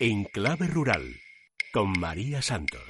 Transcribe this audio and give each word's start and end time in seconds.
En 0.00 0.24
Clave 0.24 0.66
Rural, 0.66 1.20
con 1.72 1.92
María 2.00 2.42
Santos. 2.42 2.82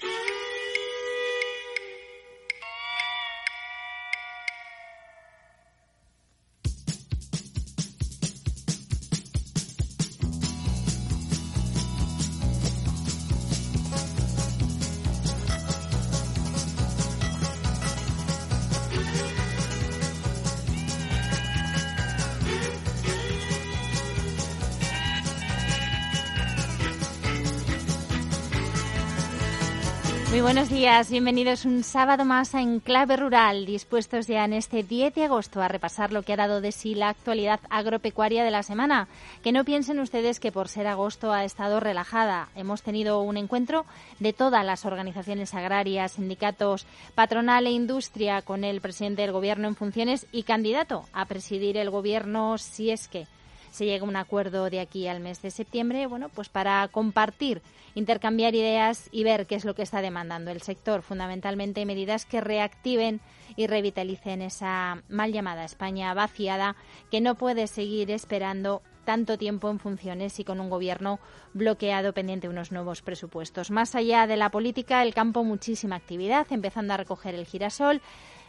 Días, 30.84 31.11
bienvenidos 31.11 31.65
un 31.65 31.83
sábado 31.83 32.27
más 32.27 32.55
a 32.55 32.61
Enclave 32.61 33.16
Rural, 33.16 33.65
dispuestos 33.65 34.27
ya 34.27 34.45
en 34.45 34.52
este 34.52 34.83
10 34.83 35.15
de 35.15 35.24
agosto 35.24 35.62
a 35.62 35.69
repasar 35.69 36.12
lo 36.12 36.23
que 36.23 36.34
ha 36.34 36.37
dado 36.37 36.60
de 36.60 36.73
sí 36.73 36.95
la 36.95 37.09
actualidad 37.09 37.59
agropecuaria 37.70 38.45
de 38.45 38.51
la 38.51 38.62
semana. 38.62 39.09
Que 39.43 39.51
no 39.51 39.65
piensen 39.65 39.98
ustedes 39.98 40.41
que 40.41 40.52
por 40.52 40.69
ser 40.69 40.87
agosto 40.87 41.33
ha 41.33 41.47
estado 41.47 41.80
relajada. 41.80 42.51
Hemos 42.55 42.83
tenido 42.83 43.23
un 43.23 43.38
encuentro 43.38 43.87
de 44.19 44.34
todas 44.34 44.62
las 44.62 44.84
organizaciones 44.84 45.55
agrarias, 45.55 46.12
sindicatos, 46.12 46.85
patronal 47.15 47.66
e 47.66 47.71
industria 47.71 48.43
con 48.43 48.62
el 48.62 48.82
presidente 48.82 49.23
del 49.23 49.32
Gobierno 49.32 49.69
en 49.69 49.77
funciones 49.77 50.27
y 50.32 50.43
candidato 50.43 51.07
a 51.15 51.24
presidir 51.24 51.79
el 51.79 51.88
Gobierno 51.88 52.59
si 52.59 52.91
es 52.91 53.09
que 53.09 53.27
se 53.74 53.87
llega 53.87 54.05
a 54.05 54.09
un 54.09 54.14
acuerdo 54.14 54.70
de 54.70 54.78
aquí 54.78 55.09
al 55.09 55.19
mes 55.19 55.42
de 55.42 55.51
septiembre, 55.51 56.06
bueno, 56.06 56.28
pues 56.28 56.48
para 56.48 56.87
compartir, 56.87 57.60
intercambiar 57.96 58.54
ideas 58.54 59.09
y 59.10 59.24
ver 59.24 59.48
qué 59.48 59.57
es 59.57 59.65
lo 59.65 59.74
que 59.74 59.82
está 59.82 60.01
demandando 60.01 60.52
el 60.52 60.62
sector, 60.62 61.02
fundamentalmente 61.02 61.85
medidas 61.85 62.24
que 62.24 62.40
reactiven 62.40 63.21
y 63.57 63.66
revitalicen 63.66 64.43
esa 64.43 65.03
mal 65.09 65.33
llamada 65.33 65.65
España 65.65 66.15
vaciada 66.15 66.77
que 67.11 67.21
no 67.21 67.35
puede 67.35 67.67
seguir 67.67 68.13
esperando 68.13 68.81
tanto 69.05 69.39
tiempo 69.39 69.69
en 69.69 69.81
funciones 69.81 70.39
y 70.39 70.45
con 70.45 70.61
un 70.61 70.70
gobierno 70.70 71.19
bloqueado 71.53 72.13
pendiente 72.13 72.47
de 72.47 72.53
unos 72.53 72.70
nuevos 72.70 73.03
presupuestos. 73.03 73.73
Más 73.73 73.97
allá 73.97 74.29
de 74.29 74.37
la 74.37 74.51
política, 74.51 75.03
el 75.03 75.15
campo 75.15 75.43
muchísima 75.43 75.97
actividad, 75.97 76.47
empezando 76.51 76.95
a 76.95 76.98
recoger 76.98 77.35
el 77.35 77.45
girasol, 77.45 78.01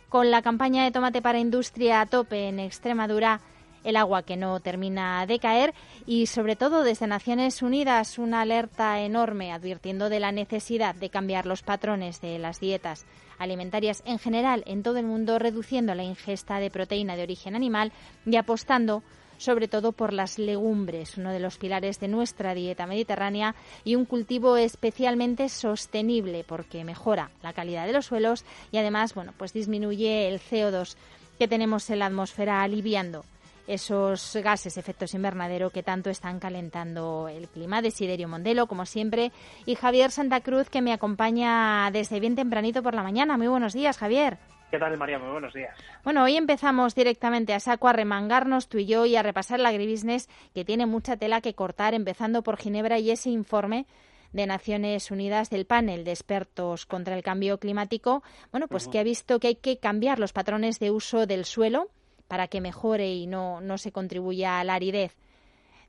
con 0.07 0.29
la 0.29 0.43
campaña 0.43 0.83
de 0.83 0.91
tomate 0.91 1.23
para 1.23 1.39
industria 1.39 2.01
a 2.01 2.05
tope 2.05 2.47
en 2.47 2.59
Extremadura 2.59 3.41
el 3.85 3.95
agua 3.95 4.23
que 4.23 4.35
no 4.35 4.59
termina 4.59 5.25
de 5.25 5.39
caer 5.39 5.73
y 6.05 6.25
sobre 6.25 6.55
todo 6.55 6.83
desde 6.83 7.07
Naciones 7.07 7.61
Unidas 7.61 8.17
una 8.19 8.41
alerta 8.41 8.99
enorme 8.99 9.53
advirtiendo 9.53 10.09
de 10.09 10.19
la 10.19 10.31
necesidad 10.31 10.95
de 10.95 11.09
cambiar 11.09 11.45
los 11.45 11.61
patrones 11.61 12.19
de 12.19 12.37
las 12.39 12.59
dietas 12.59 13.05
alimentarias 13.37 14.01
en 14.05 14.19
general 14.19 14.63
en 14.65 14.83
todo 14.83 14.97
el 14.97 15.05
mundo, 15.05 15.39
reduciendo 15.39 15.93
la 15.95 16.03
ingesta 16.03 16.59
de 16.59 16.71
proteína 16.71 17.15
de 17.15 17.23
origen 17.23 17.55
animal 17.55 17.91
y 18.25 18.35
apostando 18.35 19.03
sobre 19.37 19.67
todo 19.67 19.91
por 19.91 20.13
las 20.13 20.39
legumbres, 20.39 21.17
uno 21.17 21.31
de 21.31 21.39
los 21.39 21.57
pilares 21.57 21.99
de 21.99 22.07
nuestra 22.07 22.53
dieta 22.53 22.87
mediterránea 22.87 23.53
y 23.83 23.95
un 23.95 24.05
cultivo 24.05 24.57
especialmente 24.57 25.49
sostenible 25.49 26.45
porque 26.47 26.83
mejora 26.83 27.31
la 27.43 27.53
calidad 27.53 27.85
de 27.85 27.93
los 27.93 28.05
suelos 28.05 28.45
y 28.71 28.77
además, 28.77 29.13
bueno, 29.13 29.33
pues 29.37 29.53
disminuye 29.53 30.29
el 30.29 30.39
CO2 30.39 30.95
que 31.37 31.47
tenemos 31.47 31.89
en 31.89 31.99
la 31.99 32.05
atmósfera 32.05 32.63
aliviando 32.63 33.25
esos 33.67 34.35
gases 34.43 34.77
efectos 34.77 35.13
invernadero 35.13 35.69
que 35.69 35.83
tanto 35.83 36.09
están 36.09 36.39
calentando 36.39 37.27
el 37.27 37.47
clima. 37.47 37.81
Desiderio 37.81 38.27
Mondelo, 38.27 38.67
como 38.67 38.85
siempre, 38.85 39.31
y 39.65 39.75
Javier 39.75 40.11
Santa 40.11 40.41
Cruz, 40.41 40.69
que 40.69 40.81
me 40.81 40.93
acompaña 40.93 41.89
desde 41.91 42.19
bien 42.19 42.35
tempranito 42.35 42.83
por 42.83 42.93
la 42.93 43.03
mañana. 43.03 43.37
Muy 43.37 43.47
buenos 43.47 43.73
días, 43.73 43.97
Javier. 43.97 44.37
¿Qué 44.71 44.79
tal, 44.79 44.97
María? 44.97 45.19
Muy 45.19 45.31
buenos 45.31 45.53
días. 45.53 45.75
Bueno, 46.03 46.23
hoy 46.23 46.35
empezamos 46.35 46.95
directamente 46.95 47.53
a 47.53 47.59
saco 47.59 47.87
a 47.87 47.93
remangarnos 47.93 48.67
tú 48.67 48.79
y 48.79 48.85
yo 48.85 49.05
y 49.05 49.15
a 49.15 49.23
repasar 49.23 49.59
la 49.59 49.69
agribusiness 49.69 50.27
que 50.53 50.65
tiene 50.65 50.85
mucha 50.85 51.17
tela 51.17 51.41
que 51.41 51.53
cortar, 51.53 51.93
empezando 51.93 52.41
por 52.41 52.57
Ginebra 52.57 52.99
y 52.99 53.11
ese 53.11 53.29
informe 53.29 53.85
de 54.33 54.47
Naciones 54.47 55.11
Unidas 55.11 55.49
del 55.49 55.65
panel 55.65 56.03
de 56.03 56.11
expertos 56.11 56.85
contra 56.85 57.15
el 57.15 57.23
cambio 57.23 57.57
climático, 57.57 58.21
bueno, 58.51 58.67
pues 58.67 58.89
que 58.89 58.99
ha 58.99 59.03
visto 59.03 59.39
que 59.39 59.47
hay 59.47 59.55
que 59.55 59.77
cambiar 59.77 60.19
los 60.19 60.33
patrones 60.33 60.79
de 60.79 60.91
uso 60.91 61.25
del 61.25 61.45
suelo, 61.45 61.87
para 62.27 62.47
que 62.47 62.61
mejore 62.61 63.13
y 63.13 63.27
no, 63.27 63.61
no 63.61 63.77
se 63.77 63.91
contribuya 63.91 64.59
a 64.59 64.63
la 64.63 64.75
aridez 64.75 65.15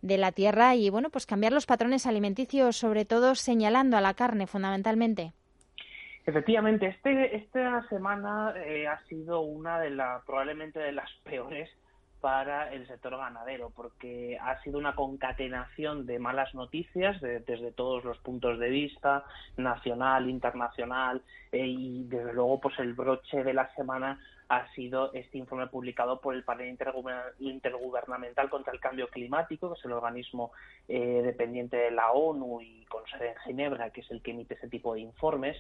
de 0.02 0.18
la 0.18 0.32
tierra 0.32 0.74
y 0.74 0.90
bueno, 0.90 1.10
pues 1.10 1.26
cambiar 1.26 1.52
los 1.52 1.66
patrones 1.66 2.06
alimenticios, 2.06 2.76
sobre 2.76 3.04
todo 3.04 3.34
señalando 3.34 3.96
a 3.96 4.00
la 4.00 4.14
carne 4.14 4.46
fundamentalmente. 4.46 5.32
Efectivamente, 6.26 6.88
este, 6.88 7.36
esta 7.36 7.86
semana 7.88 8.52
eh, 8.56 8.88
ha 8.88 9.00
sido 9.06 9.40
una 9.40 9.78
de 9.78 9.90
las, 9.90 10.24
probablemente 10.24 10.80
de 10.80 10.92
las 10.92 11.08
peores 11.22 11.70
para 12.20 12.72
el 12.72 12.86
sector 12.88 13.16
ganadero, 13.16 13.70
porque 13.70 14.36
ha 14.40 14.60
sido 14.62 14.78
una 14.78 14.96
concatenación 14.96 16.06
de 16.06 16.18
malas 16.18 16.52
noticias 16.54 17.20
desde 17.20 17.70
todos 17.70 18.04
los 18.04 18.18
puntos 18.18 18.58
de 18.58 18.68
vista, 18.68 19.24
nacional, 19.56 20.28
internacional, 20.28 21.22
eh, 21.52 21.64
y 21.64 22.04
desde 22.08 22.32
luego 22.32 22.60
pues 22.60 22.76
el 22.80 22.94
broche 22.94 23.44
de 23.44 23.54
la 23.54 23.72
semana 23.76 24.18
ha 24.48 24.72
sido 24.74 25.12
este 25.12 25.38
informe 25.38 25.66
publicado 25.66 26.20
por 26.20 26.34
el 26.34 26.44
Panel 26.44 26.76
Intergubernamental 27.40 28.48
contra 28.48 28.72
el 28.72 28.80
Cambio 28.80 29.08
Climático, 29.08 29.72
que 29.72 29.78
es 29.78 29.84
el 29.84 29.92
organismo 29.92 30.52
eh, 30.88 31.22
dependiente 31.24 31.76
de 31.76 31.90
la 31.90 32.12
ONU 32.12 32.60
y 32.60 32.84
con 32.86 33.04
sede 33.06 33.30
en 33.30 33.38
Ginebra, 33.38 33.90
que 33.90 34.02
es 34.02 34.10
el 34.10 34.22
que 34.22 34.30
emite 34.30 34.54
ese 34.54 34.68
tipo 34.68 34.94
de 34.94 35.00
informes, 35.00 35.56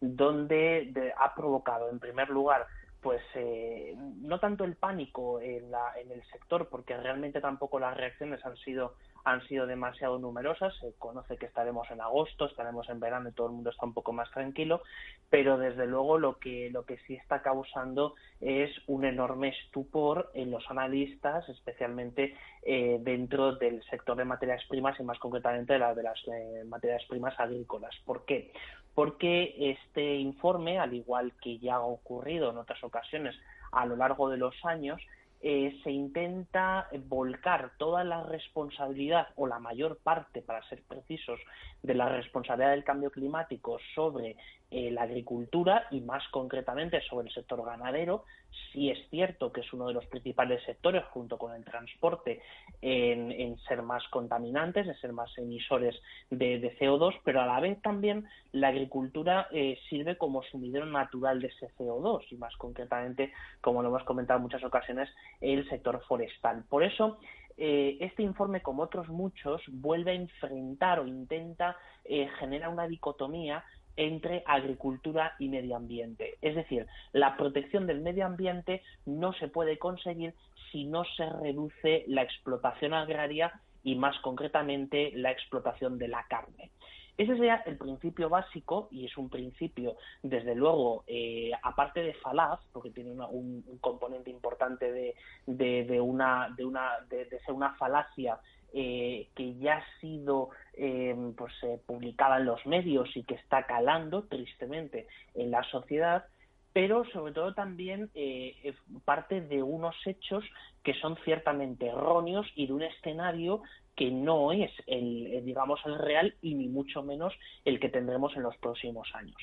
donde 0.00 1.12
ha 1.18 1.34
provocado, 1.34 1.90
en 1.90 1.98
primer 1.98 2.30
lugar, 2.30 2.66
pues 3.02 3.22
eh, 3.34 3.94
no 3.96 4.38
tanto 4.40 4.64
el 4.64 4.76
pánico 4.76 5.40
en, 5.40 5.70
la, 5.70 5.92
en 5.98 6.10
el 6.10 6.22
sector, 6.30 6.68
porque 6.68 6.96
realmente 6.96 7.40
tampoco 7.40 7.78
las 7.78 7.96
reacciones 7.96 8.44
han 8.44 8.56
sido 8.58 8.94
han 9.24 9.46
sido 9.46 9.66
demasiado 9.66 10.18
numerosas. 10.18 10.74
Se 10.80 10.92
conoce 10.98 11.36
que 11.36 11.46
estaremos 11.46 11.90
en 11.90 12.00
agosto, 12.00 12.46
estaremos 12.46 12.88
en 12.88 13.00
verano 13.00 13.28
y 13.28 13.32
todo 13.32 13.48
el 13.48 13.54
mundo 13.54 13.70
está 13.70 13.86
un 13.86 13.94
poco 13.94 14.12
más 14.12 14.30
tranquilo, 14.30 14.82
pero 15.28 15.58
desde 15.58 15.86
luego 15.86 16.18
lo 16.18 16.38
que, 16.38 16.70
lo 16.70 16.84
que 16.84 16.98
sí 17.06 17.14
está 17.14 17.42
causando 17.42 18.14
es 18.40 18.70
un 18.86 19.04
enorme 19.04 19.48
estupor 19.48 20.30
en 20.34 20.50
los 20.50 20.68
analistas, 20.70 21.48
especialmente 21.48 22.36
eh, 22.62 22.98
dentro 23.00 23.56
del 23.56 23.82
sector 23.84 24.16
de 24.16 24.24
materias 24.24 24.62
primas 24.68 24.98
y 24.98 25.02
más 25.02 25.18
concretamente 25.18 25.74
de, 25.74 25.78
la, 25.78 25.94
de 25.94 26.02
las 26.02 26.18
eh, 26.28 26.64
materias 26.66 27.04
primas 27.08 27.38
agrícolas. 27.38 27.94
¿Por 28.04 28.24
qué? 28.24 28.52
Porque 28.94 29.54
este 29.58 30.16
informe, 30.16 30.78
al 30.78 30.94
igual 30.94 31.32
que 31.40 31.58
ya 31.58 31.76
ha 31.76 31.80
ocurrido 31.80 32.50
en 32.50 32.58
otras 32.58 32.82
ocasiones 32.82 33.36
a 33.72 33.86
lo 33.86 33.96
largo 33.96 34.28
de 34.28 34.36
los 34.36 34.54
años, 34.64 35.00
eh, 35.42 35.80
se 35.82 35.90
intenta 35.90 36.88
volcar 37.06 37.72
toda 37.78 38.04
la 38.04 38.22
responsabilidad 38.24 39.28
o 39.36 39.46
la 39.46 39.58
mayor 39.58 39.98
parte, 40.02 40.42
para 40.42 40.62
ser 40.68 40.82
precisos, 40.82 41.40
de 41.82 41.94
la 41.94 42.08
responsabilidad 42.08 42.72
del 42.72 42.84
cambio 42.84 43.10
climático 43.10 43.78
sobre 43.94 44.36
eh, 44.70 44.90
la 44.90 45.02
agricultura 45.02 45.86
y 45.90 46.00
más 46.00 46.22
concretamente 46.28 47.00
sobre 47.02 47.28
el 47.28 47.34
sector 47.34 47.64
ganadero. 47.64 48.24
Sí 48.72 48.90
es 48.90 48.98
cierto 49.10 49.52
que 49.52 49.60
es 49.62 49.72
uno 49.72 49.88
de 49.88 49.94
los 49.94 50.06
principales 50.06 50.62
sectores, 50.64 51.04
junto 51.06 51.38
con 51.38 51.54
el 51.54 51.64
transporte, 51.64 52.40
en, 52.80 53.58
ser 53.68 53.82
más 53.82 54.06
contaminantes, 54.08 54.86
en 54.86 54.94
ser 55.00 55.12
más 55.12 55.36
emisores 55.38 56.00
de, 56.30 56.76
CO2, 56.78 57.20
pero 57.24 57.40
a 57.40 57.46
la 57.46 57.60
vez 57.60 57.80
también 57.82 58.26
la 58.52 58.68
agricultura 58.68 59.48
eh, 59.50 59.78
sirve 59.88 60.16
como 60.16 60.42
sumidero 60.44 60.86
natural 60.86 61.40
de 61.40 61.48
ese 61.48 61.68
CO2 61.76 62.26
y 62.30 62.36
más 62.36 62.56
concretamente, 62.56 63.32
como 63.60 63.82
lo 63.82 63.88
hemos 63.88 64.04
comentado 64.04 64.38
en 64.38 64.44
muchas 64.44 64.64
ocasiones, 64.64 65.08
el 65.40 65.68
sector 65.68 66.02
forestal. 66.06 66.64
Por 66.68 66.84
eso, 66.84 67.18
eh, 67.56 67.98
este 68.00 68.22
informe, 68.22 68.62
como 68.62 68.82
otros 68.82 69.08
muchos, 69.08 69.62
vuelve 69.68 70.12
a 70.12 70.14
enfrentar 70.14 71.00
o 71.00 71.06
intenta 71.06 71.76
eh, 72.04 72.28
generar 72.38 72.70
una 72.70 72.88
dicotomía 72.88 73.62
entre 74.00 74.42
agricultura 74.46 75.34
y 75.38 75.50
medio 75.50 75.76
ambiente. 75.76 76.38
Es 76.40 76.54
decir, 76.54 76.86
la 77.12 77.36
protección 77.36 77.86
del 77.86 78.00
medio 78.00 78.24
ambiente 78.24 78.82
no 79.04 79.34
se 79.34 79.48
puede 79.48 79.78
conseguir 79.78 80.34
si 80.72 80.86
no 80.86 81.04
se 81.04 81.28
reduce 81.28 82.04
la 82.08 82.22
explotación 82.22 82.94
agraria 82.94 83.60
y 83.84 83.96
más 83.96 84.18
concretamente 84.20 85.12
la 85.14 85.30
explotación 85.30 85.98
de 85.98 86.08
la 86.08 86.24
carne. 86.28 86.70
Ese 87.18 87.34
sería 87.34 87.56
el 87.66 87.76
principio 87.76 88.30
básico 88.30 88.88
y 88.90 89.04
es 89.04 89.18
un 89.18 89.28
principio, 89.28 89.96
desde 90.22 90.54
luego, 90.54 91.04
eh, 91.06 91.50
aparte 91.62 92.02
de 92.02 92.14
falaz, 92.14 92.60
porque 92.72 92.88
tiene 92.88 93.10
un, 93.10 93.62
componente 93.82 94.30
importante 94.30 94.90
de, 94.90 95.14
de, 95.44 96.00
una, 96.00 96.48
de, 96.56 96.64
una, 96.64 96.92
de, 97.10 97.28
ser 97.28 97.52
una 97.52 97.74
falacia 97.74 98.38
eh, 98.72 99.28
que 99.34 99.54
ya 99.58 99.78
ha 99.78 100.00
sido 100.00 100.50
eh, 100.74 101.14
pues, 101.36 101.52
publicada 101.86 102.38
en 102.38 102.46
los 102.46 102.64
medios 102.66 103.08
y 103.16 103.24
que 103.24 103.34
está 103.34 103.66
calando 103.66 104.24
tristemente 104.24 105.06
en 105.34 105.50
la 105.50 105.62
sociedad, 105.64 106.24
pero 106.72 107.04
sobre 107.06 107.32
todo 107.32 107.54
también 107.54 108.10
eh, 108.14 108.74
parte 109.04 109.40
de 109.40 109.62
unos 109.62 109.96
hechos 110.06 110.44
que 110.84 110.94
son 110.94 111.16
ciertamente 111.24 111.88
erróneos 111.88 112.46
y 112.54 112.66
de 112.66 112.72
un 112.72 112.82
escenario 112.82 113.62
que 113.96 114.10
no 114.10 114.52
es 114.52 114.70
el, 114.86 115.26
eh, 115.26 115.42
digamos, 115.42 115.80
el 115.84 115.98
real 115.98 116.34
y 116.40 116.54
ni 116.54 116.68
mucho 116.68 117.02
menos 117.02 117.34
el 117.64 117.80
que 117.80 117.88
tendremos 117.88 118.34
en 118.36 118.42
los 118.42 118.56
próximos 118.58 119.08
años. 119.14 119.36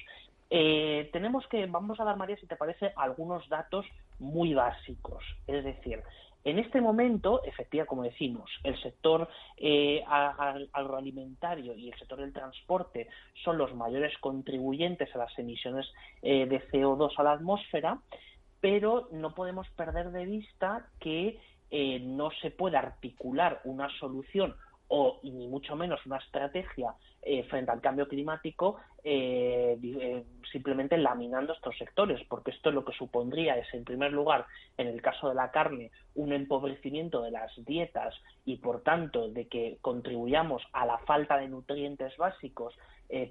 Eh, 0.50 1.09
tenemos 1.12 1.45
que, 1.47 1.65
vamos 1.65 2.00
a 2.00 2.06
dar, 2.06 2.15
María, 2.15 2.38
si 2.38 2.47
te 2.47 2.56
parece, 2.56 2.94
algunos 2.95 3.47
datos 3.50 3.85
muy 4.19 4.53
básicos. 4.53 5.24
Es 5.45 5.63
decir, 5.63 6.01
en 6.47 6.59
este 6.59 6.79
momento, 6.79 7.44
efectivamente, 7.44 7.89
como 7.89 8.03
decimos, 8.03 8.49
el 8.63 8.81
sector 8.81 9.27
eh, 9.57 10.01
agroalimentario 10.07 11.75
y 11.75 11.89
el 11.89 11.99
sector 11.99 12.21
del 12.21 12.31
transporte 12.31 13.09
son 13.44 13.57
los 13.57 13.75
mayores 13.75 14.17
contribuyentes 14.19 15.13
a 15.13 15.17
las 15.17 15.38
emisiones 15.38 15.85
eh, 16.21 16.45
de 16.45 16.65
CO2 16.69 17.11
a 17.17 17.23
la 17.23 17.33
atmósfera, 17.33 17.99
pero 18.61 19.09
no 19.11 19.35
podemos 19.35 19.67
perder 19.71 20.11
de 20.11 20.25
vista 20.25 20.88
que 21.01 21.38
eh, 21.69 21.99
no 21.99 22.31
se 22.41 22.50
puede 22.50 22.77
articular 22.77 23.59
una 23.65 23.89
solución 24.00 24.55
o 24.88 25.19
ni 25.23 25.50
mucho 25.50 25.75
menos 25.75 26.05
una 26.05 26.15
estrategia 26.15 26.95
frente 27.50 27.71
al 27.71 27.81
cambio 27.81 28.07
climático 28.07 28.77
eh, 29.09 29.80
eh, 29.81 30.24
simplemente 30.51 30.98
laminando 30.98 31.54
estos 31.54 31.77
sectores, 31.77 32.19
porque 32.27 32.51
esto 32.51 32.71
lo 32.71 32.83
que 32.83 32.92
supondría 32.92 33.57
es, 33.57 33.74
en 33.74 33.86
primer 33.86 34.12
lugar, 34.12 34.45
en 34.77 34.88
el 34.88 35.01
caso 35.01 35.30
de 35.30 35.36
la 35.36 35.51
carne, 35.51 35.92
un 36.15 36.33
empobrecimiento 36.33 37.21
de 37.21 37.31
las 37.31 37.51
dietas 37.65 38.13
y, 38.45 38.57
por 38.57 38.81
tanto, 38.81 39.30
de 39.30 39.48
que 39.48 39.77
contribuyamos 39.81 40.62
a 40.74 40.86
la 40.86 40.98
falta 41.00 41.38
de 41.38 41.48
nutrientes 41.48 42.18
básicos 42.18 42.77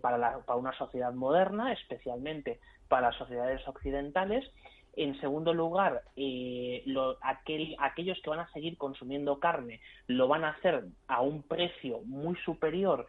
para, 0.01 0.39
para 0.41 0.59
una 0.59 0.73
sociedad 0.79 1.13
moderna, 1.13 1.73
especialmente 1.75 2.59
para 2.89 3.13
sociedades 3.13 3.67
occidentales, 3.69 4.51
en 4.97 5.21
segundo 5.21 5.53
lugar, 5.53 6.03
eh, 6.17 6.83
aquellos 7.79 8.19
que 8.23 8.31
van 8.31 8.41
a 8.41 8.53
seguir 8.53 8.79
consumiendo 8.79 9.39
carne 9.39 9.81
lo 10.07 10.27
van 10.27 10.45
a 10.45 10.51
hacer 10.51 10.85
a 11.07 11.21
un 11.21 11.43
precio 11.43 12.01
muy 12.07 12.35
superior 12.37 13.07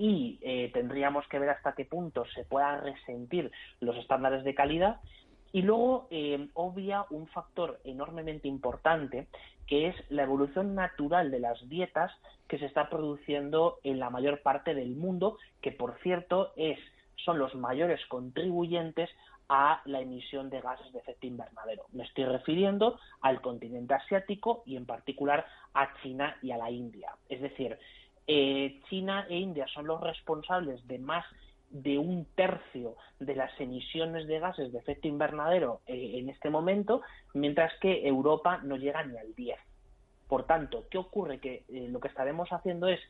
y 0.00 0.38
eh, 0.40 0.70
tendríamos 0.72 1.28
que 1.28 1.38
ver 1.38 1.50
hasta 1.50 1.74
qué 1.74 1.84
punto 1.84 2.24
se 2.34 2.46
puedan 2.46 2.82
resentir 2.82 3.52
los 3.80 3.94
estándares 3.98 4.44
de 4.44 4.54
calidad. 4.54 4.98
Y 5.52 5.60
luego 5.60 6.08
eh, 6.10 6.48
obvia 6.54 7.04
un 7.10 7.26
factor 7.26 7.78
enormemente 7.84 8.48
importante 8.48 9.26
que 9.66 9.88
es 9.88 9.96
la 10.08 10.22
evolución 10.22 10.74
natural 10.74 11.30
de 11.30 11.40
las 11.40 11.68
dietas 11.68 12.12
que 12.48 12.58
se 12.58 12.64
está 12.64 12.88
produciendo 12.88 13.78
en 13.84 13.98
la 13.98 14.08
mayor 14.08 14.40
parte 14.40 14.74
del 14.74 14.96
mundo, 14.96 15.36
que 15.60 15.70
por 15.70 15.98
cierto 16.00 16.54
es 16.56 16.78
son 17.26 17.38
los 17.38 17.54
mayores 17.54 18.00
contribuyentes 18.06 19.10
a 19.50 19.82
la 19.84 20.00
emisión 20.00 20.48
de 20.48 20.62
gases 20.62 20.90
de 20.94 21.00
efecto 21.00 21.26
invernadero. 21.26 21.84
Me 21.92 22.04
estoy 22.04 22.24
refiriendo 22.24 22.98
al 23.20 23.42
continente 23.42 23.92
asiático 23.92 24.62
y 24.64 24.76
en 24.76 24.86
particular 24.86 25.44
a 25.74 25.92
China 26.02 26.36
y 26.40 26.52
a 26.52 26.56
la 26.56 26.70
India. 26.70 27.10
Es 27.28 27.42
decir, 27.42 27.76
eh, 28.32 28.80
China 28.88 29.26
e 29.28 29.38
India 29.38 29.66
son 29.74 29.88
los 29.88 30.00
responsables 30.00 30.86
de 30.86 31.00
más 31.00 31.24
de 31.70 31.98
un 31.98 32.26
tercio 32.36 32.94
de 33.18 33.34
las 33.34 33.50
emisiones 33.60 34.28
de 34.28 34.38
gases 34.38 34.72
de 34.72 34.78
efecto 34.78 35.08
invernadero 35.08 35.80
eh, 35.88 36.12
en 36.14 36.28
este 36.28 36.48
momento, 36.48 37.02
mientras 37.34 37.72
que 37.80 38.06
Europa 38.06 38.60
no 38.62 38.76
llega 38.76 39.02
ni 39.02 39.18
al 39.18 39.34
10. 39.34 39.58
Por 40.28 40.44
tanto, 40.44 40.84
¿qué 40.92 40.98
ocurre? 40.98 41.40
Que 41.40 41.64
eh, 41.68 41.88
lo 41.90 41.98
que 41.98 42.06
estaremos 42.06 42.48
haciendo 42.50 42.86
es 42.86 43.00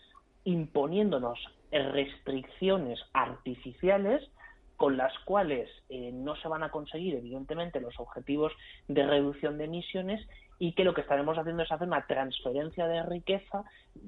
imponiéndonos 0.45 1.39
restricciones 1.71 2.99
artificiales 3.13 4.27
con 4.79 4.97
las 4.97 5.13
cuales 5.27 5.69
eh, 5.91 6.11
no 6.15 6.35
se 6.37 6.49
van 6.49 6.63
a 6.63 6.71
conseguir, 6.71 7.15
evidentemente, 7.15 7.83
los 7.83 8.01
objetivos 8.01 8.51
de 8.89 9.07
reducción 9.07 9.59
de 9.59 9.65
emisiones 9.65 10.27
y 10.61 10.75
que 10.75 10.85
lo 10.85 10.93
que 10.93 11.01
estaremos 11.01 11.39
haciendo 11.39 11.63
es 11.63 11.73
hacer 11.73 11.89
una 11.89 12.07
transferencia 12.07 12.87
de 12.87 13.03
riqueza 13.03 13.65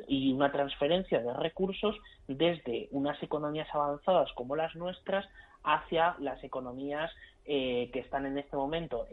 y 0.06 0.32
una 0.34 0.52
transferencia 0.52 1.20
de 1.20 1.32
recursos 1.32 1.96
desde 2.28 2.88
unas 2.92 3.20
economías 3.22 3.66
avanzadas 3.74 4.30
como 4.34 4.54
las 4.54 4.76
nuestras 4.76 5.26
hacia 5.64 6.14
las 6.20 6.44
economías 6.44 7.10
eh, 7.46 7.90
que 7.92 8.00
están 8.00 8.26
en 8.26 8.36
este 8.36 8.56
momento 8.56 9.06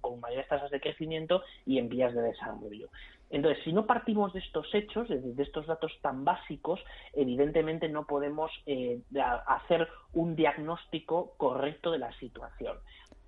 con 0.00 0.20
mayores 0.20 0.48
tasas 0.48 0.70
de 0.72 0.80
crecimiento 0.80 1.42
y 1.64 1.78
en 1.78 1.88
vías 1.88 2.12
de 2.12 2.22
desarrollo. 2.22 2.90
Entonces, 3.30 3.62
si 3.64 3.72
no 3.72 3.86
partimos 3.86 4.32
de 4.32 4.40
estos 4.40 4.72
hechos, 4.74 5.08
de, 5.08 5.42
estos 5.42 5.66
datos 5.66 5.92
tan 6.02 6.24
básicos, 6.24 6.80
evidentemente 7.14 7.88
no 7.88 8.06
podemos 8.06 8.50
eh, 8.66 9.00
hacer 9.46 9.88
un 10.12 10.36
diagnóstico 10.36 11.34
correcto 11.36 11.90
de 11.90 11.98
la 11.98 12.12
situación. 12.18 12.76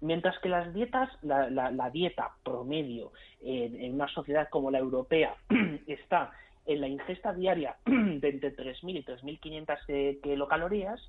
Mientras 0.00 0.38
que 0.40 0.48
las 0.48 0.72
dietas, 0.74 1.08
la, 1.22 1.90
dieta 1.90 2.32
promedio 2.44 3.12
en 3.40 3.94
una 3.94 4.08
sociedad 4.08 4.48
como 4.50 4.70
la 4.70 4.78
europea 4.78 5.34
está 5.86 6.32
en 6.66 6.80
la 6.80 6.88
ingesta 6.88 7.32
diaria 7.32 7.76
de 7.86 8.28
entre 8.28 8.54
3.000 8.54 8.98
y 8.98 9.04
3.500 9.04 9.78
eh, 9.88 10.18
kilocalorías, 10.22 11.00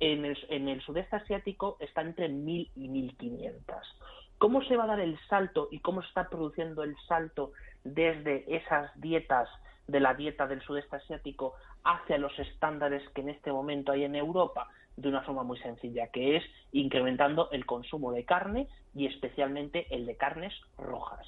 en 0.00 0.24
el, 0.24 0.38
en 0.48 0.68
el 0.68 0.80
sudeste 0.82 1.16
asiático 1.16 1.76
está 1.80 2.00
entre 2.00 2.28
1.000 2.28 2.70
y 2.74 2.88
1.500. 2.88 3.54
¿Cómo 4.38 4.62
se 4.62 4.76
va 4.76 4.84
a 4.84 4.88
dar 4.88 5.00
el 5.00 5.18
salto 5.28 5.68
y 5.70 5.78
cómo 5.80 6.02
se 6.02 6.08
está 6.08 6.28
produciendo 6.28 6.82
el 6.82 6.96
salto 7.06 7.52
desde 7.84 8.44
esas 8.56 8.90
dietas 9.00 9.48
de 9.86 10.00
la 10.00 10.14
dieta 10.14 10.46
del 10.46 10.62
sudeste 10.62 10.96
asiático 10.96 11.54
hacia 11.84 12.18
los 12.18 12.36
estándares 12.38 13.08
que 13.10 13.20
en 13.20 13.28
este 13.28 13.52
momento 13.52 13.92
hay 13.92 14.04
en 14.04 14.16
Europa? 14.16 14.68
De 14.96 15.08
una 15.08 15.22
forma 15.22 15.42
muy 15.42 15.58
sencilla, 15.58 16.08
que 16.08 16.36
es 16.36 16.44
incrementando 16.72 17.50
el 17.50 17.66
consumo 17.66 18.12
de 18.12 18.24
carne 18.24 18.68
y 18.94 19.06
especialmente 19.06 19.86
el 19.90 20.06
de 20.06 20.16
carnes 20.16 20.52
rojas. 20.78 21.26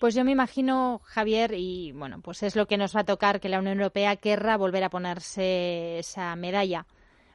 Pues 0.00 0.14
yo 0.14 0.24
me 0.24 0.32
imagino, 0.32 1.00
Javier, 1.04 1.54
y 1.56 1.92
bueno, 1.92 2.20
pues 2.22 2.42
es 2.42 2.56
lo 2.56 2.66
que 2.66 2.76
nos 2.76 2.94
va 2.94 3.00
a 3.00 3.04
tocar, 3.04 3.40
que 3.40 3.48
la 3.48 3.58
Unión 3.58 3.78
Europea 3.78 4.16
querrá 4.16 4.56
volver 4.56 4.84
a 4.84 4.90
ponerse 4.90 5.98
esa 5.98 6.34
medalla 6.36 6.86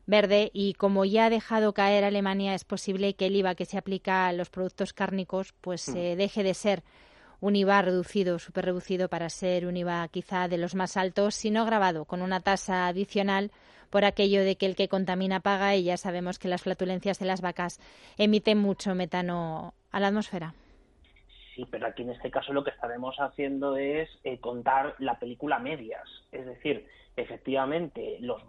verde 0.06 0.50
y 0.54 0.74
como 0.74 1.06
ya 1.06 1.26
ha 1.26 1.30
dejado 1.30 1.74
caer 1.74 2.04
Alemania, 2.04 2.56
es 2.56 2.66
posible 2.66 3.14
que 3.14 3.28
el 3.28 3.36
IVA 3.36 3.56
que 3.56 3.66
se 3.66 3.78
aplica 3.78 4.28
a 4.28 4.34
los 4.34 4.50
productos 4.50 4.92
cárnicos 4.92 5.54
pues 5.62 5.88
mm. 5.88 5.98
eh, 5.98 6.16
deje 6.16 6.44
de 6.44 6.54
ser 6.54 6.84
un 7.40 7.56
IVA 7.56 7.82
reducido, 7.82 8.38
súper 8.40 8.66
reducido 8.66 9.08
para 9.08 9.30
ser 9.30 9.66
un 9.66 9.78
IVA 9.78 10.08
quizá 10.10 10.48
de 10.48 10.58
los 10.58 10.76
más 10.76 10.98
altos, 10.98 11.36
sino 11.36 11.66
grabado 11.66 12.06
con 12.06 12.22
una 12.22 12.42
tasa 12.42 12.88
adicional 12.88 13.52
por 13.90 14.06
aquello 14.06 14.44
de 14.44 14.56
que 14.56 14.66
el 14.66 14.76
que 14.76 14.88
contamina 14.88 15.40
paga 15.40 15.76
y 15.76 15.84
ya 15.84 15.98
sabemos 15.98 16.40
que 16.40 16.48
las 16.48 16.62
flatulencias 16.62 17.20
de 17.20 17.26
las 17.26 17.42
vacas 17.42 17.80
emiten 18.18 18.58
mucho 18.58 18.96
metano 18.96 19.74
a 19.92 20.00
la 20.00 20.08
atmósfera. 20.08 20.54
Sí, 21.56 21.66
pero 21.70 21.88
aquí 21.88 22.04
en 22.04 22.12
este 22.12 22.32
caso 22.32 22.54
lo 22.54 22.64
que 22.64 22.72
estaremos 22.72 23.18
haciendo 23.20 23.76
es 23.76 24.10
eh, 24.24 24.40
contar 24.40 24.96
la 25.00 25.20
película 25.20 25.60
medias, 25.60 26.08
es 26.32 26.46
decir, 26.46 26.88
efectivamente 27.18 28.18
los, 28.22 28.42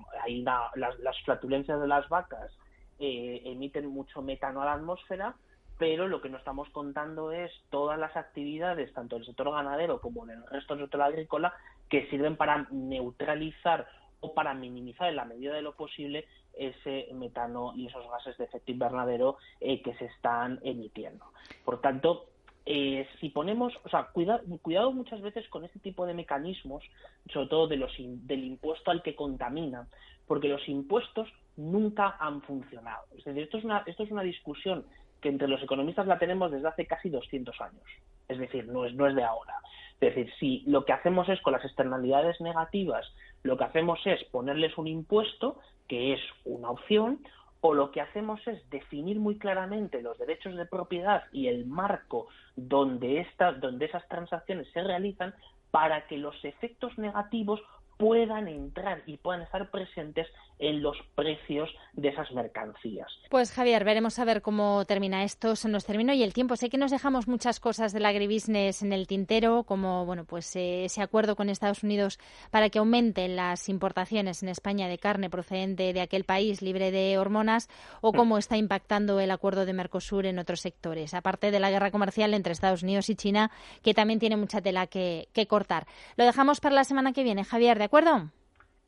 las, 0.75 1.23
flatulencias 1.25 1.80
de 1.80 1.88
las 1.88 2.09
vacas 2.09 2.52
eh, 2.99 3.42
emiten 3.47 3.87
mucho 3.87 4.23
metano 4.23 4.62
a 4.62 4.66
la 4.66 4.75
atmósfera, 4.75 5.35
pero 5.78 6.06
lo 6.06 6.20
que 6.20 6.28
no 6.28 6.37
estamos 6.37 6.68
contando 6.70 7.32
es 7.32 7.50
todas 7.70 7.99
las 7.99 8.14
actividades, 8.16 8.92
tanto 8.92 9.16
del 9.16 9.25
sector 9.25 9.50
ganadero 9.50 10.00
como 10.00 10.26
del 10.26 10.47
resto 10.47 10.75
del 10.75 10.85
sector 10.85 11.02
agrícola, 11.02 11.54
que 11.88 12.06
sirven 12.11 12.37
para 12.37 12.68
neutralizar 12.70 13.88
o 14.20 14.34
para 14.34 14.54
minimizar 14.54 15.08
en 15.08 15.16
la 15.16 15.24
medida 15.24 15.54
de 15.54 15.62
lo 15.62 15.74
posible 15.74 16.26
ese 16.54 17.08
metano 17.14 17.72
y 17.74 17.86
esos 17.86 18.08
gases 18.10 18.36
de 18.38 18.44
efecto 18.44 18.72
invernadero 18.72 19.38
eh, 19.60 19.82
que 19.82 19.94
se 19.94 20.06
están 20.06 20.58
emitiendo. 20.62 21.24
Por 21.64 21.80
tanto, 21.80 22.26
eh, 22.66 23.08
si 23.20 23.30
ponemos, 23.30 23.72
o 23.84 23.88
sea, 23.88 24.08
cuidado 24.12 24.92
muchas 24.92 25.20
veces 25.22 25.48
con 25.48 25.64
este 25.64 25.78
tipo 25.78 26.06
de 26.06 26.14
mecanismos, 26.14 26.84
sobre 27.32 27.48
todo 27.48 27.66
de 27.66 27.76
los 27.76 27.92
del 27.98 28.44
impuesto 28.44 28.90
al 28.90 29.02
que 29.02 29.14
contamina, 29.14 29.88
porque 30.26 30.48
los 30.48 30.68
impuestos 30.68 31.28
nunca 31.56 32.16
han 32.20 32.42
funcionado. 32.42 33.04
Es 33.16 33.24
decir, 33.24 33.42
esto 33.42 33.58
es 33.58 33.64
una, 33.64 33.82
esto 33.86 34.02
es 34.04 34.10
una 34.10 34.22
discusión 34.22 34.84
que 35.20 35.28
entre 35.28 35.48
los 35.48 35.62
economistas 35.62 36.06
la 36.06 36.18
tenemos 36.18 36.50
desde 36.50 36.68
hace 36.68 36.86
casi 36.86 37.10
200 37.10 37.60
años. 37.60 37.84
Es 38.28 38.38
decir, 38.38 38.66
no 38.68 38.84
es, 38.86 38.94
no 38.94 39.06
es 39.06 39.14
de 39.14 39.24
ahora. 39.24 39.54
Es 40.00 40.14
decir, 40.14 40.32
si 40.38 40.62
lo 40.66 40.84
que 40.84 40.92
hacemos 40.92 41.28
es 41.28 41.40
con 41.42 41.52
las 41.52 41.64
externalidades 41.64 42.40
negativas, 42.40 43.06
lo 43.42 43.56
que 43.56 43.64
hacemos 43.64 43.99
es 44.06 44.23
ponerles 44.25 44.76
un 44.78 44.87
impuesto, 44.87 45.59
que 45.88 46.12
es 46.14 46.20
una 46.44 46.70
opción, 46.70 47.20
o 47.61 47.75
lo 47.75 47.90
que 47.90 48.00
hacemos 48.00 48.40
es 48.47 48.68
definir 48.70 49.18
muy 49.18 49.38
claramente 49.38 50.02
los 50.02 50.18
derechos 50.18 50.56
de 50.56 50.66
propiedad 50.66 51.25
y 51.32 51.49
el 51.49 51.66
marco 51.66 52.28
donde, 52.56 53.26
donde 53.61 53.87
esas 53.87 54.06
transacciones 54.09 54.68
se 54.73 54.82
realizan 54.82 55.35
para 55.70 56.06
que 56.06 56.16
los 56.16 56.42
efectos 56.44 56.97
negativos 56.99 57.61
puedan 57.99 58.49
entrar 58.49 59.02
y 59.06 59.18
puedan 59.18 59.42
estar 59.42 59.70
presentes 59.70 60.26
en 60.60 60.82
los 60.82 60.96
precios 61.14 61.70
de 61.94 62.08
esas 62.08 62.30
mercancías. 62.32 63.08
Pues 63.30 63.52
Javier, 63.52 63.84
veremos 63.84 64.18
a 64.18 64.24
ver 64.24 64.42
cómo 64.42 64.84
termina 64.84 65.24
esto. 65.24 65.56
Se 65.56 65.68
nos 65.68 65.86
terminó 65.86 66.12
y 66.12 66.22
el 66.22 66.34
tiempo. 66.34 66.54
Sé 66.56 66.68
que 66.68 66.78
nos 66.78 66.90
dejamos 66.90 67.26
muchas 67.26 67.60
cosas 67.60 67.92
del 67.92 68.04
agribusiness 68.06 68.82
en 68.82 68.92
el 68.92 69.06
tintero, 69.06 69.64
como 69.64 70.04
bueno, 70.04 70.24
pues 70.24 70.54
eh, 70.56 70.84
ese 70.84 71.02
acuerdo 71.02 71.34
con 71.34 71.48
Estados 71.48 71.82
Unidos 71.82 72.18
para 72.50 72.68
que 72.68 72.78
aumenten 72.78 73.36
las 73.36 73.68
importaciones 73.68 74.42
en 74.42 74.50
España 74.50 74.86
de 74.88 74.98
carne 74.98 75.30
procedente 75.30 75.92
de 75.92 76.00
aquel 76.00 76.24
país 76.24 76.62
libre 76.62 76.90
de 76.90 77.18
hormonas, 77.18 77.68
o 78.02 78.12
mm. 78.12 78.16
cómo 78.16 78.38
está 78.38 78.56
impactando 78.56 79.18
el 79.18 79.30
acuerdo 79.30 79.64
de 79.64 79.72
Mercosur 79.72 80.26
en 80.26 80.38
otros 80.38 80.60
sectores, 80.60 81.14
aparte 81.14 81.50
de 81.50 81.60
la 81.60 81.70
guerra 81.70 81.90
comercial 81.90 82.34
entre 82.34 82.52
Estados 82.52 82.82
Unidos 82.82 83.08
y 83.08 83.16
China, 83.16 83.50
que 83.82 83.94
también 83.94 84.20
tiene 84.20 84.36
mucha 84.36 84.60
tela 84.60 84.86
que, 84.86 85.28
que 85.32 85.46
cortar. 85.46 85.86
Lo 86.16 86.24
dejamos 86.24 86.60
para 86.60 86.74
la 86.74 86.84
semana 86.84 87.12
que 87.12 87.24
viene, 87.24 87.44
Javier. 87.44 87.78
¿De 87.78 87.84
acuerdo? 87.84 88.30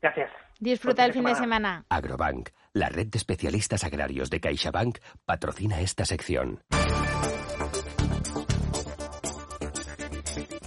Gracias. 0.01 0.29
Disfruta 0.59 1.05
el 1.05 1.13
fin 1.13 1.23
de 1.23 1.35
semana. 1.35 1.85
Agrobank, 1.89 2.49
la 2.73 2.89
red 2.89 3.07
de 3.07 3.17
especialistas 3.17 3.83
agrarios 3.83 4.29
de 4.29 4.39
CaixaBank, 4.39 4.99
patrocina 5.25 5.81
esta 5.81 6.05
sección. 6.05 6.61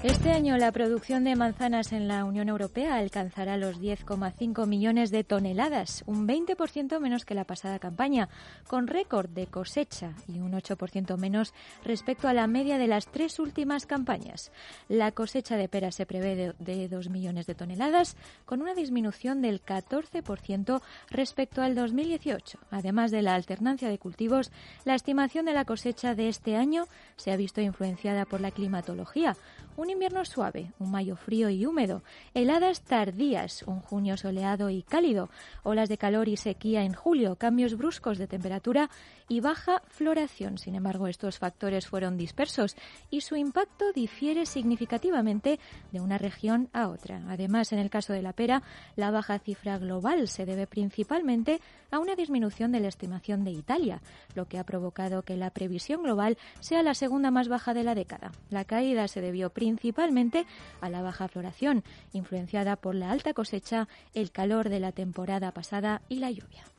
Este 0.06 0.30
año 0.30 0.56
la 0.56 0.70
producción 0.70 1.24
de 1.24 1.34
manzanas 1.34 1.92
en 1.92 2.06
la 2.06 2.24
Unión 2.24 2.48
Europea 2.48 2.94
alcanzará 2.94 3.56
los 3.56 3.80
10,5 3.80 4.64
millones 4.64 5.10
de 5.10 5.24
toneladas, 5.24 6.04
un 6.06 6.28
20% 6.28 7.00
menos 7.00 7.24
que 7.24 7.34
la 7.34 7.42
pasada 7.42 7.80
campaña, 7.80 8.28
con 8.68 8.86
récord 8.86 9.28
de 9.28 9.48
cosecha 9.48 10.12
y 10.28 10.38
un 10.38 10.52
8% 10.52 11.16
menos 11.16 11.54
respecto 11.84 12.28
a 12.28 12.34
la 12.34 12.46
media 12.46 12.78
de 12.78 12.86
las 12.86 13.08
tres 13.08 13.40
últimas 13.40 13.84
campañas. 13.84 14.52
La 14.88 15.10
cosecha 15.10 15.56
de 15.56 15.68
peras 15.68 15.96
se 15.96 16.06
prevé 16.06 16.54
de, 16.56 16.88
2 16.88 17.10
millones 17.10 17.46
de 17.46 17.56
toneladas, 17.56 18.16
con 18.44 18.62
una 18.62 18.74
disminución 18.74 19.42
del 19.42 19.60
14% 19.60 20.82
respecto 21.10 21.62
al 21.62 21.74
2018. 21.74 22.60
Además 22.70 23.10
de 23.10 23.22
la 23.22 23.34
alternancia 23.34 23.88
de 23.88 23.98
cultivos, 23.98 24.52
la 24.84 24.94
estimación 24.94 25.46
de 25.46 25.54
la 25.54 25.64
cosecha 25.64 26.14
de 26.14 26.28
este 26.28 26.54
año 26.54 26.86
se 27.16 27.32
ha 27.32 27.36
visto 27.36 27.60
influenciada 27.60 28.24
por 28.24 28.40
la 28.40 28.52
climatología, 28.52 29.36
un 29.76 29.95
invierno 29.96 30.26
suave, 30.26 30.72
un 30.78 30.90
mayo 30.90 31.16
frío 31.16 31.48
y 31.48 31.64
húmedo, 31.64 32.02
heladas 32.34 32.82
tardías, 32.82 33.62
un 33.62 33.80
junio 33.80 34.18
soleado 34.18 34.68
y 34.68 34.82
cálido, 34.82 35.30
olas 35.62 35.88
de 35.88 35.96
calor 35.96 36.28
y 36.28 36.36
sequía 36.36 36.82
en 36.82 36.92
julio, 36.92 37.36
cambios 37.36 37.78
bruscos 37.78 38.18
de 38.18 38.26
temperatura 38.26 38.90
y 39.28 39.40
baja 39.40 39.82
floración. 39.88 40.58
Sin 40.58 40.74
embargo, 40.74 41.08
estos 41.08 41.38
factores 41.38 41.86
fueron 41.86 42.16
dispersos 42.16 42.76
y 43.10 43.22
su 43.22 43.36
impacto 43.36 43.92
difiere 43.92 44.46
significativamente 44.46 45.58
de 45.92 46.00
una 46.00 46.18
región 46.18 46.68
a 46.72 46.88
otra. 46.88 47.22
Además, 47.28 47.72
en 47.72 47.78
el 47.78 47.90
caso 47.90 48.12
de 48.12 48.22
la 48.22 48.32
pera, 48.32 48.62
la 48.94 49.10
baja 49.10 49.38
cifra 49.38 49.78
global 49.78 50.28
se 50.28 50.46
debe 50.46 50.66
principalmente 50.66 51.60
a 51.90 51.98
una 51.98 52.14
disminución 52.14 52.72
de 52.72 52.80
la 52.80 52.88
estimación 52.88 53.44
de 53.44 53.52
Italia, 53.52 54.00
lo 54.34 54.46
que 54.46 54.58
ha 54.58 54.64
provocado 54.64 55.22
que 55.22 55.36
la 55.36 55.50
previsión 55.50 56.02
global 56.02 56.36
sea 56.60 56.82
la 56.82 56.94
segunda 56.94 57.30
más 57.30 57.48
baja 57.48 57.74
de 57.74 57.84
la 57.84 57.94
década. 57.94 58.32
La 58.50 58.64
caída 58.64 59.08
se 59.08 59.20
debió 59.20 59.50
principalmente 59.50 60.46
a 60.80 60.88
la 60.88 61.02
baja 61.02 61.28
floración, 61.28 61.84
influenciada 62.12 62.76
por 62.76 62.94
la 62.94 63.10
alta 63.10 63.34
cosecha, 63.34 63.88
el 64.14 64.30
calor 64.30 64.68
de 64.68 64.80
la 64.80 64.92
temporada 64.92 65.52
pasada 65.52 66.02
y 66.08 66.16
la 66.16 66.30
lluvia. 66.30 66.75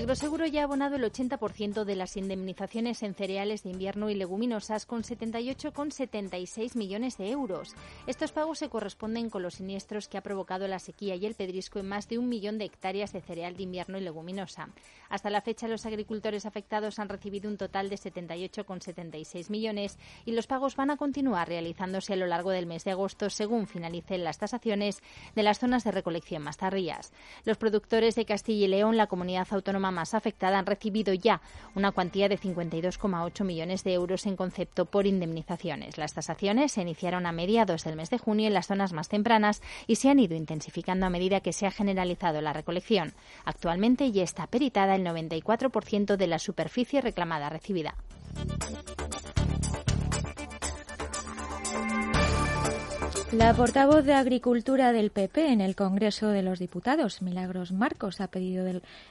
Agroseguro 0.00 0.46
ya 0.46 0.62
ha 0.62 0.64
abonado 0.64 0.96
el 0.96 1.04
80% 1.04 1.84
de 1.84 1.94
las 1.94 2.16
indemnizaciones 2.16 3.02
en 3.02 3.14
cereales 3.14 3.62
de 3.62 3.68
invierno 3.68 4.08
y 4.08 4.14
leguminosas 4.14 4.86
con 4.86 5.02
78,76 5.02 6.74
millones 6.74 7.18
de 7.18 7.30
euros. 7.30 7.74
Estos 8.06 8.32
pagos 8.32 8.60
se 8.60 8.70
corresponden 8.70 9.28
con 9.28 9.42
los 9.42 9.56
siniestros 9.56 10.08
que 10.08 10.16
ha 10.16 10.22
provocado 10.22 10.66
la 10.68 10.78
sequía 10.78 11.16
y 11.16 11.26
el 11.26 11.34
pedrisco 11.34 11.80
en 11.80 11.88
más 11.88 12.08
de 12.08 12.16
un 12.16 12.30
millón 12.30 12.56
de 12.56 12.64
hectáreas 12.64 13.12
de 13.12 13.20
cereal 13.20 13.58
de 13.58 13.64
invierno 13.64 13.98
y 13.98 14.00
leguminosa. 14.00 14.70
Hasta 15.10 15.28
la 15.28 15.42
fecha, 15.42 15.68
los 15.68 15.84
agricultores 15.84 16.46
afectados 16.46 16.98
han 16.98 17.10
recibido 17.10 17.50
un 17.50 17.58
total 17.58 17.90
de 17.90 17.96
78,76 17.96 19.50
millones 19.50 19.98
y 20.24 20.32
los 20.32 20.46
pagos 20.46 20.76
van 20.76 20.90
a 20.90 20.96
continuar 20.96 21.46
realizándose 21.46 22.14
a 22.14 22.16
lo 22.16 22.26
largo 22.26 22.52
del 22.52 22.64
mes 22.64 22.84
de 22.84 22.92
agosto 22.92 23.28
según 23.28 23.66
finalicen 23.66 24.24
las 24.24 24.38
tasaciones 24.38 25.02
de 25.34 25.42
las 25.42 25.58
zonas 25.58 25.84
de 25.84 25.90
recolección 25.90 26.42
más 26.42 26.56
tardías. 26.56 27.12
Los 27.44 27.58
productores 27.58 28.14
de 28.14 28.24
Castilla 28.24 28.64
y 28.64 28.68
León, 28.68 28.96
la 28.96 29.06
comunidad 29.06 29.46
autónoma 29.50 29.89
más 29.90 30.14
afectada, 30.14 30.58
han 30.58 30.66
recibido 30.66 31.12
ya 31.14 31.40
una 31.74 31.92
cuantía 31.92 32.28
de 32.28 32.38
52,8 32.38 33.44
millones 33.44 33.84
de 33.84 33.94
euros 33.94 34.26
en 34.26 34.36
concepto 34.36 34.86
por 34.86 35.06
indemnizaciones. 35.06 35.98
Las 35.98 36.14
tasaciones 36.14 36.72
se 36.72 36.82
iniciaron 36.82 37.26
a 37.26 37.32
mediados 37.32 37.84
del 37.84 37.96
mes 37.96 38.10
de 38.10 38.18
junio 38.18 38.46
en 38.46 38.54
las 38.54 38.66
zonas 38.66 38.92
más 38.92 39.08
tempranas 39.08 39.62
y 39.86 39.96
se 39.96 40.08
han 40.08 40.18
ido 40.18 40.36
intensificando 40.36 41.06
a 41.06 41.10
medida 41.10 41.40
que 41.40 41.52
se 41.52 41.66
ha 41.66 41.70
generalizado 41.70 42.40
la 42.40 42.52
recolección. 42.52 43.12
Actualmente 43.44 44.10
ya 44.12 44.22
está 44.22 44.46
peritada 44.46 44.94
el 44.94 45.04
94% 45.04 46.16
de 46.16 46.26
la 46.26 46.38
superficie 46.38 47.00
reclamada 47.00 47.48
recibida. 47.48 47.94
La 53.32 53.54
portavoz 53.54 54.04
de 54.04 54.14
Agricultura 54.14 54.90
del 54.92 55.12
PP 55.12 55.52
en 55.52 55.60
el 55.60 55.76
Congreso 55.76 56.30
de 56.30 56.42
los 56.42 56.58
Diputados, 56.58 57.22
Milagros 57.22 57.70
Marcos, 57.70 58.20
ha 58.20 58.26
pedido 58.26 58.66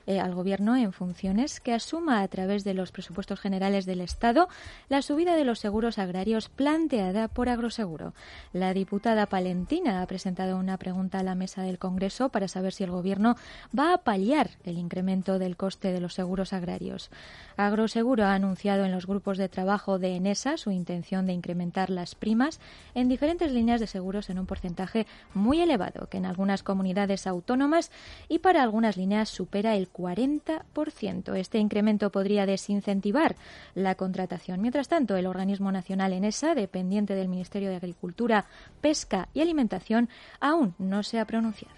eh, 0.07 0.19
al 0.19 0.35
Gobierno 0.35 0.75
en 0.75 0.91
funciones 0.91 1.61
que 1.61 1.73
asuma 1.73 2.21
a 2.21 2.27
través 2.27 2.65
de 2.65 2.73
los 2.73 2.91
presupuestos 2.91 3.39
generales 3.39 3.85
del 3.85 4.01
Estado 4.01 4.49
la 4.89 5.01
subida 5.01 5.37
de 5.37 5.45
los 5.45 5.59
seguros 5.59 5.99
agrarios 5.99 6.49
planteada 6.49 7.29
por 7.29 7.47
Agroseguro. 7.47 8.13
La 8.51 8.73
diputada 8.73 9.25
palentina 9.25 10.01
ha 10.01 10.05
presentado 10.05 10.57
una 10.57 10.75
pregunta 10.75 11.19
a 11.19 11.23
la 11.23 11.35
mesa 11.35 11.61
del 11.61 11.79
Congreso 11.79 12.27
para 12.27 12.49
saber 12.49 12.73
si 12.73 12.83
el 12.83 12.91
Gobierno 12.91 13.37
va 13.77 13.93
a 13.93 13.99
paliar 13.99 14.49
el 14.65 14.77
incremento 14.77 15.39
del 15.39 15.55
coste 15.55 15.93
de 15.93 16.01
los 16.01 16.13
seguros 16.13 16.51
agrarios. 16.51 17.09
Agroseguro 17.55 18.25
ha 18.25 18.33
anunciado 18.33 18.83
en 18.83 18.91
los 18.91 19.07
grupos 19.07 19.37
de 19.37 19.47
trabajo 19.47 19.97
de 19.97 20.17
ENESA 20.17 20.57
su 20.57 20.71
intención 20.71 21.25
de 21.25 21.31
incrementar 21.31 21.89
las 21.89 22.15
primas 22.15 22.59
en 22.95 23.07
diferentes 23.07 23.53
líneas 23.53 23.79
de 23.79 23.87
en 24.09 24.39
un 24.39 24.47
porcentaje 24.47 25.05
muy 25.35 25.61
elevado, 25.61 26.07
que 26.09 26.17
en 26.17 26.25
algunas 26.25 26.63
comunidades 26.63 27.27
autónomas 27.27 27.91
y 28.27 28.39
para 28.39 28.63
algunas 28.63 28.97
líneas 28.97 29.29
supera 29.29 29.75
el 29.75 29.91
40%. 29.91 31.35
Este 31.35 31.59
incremento 31.59 32.11
podría 32.11 32.47
desincentivar 32.47 33.35
la 33.75 33.95
contratación. 33.95 34.61
Mientras 34.61 34.87
tanto, 34.87 35.15
el 35.15 35.27
organismo 35.27 35.71
nacional 35.71 36.13
ENESA, 36.13 36.55
dependiente 36.55 37.13
del 37.13 37.27
Ministerio 37.27 37.69
de 37.69 37.75
Agricultura, 37.75 38.45
Pesca 38.81 39.29
y 39.33 39.41
Alimentación, 39.41 40.09
aún 40.39 40.73
no 40.79 41.03
se 41.03 41.19
ha 41.19 41.25
pronunciado. 41.25 41.75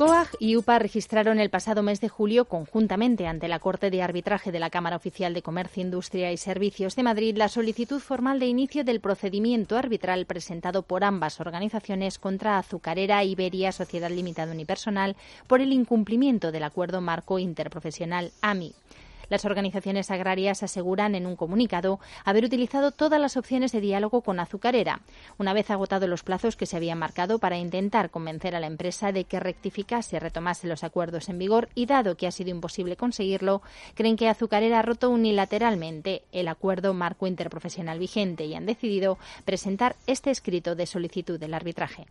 COAG 0.00 0.28
y 0.38 0.56
UPA 0.56 0.78
registraron 0.78 1.40
el 1.40 1.50
pasado 1.50 1.82
mes 1.82 2.00
de 2.00 2.08
julio 2.08 2.46
conjuntamente 2.46 3.26
ante 3.26 3.48
la 3.48 3.58
Corte 3.58 3.90
de 3.90 4.00
Arbitraje 4.00 4.50
de 4.50 4.58
la 4.58 4.70
Cámara 4.70 4.96
Oficial 4.96 5.34
de 5.34 5.42
Comercio, 5.42 5.82
Industria 5.82 6.32
y 6.32 6.38
Servicios 6.38 6.96
de 6.96 7.02
Madrid 7.02 7.36
la 7.36 7.48
solicitud 7.48 8.00
formal 8.00 8.40
de 8.40 8.46
inicio 8.46 8.82
del 8.82 9.00
procedimiento 9.00 9.76
arbitral 9.76 10.24
presentado 10.24 10.84
por 10.84 11.04
ambas 11.04 11.38
organizaciones 11.38 12.18
contra 12.18 12.56
Azucarera 12.56 13.22
Iberia 13.24 13.72
Sociedad 13.72 14.08
Limitada 14.08 14.52
Unipersonal 14.52 15.16
por 15.46 15.60
el 15.60 15.70
incumplimiento 15.70 16.50
del 16.50 16.62
acuerdo 16.62 17.02
marco 17.02 17.38
interprofesional 17.38 18.32
AMI. 18.40 18.72
Las 19.30 19.44
organizaciones 19.44 20.10
agrarias 20.10 20.64
aseguran 20.64 21.14
en 21.14 21.24
un 21.24 21.36
comunicado 21.36 22.00
haber 22.24 22.44
utilizado 22.44 22.90
todas 22.90 23.20
las 23.20 23.36
opciones 23.36 23.70
de 23.70 23.80
diálogo 23.80 24.22
con 24.22 24.40
Azucarera, 24.40 25.02
una 25.38 25.52
vez 25.52 25.70
agotados 25.70 26.08
los 26.08 26.24
plazos 26.24 26.56
que 26.56 26.66
se 26.66 26.76
habían 26.76 26.98
marcado 26.98 27.38
para 27.38 27.56
intentar 27.56 28.10
convencer 28.10 28.56
a 28.56 28.60
la 28.60 28.66
empresa 28.66 29.12
de 29.12 29.24
que 29.24 29.38
rectificase 29.38 30.16
y 30.16 30.18
retomase 30.18 30.66
los 30.66 30.82
acuerdos 30.82 31.28
en 31.28 31.38
vigor 31.38 31.68
y 31.76 31.86
dado 31.86 32.16
que 32.16 32.26
ha 32.26 32.32
sido 32.32 32.50
imposible 32.50 32.96
conseguirlo, 32.96 33.62
creen 33.94 34.16
que 34.16 34.28
Azucarera 34.28 34.80
ha 34.80 34.82
roto 34.82 35.10
unilateralmente 35.10 36.24
el 36.32 36.48
acuerdo 36.48 36.92
marco 36.92 37.28
interprofesional 37.28 38.00
vigente 38.00 38.46
y 38.46 38.54
han 38.54 38.66
decidido 38.66 39.16
presentar 39.44 39.94
este 40.08 40.30
escrito 40.30 40.74
de 40.74 40.86
solicitud 40.86 41.38
del 41.38 41.54
arbitraje. 41.54 42.06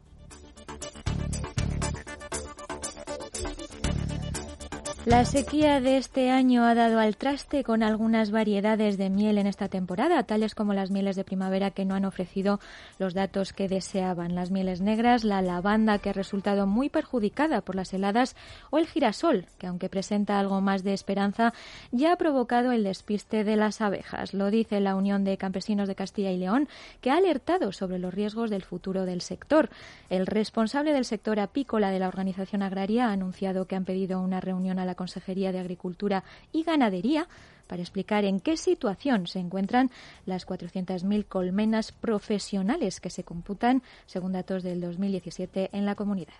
La 5.09 5.25
sequía 5.25 5.81
de 5.81 5.97
este 5.97 6.29
año 6.29 6.63
ha 6.65 6.75
dado 6.75 6.99
al 6.99 7.17
traste 7.17 7.63
con 7.63 7.81
algunas 7.81 8.29
variedades 8.29 8.95
de 8.95 9.09
miel 9.09 9.39
en 9.39 9.47
esta 9.47 9.67
temporada, 9.67 10.21
tales 10.21 10.53
como 10.53 10.75
las 10.75 10.91
mieles 10.91 11.15
de 11.15 11.23
primavera 11.23 11.71
que 11.71 11.83
no 11.83 11.95
han 11.95 12.05
ofrecido 12.05 12.59
los 12.99 13.15
datos 13.15 13.51
que 13.51 13.67
deseaban, 13.67 14.35
las 14.35 14.51
mieles 14.51 14.81
negras, 14.81 15.23
la 15.23 15.41
lavanda 15.41 15.97
que 15.97 16.11
ha 16.11 16.13
resultado 16.13 16.67
muy 16.67 16.89
perjudicada 16.89 17.61
por 17.61 17.75
las 17.75 17.91
heladas 17.91 18.35
o 18.69 18.77
el 18.77 18.85
girasol, 18.85 19.47
que 19.57 19.65
aunque 19.65 19.89
presenta 19.89 20.39
algo 20.39 20.61
más 20.61 20.83
de 20.83 20.93
esperanza, 20.93 21.55
ya 21.91 22.13
ha 22.13 22.17
provocado 22.17 22.71
el 22.71 22.83
despiste 22.83 23.43
de 23.43 23.55
las 23.55 23.81
abejas. 23.81 24.35
Lo 24.35 24.51
dice 24.51 24.79
la 24.79 24.95
Unión 24.95 25.23
de 25.23 25.37
Campesinos 25.37 25.87
de 25.87 25.95
Castilla 25.95 26.29
y 26.29 26.37
León, 26.37 26.69
que 27.01 27.09
ha 27.09 27.17
alertado 27.17 27.71
sobre 27.71 27.97
los 27.97 28.13
riesgos 28.13 28.51
del 28.51 28.61
futuro 28.61 29.05
del 29.05 29.21
sector. 29.21 29.71
El 30.11 30.27
responsable 30.27 30.93
del 30.93 31.05
sector 31.05 31.39
apícola 31.39 31.89
de 31.89 31.97
la 31.97 32.09
organización 32.09 32.61
agraria 32.61 33.07
ha 33.07 33.13
anunciado 33.13 33.65
que 33.65 33.75
han 33.75 33.85
pedido 33.85 34.21
una 34.21 34.39
reunión 34.39 34.77
a 34.77 34.85
la 34.85 34.98
Consejería 34.99 35.53
de 35.53 35.59
Agricultura 35.59 36.25
y 36.51 36.63
Ganadería 36.63 37.29
para 37.67 37.81
explicar 37.81 38.25
en 38.25 38.41
qué 38.41 38.57
situación 38.57 39.27
se 39.27 39.39
encuentran 39.39 39.91
las 40.25 40.45
400.000 40.45 41.25
colmenas 41.25 41.93
profesionales 41.93 42.99
que 42.99 43.09
se 43.09 43.23
computan, 43.23 43.81
según 44.07 44.33
datos 44.33 44.61
del 44.61 44.81
2017, 44.81 45.69
en 45.71 45.85
la 45.85 45.95
comunidad. 45.95 46.33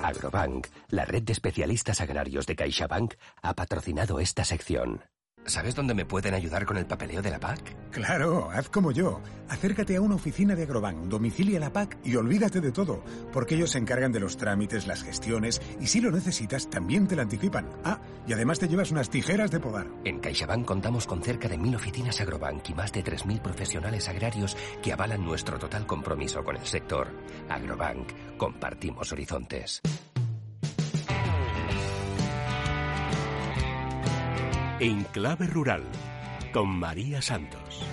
Agrobank, 0.00 0.68
la 0.90 1.04
red 1.04 1.24
de 1.24 1.32
especialistas 1.32 2.00
agrarios 2.00 2.46
de 2.46 2.54
CaixaBank, 2.54 3.14
ha 3.42 3.54
patrocinado 3.54 4.20
esta 4.20 4.44
sección. 4.44 5.02
¿Sabes 5.46 5.74
dónde 5.74 5.94
me 5.94 6.04
pueden 6.04 6.34
ayudar 6.34 6.66
con 6.66 6.76
el 6.76 6.86
papeleo 6.86 7.22
de 7.22 7.30
la 7.30 7.40
PAC? 7.40 7.90
Claro, 7.90 8.50
haz 8.50 8.68
como 8.68 8.92
yo. 8.92 9.20
Acércate 9.48 9.96
a 9.96 10.00
una 10.00 10.14
oficina 10.14 10.54
de 10.54 10.62
Agrobank, 10.62 11.08
domicilia 11.08 11.58
la 11.58 11.72
PAC 11.72 11.98
y 12.04 12.14
olvídate 12.14 12.60
de 12.60 12.70
todo, 12.70 13.02
porque 13.32 13.56
ellos 13.56 13.70
se 13.70 13.78
encargan 13.78 14.12
de 14.12 14.20
los 14.20 14.36
trámites, 14.36 14.86
las 14.86 15.02
gestiones 15.02 15.60
y 15.80 15.86
si 15.86 16.00
lo 16.00 16.12
necesitas 16.12 16.68
también 16.68 17.08
te 17.08 17.16
la 17.16 17.22
anticipan. 17.22 17.68
Ah, 17.84 18.00
y 18.26 18.32
además 18.32 18.58
te 18.58 18.68
llevas 18.68 18.92
unas 18.92 19.10
tijeras 19.10 19.50
de 19.50 19.60
podar. 19.60 19.88
En 20.04 20.20
CaixaBank 20.20 20.66
contamos 20.66 21.06
con 21.06 21.22
cerca 21.22 21.48
de 21.48 21.58
mil 21.58 21.74
oficinas 21.74 22.20
Agrobank 22.20 22.68
y 22.68 22.74
más 22.74 22.92
de 22.92 23.02
3.000 23.02 23.40
profesionales 23.40 24.08
agrarios 24.08 24.56
que 24.82 24.92
avalan 24.92 25.24
nuestro 25.24 25.58
total 25.58 25.86
compromiso 25.86 26.44
con 26.44 26.56
el 26.56 26.66
sector. 26.66 27.08
Agrobank, 27.48 28.36
compartimos 28.36 29.10
horizontes. 29.10 29.80
En 34.80 35.04
Clave 35.04 35.46
Rural, 35.46 35.82
con 36.54 36.66
María 36.70 37.20
Santos. 37.20 37.84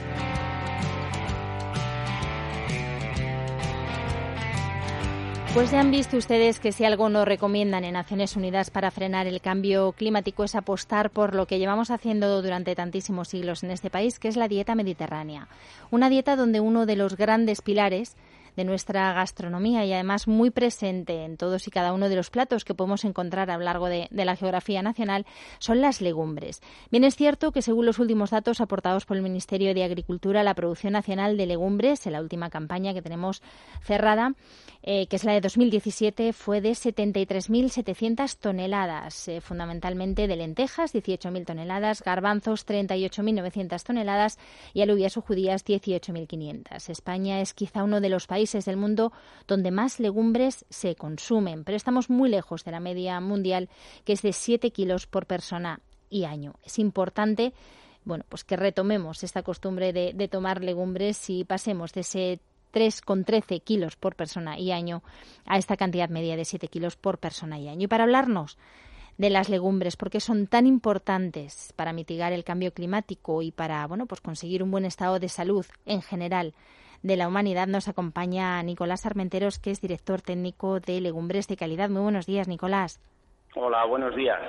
Pues 5.53 5.71
ya 5.71 5.81
han 5.81 5.91
visto 5.91 6.15
ustedes 6.15 6.61
que 6.61 6.71
si 6.71 6.85
algo 6.85 7.09
nos 7.09 7.27
recomiendan 7.27 7.83
en 7.83 7.91
Naciones 7.91 8.37
Unidas 8.37 8.69
para 8.69 8.89
frenar 8.89 9.27
el 9.27 9.41
cambio 9.41 9.91
climático 9.91 10.45
es 10.45 10.55
apostar 10.55 11.09
por 11.09 11.35
lo 11.35 11.45
que 11.45 11.59
llevamos 11.59 11.91
haciendo 11.91 12.41
durante 12.41 12.73
tantísimos 12.73 13.27
siglos 13.27 13.63
en 13.63 13.71
este 13.71 13.89
país, 13.89 14.17
que 14.17 14.29
es 14.29 14.37
la 14.37 14.47
dieta 14.47 14.73
mediterránea. 14.73 15.49
Una 15.91 16.09
dieta 16.09 16.37
donde 16.37 16.61
uno 16.61 16.85
de 16.85 16.95
los 16.95 17.17
grandes 17.17 17.61
pilares 17.61 18.15
de 18.57 18.65
nuestra 18.65 19.13
gastronomía 19.13 19.85
y 19.85 19.93
además 19.93 20.27
muy 20.27 20.49
presente 20.49 21.23
en 21.23 21.37
todos 21.37 21.67
y 21.67 21.71
cada 21.71 21.93
uno 21.93 22.09
de 22.09 22.15
los 22.15 22.31
platos 22.31 22.65
que 22.65 22.73
podemos 22.73 23.05
encontrar 23.05 23.51
a 23.51 23.57
lo 23.57 23.63
largo 23.63 23.87
de, 23.87 24.09
la 24.11 24.35
geografía 24.35 24.81
nacional 24.81 25.27
son 25.59 25.79
las 25.79 26.01
legumbres. 26.01 26.61
Bien 26.91 27.03
es 27.03 27.15
cierto 27.15 27.51
que 27.51 27.61
según 27.61 27.85
los 27.85 27.99
últimos 27.99 28.31
datos 28.31 28.59
aportados 28.59 29.05
por 29.05 29.15
el 29.15 29.23
Ministerio 29.23 29.75
de 29.75 29.83
Agricultura, 29.83 30.43
la 30.43 30.55
producción 30.55 30.93
nacional 30.93 31.37
de 31.37 31.45
legumbres 31.45 32.05
en 32.07 32.13
la 32.13 32.21
última 32.21 32.49
campaña 32.49 32.95
que 32.95 33.03
tenemos 33.03 33.43
cerrada, 33.81 34.33
eh, 34.81 35.05
que 35.05 35.17
es 35.17 35.23
la 35.23 35.33
de 35.33 35.41
2017, 35.41 36.33
fue 36.33 36.59
de 36.59 36.71
73.700 36.71 38.37
toneladas, 38.37 39.27
eh, 39.27 39.39
fundamentalmente 39.39 40.27
de 40.27 40.35
lentejas, 40.35 40.95
18.000 40.95 41.45
toneladas, 41.45 42.01
garbanzos, 42.01 42.65
38.900 42.65 43.83
toneladas 43.83 44.39
y 44.73 44.81
alubias 44.81 45.15
o 45.17 45.21
judías, 45.21 45.63
18.500. 45.63 46.89
España 46.89 47.39
es 47.41 47.53
quizá 47.53 47.83
uno 47.83 48.01
de 48.01 48.09
los 48.09 48.25
países 48.25 48.46
del 48.51 48.77
mundo 48.77 49.11
donde 49.47 49.71
más 49.71 49.99
legumbres 49.99 50.65
se 50.69 50.95
consumen, 50.95 51.63
pero 51.63 51.75
estamos 51.75 52.09
muy 52.09 52.29
lejos 52.29 52.63
de 52.63 52.71
la 52.71 52.79
media 52.79 53.19
mundial, 53.19 53.69
que 54.03 54.13
es 54.13 54.21
de 54.21 54.33
7 54.33 54.71
kilos 54.71 55.07
por 55.07 55.25
persona 55.25 55.81
y 56.09 56.25
año. 56.25 56.55
Es 56.63 56.79
importante 56.79 57.53
bueno, 58.05 58.23
pues 58.29 58.45
que 58.45 58.55
retomemos 58.55 59.21
esta 59.23 59.43
costumbre 59.43 59.91
de, 59.91 60.13
de 60.13 60.27
tomar 60.29 60.63
legumbres 60.63 61.29
y 61.29 61.43
pasemos 61.43 61.91
de 61.91 62.01
ese 62.01 62.39
3,13 62.73 63.61
kilos 63.61 63.97
por 63.97 64.15
persona 64.15 64.57
y 64.57 64.71
año 64.71 65.03
a 65.45 65.57
esta 65.57 65.75
cantidad 65.75 66.09
media 66.09 66.37
de 66.37 66.45
7 66.45 66.69
kilos 66.69 66.95
por 66.95 67.17
persona 67.17 67.59
y 67.59 67.67
año. 67.67 67.83
Y 67.83 67.87
para 67.87 68.05
hablarnos 68.05 68.57
de 69.17 69.29
las 69.29 69.49
legumbres, 69.49 69.97
porque 69.97 70.19
son 70.19 70.47
tan 70.47 70.67
importantes 70.67 71.73
para 71.75 71.91
mitigar 71.91 72.33
el 72.33 72.43
cambio 72.43 72.73
climático 72.73 73.41
y 73.41 73.51
para 73.51 73.85
bueno, 73.87 74.05
pues 74.05 74.21
conseguir 74.21 74.63
un 74.63 74.71
buen 74.71 74.85
estado 74.85 75.19
de 75.19 75.27
salud 75.27 75.65
en 75.85 76.01
general 76.01 76.53
de 77.03 77.17
la 77.17 77.27
Humanidad 77.27 77.67
nos 77.67 77.87
acompaña 77.87 78.61
Nicolás 78.63 79.05
Armenteros, 79.05 79.59
que 79.59 79.71
es 79.71 79.81
director 79.81 80.21
técnico 80.21 80.79
de 80.79 81.01
Legumbres 81.01 81.47
de 81.47 81.57
Calidad. 81.57 81.89
Muy 81.89 82.01
buenos 82.01 82.25
días, 82.25 82.47
Nicolás. 82.47 82.99
Hola, 83.55 83.85
buenos 83.85 84.15
días. 84.15 84.39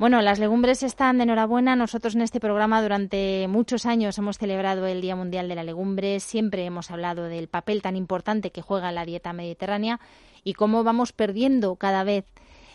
Bueno, 0.00 0.22
las 0.22 0.38
legumbres 0.38 0.82
están 0.82 1.18
de 1.18 1.24
enhorabuena. 1.24 1.76
Nosotros 1.76 2.14
en 2.14 2.22
este 2.22 2.40
programa 2.40 2.80
durante 2.80 3.46
muchos 3.48 3.84
años 3.84 4.16
hemos 4.16 4.38
celebrado 4.38 4.86
el 4.86 5.02
Día 5.02 5.14
Mundial 5.14 5.46
de 5.46 5.54
la 5.54 5.62
Legumbre. 5.62 6.20
Siempre 6.20 6.64
hemos 6.64 6.90
hablado 6.90 7.24
del 7.24 7.48
papel 7.48 7.82
tan 7.82 7.96
importante 7.96 8.50
que 8.50 8.62
juega 8.62 8.92
la 8.92 9.04
dieta 9.04 9.34
mediterránea 9.34 10.00
y 10.42 10.54
cómo 10.54 10.84
vamos 10.84 11.12
perdiendo 11.12 11.76
cada 11.76 12.02
vez 12.02 12.24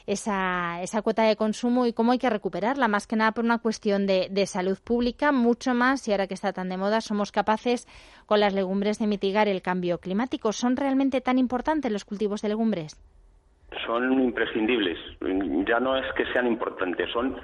esa, 0.08 0.82
esa 0.82 1.02
cuota 1.02 1.24
de 1.24 1.36
consumo 1.36 1.86
y 1.86 1.94
cómo 1.94 2.12
hay 2.12 2.20
que 2.20 2.30
recuperarla, 2.30 2.88
más 2.88 3.08
que 3.08 3.16
nada 3.16 3.32
por 3.32 3.44
una 3.44 3.60
cuestión 3.60 4.06
de, 4.06 4.28
de 4.30 4.46
salud 4.46 4.78
pública, 4.84 5.32
mucho 5.32 5.74
más, 5.74 6.08
y 6.08 6.12
ahora 6.12 6.28
que 6.28 6.34
está 6.34 6.54
tan 6.54 6.70
de 6.70 6.78
moda, 6.78 7.02
somos 7.02 7.32
capaces 7.32 7.88
con 8.26 8.40
las 8.40 8.54
legumbres 8.54 9.00
de 9.00 9.08
mitigar 9.08 9.48
el 9.48 9.62
cambio 9.62 9.98
climático. 10.00 10.52
¿Son 10.52 10.78
realmente 10.78 11.22
tan 11.22 11.38
importantes 11.38 11.92
los 11.92 12.06
cultivos 12.06 12.42
de 12.42 12.50
legumbres? 12.50 13.02
Son 13.86 14.22
imprescindibles. 14.22 14.98
Ya 15.68 15.80
no 15.80 15.98
es 15.98 16.06
que 16.14 16.26
sean 16.32 16.48
importantes, 16.48 17.10
son 17.12 17.38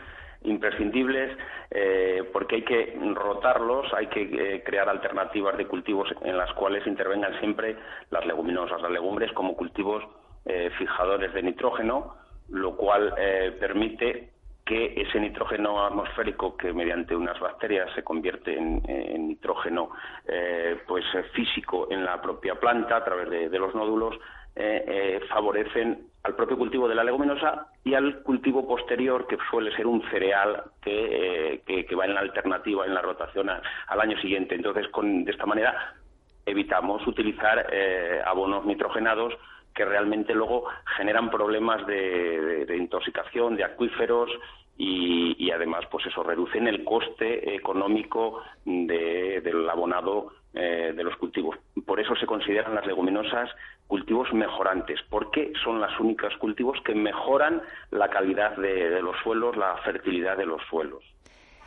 imprescindibles 0.44 1.38
eh, 1.70 2.24
porque 2.34 2.56
hay 2.58 2.64
que 2.64 3.00
rotarlos, 3.14 3.94
hay 3.94 4.08
que 4.08 4.22
eh, 4.22 4.64
crear 4.64 4.90
alternativas 4.90 5.58
de 5.58 5.68
cultivos 5.68 6.10
en 6.24 6.38
las 6.38 6.52
cuales 6.54 6.86
intervengan 6.88 7.38
siempre 7.40 7.78
las 8.10 8.26
leguminosas, 8.26 8.82
las 8.82 8.92
legumbres 8.92 9.32
como 9.34 9.56
cultivos 9.56 10.04
eh, 10.46 10.72
fijadores 10.78 11.34
de 11.34 11.44
nitrógeno 11.44 12.16
lo 12.52 12.76
cual 12.76 13.14
eh, 13.18 13.56
permite 13.60 14.30
que 14.66 14.94
ese 14.96 15.20
nitrógeno 15.20 15.84
atmosférico 15.86 16.56
que 16.56 16.72
mediante 16.72 17.16
unas 17.16 17.40
bacterias 17.40 17.90
se 17.96 18.04
convierte 18.04 18.56
en, 18.56 19.28
nitrógeno 19.28 19.90
eh, 20.28 20.78
pues 20.88 21.04
físico 21.34 21.88
en 21.90 22.06
la 22.06 22.22
propia 22.22 22.56
planta 22.56 22.98
a 22.98 23.04
través 23.04 23.30
de, 23.52 23.60
los 23.60 23.74
nódulos 23.74 24.16
eh, 24.56 25.20
favorecen 25.30 26.08
al 26.24 26.36
propio 26.36 26.58
cultivo 26.58 26.88
de 26.88 26.96
la 26.96 27.04
leguminosa 27.04 27.68
y 27.84 27.96
al 27.96 28.22
cultivo 28.22 28.68
posterior 28.68 29.26
que 29.26 29.38
suele 29.50 29.76
ser 29.76 29.88
un 29.88 30.04
cereal 30.12 30.64
que, 30.82 31.64
que, 31.66 31.96
va 31.96 32.06
en 32.06 32.14
la 32.14 32.20
alternativa 32.20 32.86
en 32.86 32.94
la 32.94 33.02
rotación 33.02 33.50
al 33.50 34.00
año 34.00 34.20
siguiente. 34.22 34.54
Entonces 34.54 34.88
con, 34.90 35.24
de 35.24 35.32
esta 35.32 35.48
manera 35.48 35.96
evitamos 36.46 37.06
utilizar 37.08 37.66
abonos 38.26 38.66
nitrogenados 38.66 39.34
que 39.74 39.86
realmente 39.86 40.34
luego 40.34 40.66
generan 40.98 41.30
problemas 41.30 41.86
de, 41.88 42.76
intoxicación 42.78 43.56
de 43.56 43.64
acuíferos 43.64 44.30
y, 44.78 45.52
además 45.52 45.86
pues 45.92 46.06
eso 46.08 46.24
reducen 46.24 46.68
el 46.68 46.84
coste 46.84 47.56
económico 47.56 48.42
del 48.66 49.70
abonado 49.70 50.34
eh, 50.54 50.94
de 50.96 51.04
los 51.04 51.16
cultivos. 51.18 51.58
Por 51.86 52.00
eso 52.00 52.16
se 52.16 52.26
consideran 52.26 52.76
las 52.76 52.86
leguminosas 52.86 53.50
cultivos 53.88 54.32
mejorantes, 54.34 55.00
porque 55.10 55.52
son 55.64 55.82
las 55.82 56.00
únicas 56.00 56.36
cultivos 56.38 56.80
que 56.86 56.96
mejoran 56.96 57.62
la 57.92 58.10
calidad 58.10 58.56
de 58.56 59.02
los 59.02 59.18
suelos, 59.24 59.58
la 59.58 59.76
fertilidad 59.84 60.38
de 60.38 60.46
los 60.46 60.62
suelos. 60.70 61.04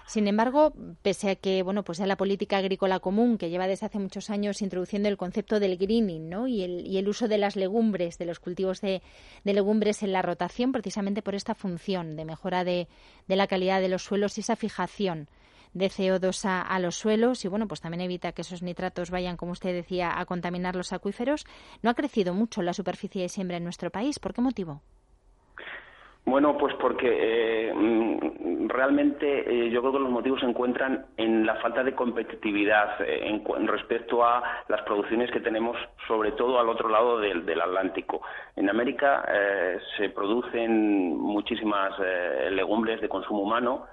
Sin 0.07 0.29
embargo, 0.29 0.75
pese 1.01 1.31
a 1.31 1.35
que, 1.35 1.63
bueno, 1.63 1.83
pues 1.83 1.99
ya 1.99 2.07
la 2.07 2.19
política 2.19 2.59
agrícola 2.59 3.01
común, 3.01 3.39
que 3.39 3.49
lleva 3.49 3.67
desde 3.67 3.87
hace 3.87 3.99
muchos 3.99 4.29
años 4.29 4.61
introduciendo 4.61 5.09
el 5.09 5.17
concepto 5.17 5.61
del 5.61 5.79
greening, 5.79 6.29
¿no? 6.29 6.47
Y 6.47 6.63
el, 6.63 6.87
y 6.87 6.99
el 6.99 7.09
uso 7.09 7.27
de 7.27 7.39
las 7.39 7.57
legumbres, 7.57 8.19
de 8.19 8.27
los 8.27 8.39
cultivos 8.39 8.83
de, 8.83 9.03
legumbres 9.45 10.03
en 10.03 10.13
la 10.13 10.21
rotación, 10.21 10.73
precisamente 10.73 11.23
por 11.23 11.35
esta 11.35 11.55
función 11.55 12.17
de 12.17 12.27
mejora 12.27 12.65
de, 12.65 12.87
la 13.29 13.47
calidad 13.47 13.81
de 13.81 13.89
los 13.89 14.05
suelos 14.05 14.37
y 14.37 14.43
esa 14.43 14.57
fijación 14.57 15.29
de 15.73 15.91
CO2 15.91 16.45
a, 16.45 16.61
a, 16.61 16.79
los 16.79 16.97
suelos 16.97 17.45
y 17.45 17.49
bueno, 17.49 17.67
pues 17.67 17.81
también 17.81 18.03
evita 18.03 18.33
que 18.33 18.43
esos 18.43 18.63
nitratos 18.63 19.11
vayan, 19.11 19.39
como 19.39 19.53
usted 19.53 19.73
decía, 19.73 20.21
a 20.21 20.27
contaminar 20.27 20.77
los 20.77 20.93
acuíferos. 20.93 21.47
No 21.83 21.91
ha 21.91 21.95
crecido 21.95 22.35
mucho 22.35 22.63
la 22.63 22.75
superficie 22.75 23.23
de 23.23 23.29
siembra 23.31 23.57
en 23.57 23.65
nuestro 23.65 23.91
país. 23.91 24.19
¿Por 24.19 24.35
qué 24.35 24.43
motivo? 24.43 24.83
Bueno, 26.27 26.57
pues 26.57 26.75
porque 26.77 27.69
eh, 27.69 27.75
mm, 27.75 28.69
realmente 28.69 29.67
eh, 29.67 29.71
yo 29.71 29.81
creo 29.83 29.93
que 29.93 29.99
los 29.99 30.11
motivos 30.11 30.41
se 30.41 30.47
encuentran 30.47 31.05
en 31.19 31.45
la 31.45 31.57
falta 31.57 31.85
de 31.85 31.95
competitividad 31.95 32.99
eh, 33.03 33.29
en, 33.29 33.69
respecto 33.69 34.25
a 34.25 34.43
las 34.69 34.81
producciones 34.83 35.31
que 35.31 35.41
tenemos, 35.41 35.77
sobre 36.09 36.33
todo 36.33 36.59
al 36.59 36.71
otro 36.71 36.89
lado 36.89 37.19
del, 37.19 37.61
Atlántico. 37.61 38.23
En 38.57 38.71
América 38.71 39.25
se 39.97 40.09
producen 40.11 41.17
muchísimas 41.17 41.93
legumbres 42.51 43.01
de 43.01 43.09
consumo 43.09 43.43
humano, 43.43 43.87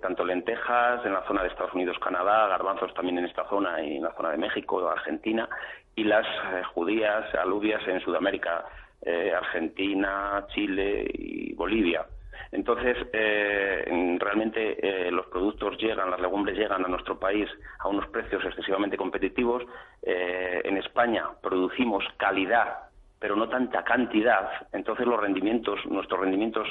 tanto 0.00 0.24
lentejas 0.24 1.04
en 1.06 1.12
la 1.12 1.24
zona 1.26 1.42
de 1.42 1.48
Estados 1.48 1.74
Unidos, 1.74 1.98
Canadá, 2.00 2.48
garbanzos 2.48 2.92
también 2.94 3.18
en 3.18 3.26
esta 3.26 3.48
zona 3.48 3.82
y 3.82 3.96
en 3.96 4.02
la 4.02 4.14
zona 4.14 4.30
de 4.30 4.38
México, 4.38 4.86
Argentina, 4.88 5.48
y 5.94 6.04
las 6.04 6.26
judías, 6.74 7.34
alubias 7.34 7.86
en 7.86 8.00
Sudamérica. 8.00 8.64
Eh, 9.04 9.32
Argentina, 9.34 10.46
Chile 10.54 11.10
y 11.12 11.52
Bolivia. 11.54 12.06
Entonces, 12.52 12.96
eh, 13.12 14.16
realmente 14.20 14.78
eh, 14.80 15.10
los 15.10 15.26
productos 15.26 15.76
llegan, 15.78 16.10
las 16.10 16.20
legumbres 16.20 16.56
llegan 16.56 16.84
a 16.84 16.88
nuestro 16.88 17.18
país 17.18 17.48
a 17.80 17.88
unos 17.88 18.06
precios 18.08 18.44
excesivamente 18.44 18.96
competitivos. 18.96 19.64
en 20.02 20.76
España 20.76 21.24
producimos 21.40 22.04
calidad 22.16 22.92
pero 23.22 23.36
no 23.36 23.48
tanta 23.48 23.84
cantidad. 23.84 24.50
Entonces 24.72 25.06
los 25.06 25.20
rendimientos, 25.20 25.78
nuestros 25.86 26.20
rendimientos 26.20 26.66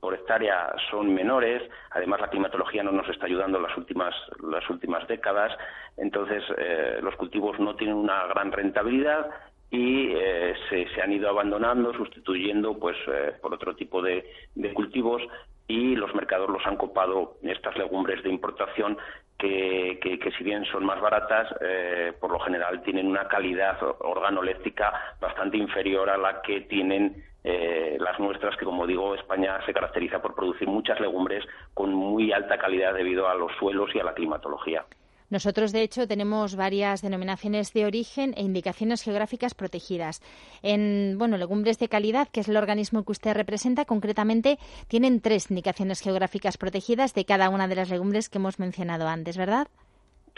por 0.00 0.12
hectárea 0.12 0.70
son 0.90 1.14
menores, 1.14 1.62
además 1.90 2.20
la 2.20 2.28
climatología 2.28 2.82
no 2.82 2.92
nos 2.92 3.08
está 3.08 3.24
ayudando 3.24 3.58
las 3.58 3.74
últimas, 3.74 4.14
las 4.42 4.68
últimas 4.68 5.08
décadas, 5.08 5.56
entonces 5.96 6.44
eh, 6.58 6.98
los 7.02 7.16
cultivos 7.16 7.58
no 7.58 7.74
tienen 7.74 7.96
una 7.96 8.26
gran 8.26 8.52
rentabilidad 8.52 9.30
y 9.70 10.12
eh, 10.12 10.54
se, 10.68 10.88
se, 10.94 11.02
han 11.02 11.12
ido 11.12 11.28
abandonando, 11.28 11.92
sustituyendo 11.94 12.78
pues 12.78 12.96
eh, 13.08 13.32
por 13.40 13.54
otro 13.54 13.74
tipo 13.74 14.00
de, 14.02 14.24
de, 14.54 14.72
cultivos 14.72 15.22
y 15.66 15.96
los 15.96 16.14
mercados 16.14 16.48
los 16.50 16.64
han 16.66 16.76
copado 16.76 17.36
estas 17.42 17.76
legumbres 17.76 18.22
de 18.22 18.30
importación 18.30 18.98
que, 19.38 19.98
que, 20.00 20.30
si 20.32 20.44
bien 20.44 20.64
son 20.66 20.84
más 20.84 21.00
baratas, 21.00 21.54
eh, 21.60 22.12
por 22.20 22.30
lo 22.30 22.38
general 22.40 22.82
tienen 22.82 23.06
una 23.06 23.26
calidad 23.28 23.76
organoléptica 24.00 25.16
bastante 25.20 25.56
inferior 25.56 26.08
a 26.08 26.16
la 26.16 26.40
que 26.40 26.62
tienen 26.62 27.24
eh, 27.42 27.98
las 28.00 28.18
nuestras, 28.18 28.56
que 28.56 28.64
como 28.64 28.86
digo, 28.86 29.14
España 29.14 29.60
se 29.66 29.74
caracteriza 29.74 30.22
por 30.22 30.34
producir 30.34 30.68
muchas 30.68 30.98
legumbres 31.00 31.44
con 31.74 31.92
muy 31.92 32.32
alta 32.32 32.56
calidad 32.58 32.94
debido 32.94 33.28
a 33.28 33.34
los 33.34 33.52
suelos 33.58 33.90
y 33.94 34.00
a 34.00 34.04
la 34.04 34.14
climatología. 34.14 34.84
Nosotros, 35.30 35.72
de 35.72 35.82
hecho, 35.82 36.06
tenemos 36.06 36.56
varias 36.56 37.02
denominaciones 37.02 37.72
de 37.72 37.86
origen 37.86 38.34
e 38.36 38.42
indicaciones 38.42 39.02
geográficas 39.02 39.54
protegidas. 39.54 40.20
En, 40.62 41.16
bueno, 41.18 41.36
legumbres 41.36 41.78
de 41.78 41.88
calidad, 41.88 42.28
que 42.28 42.40
es 42.40 42.48
el 42.48 42.56
organismo 42.56 43.04
que 43.04 43.12
usted 43.12 43.34
representa, 43.34 43.84
concretamente 43.84 44.58
tienen 44.88 45.20
tres 45.20 45.50
indicaciones 45.50 46.00
geográficas 46.00 46.56
protegidas 46.58 47.14
de 47.14 47.24
cada 47.24 47.48
una 47.48 47.68
de 47.68 47.76
las 47.76 47.90
legumbres 47.90 48.28
que 48.28 48.38
hemos 48.38 48.58
mencionado 48.58 49.08
antes, 49.08 49.36
¿verdad? 49.36 49.68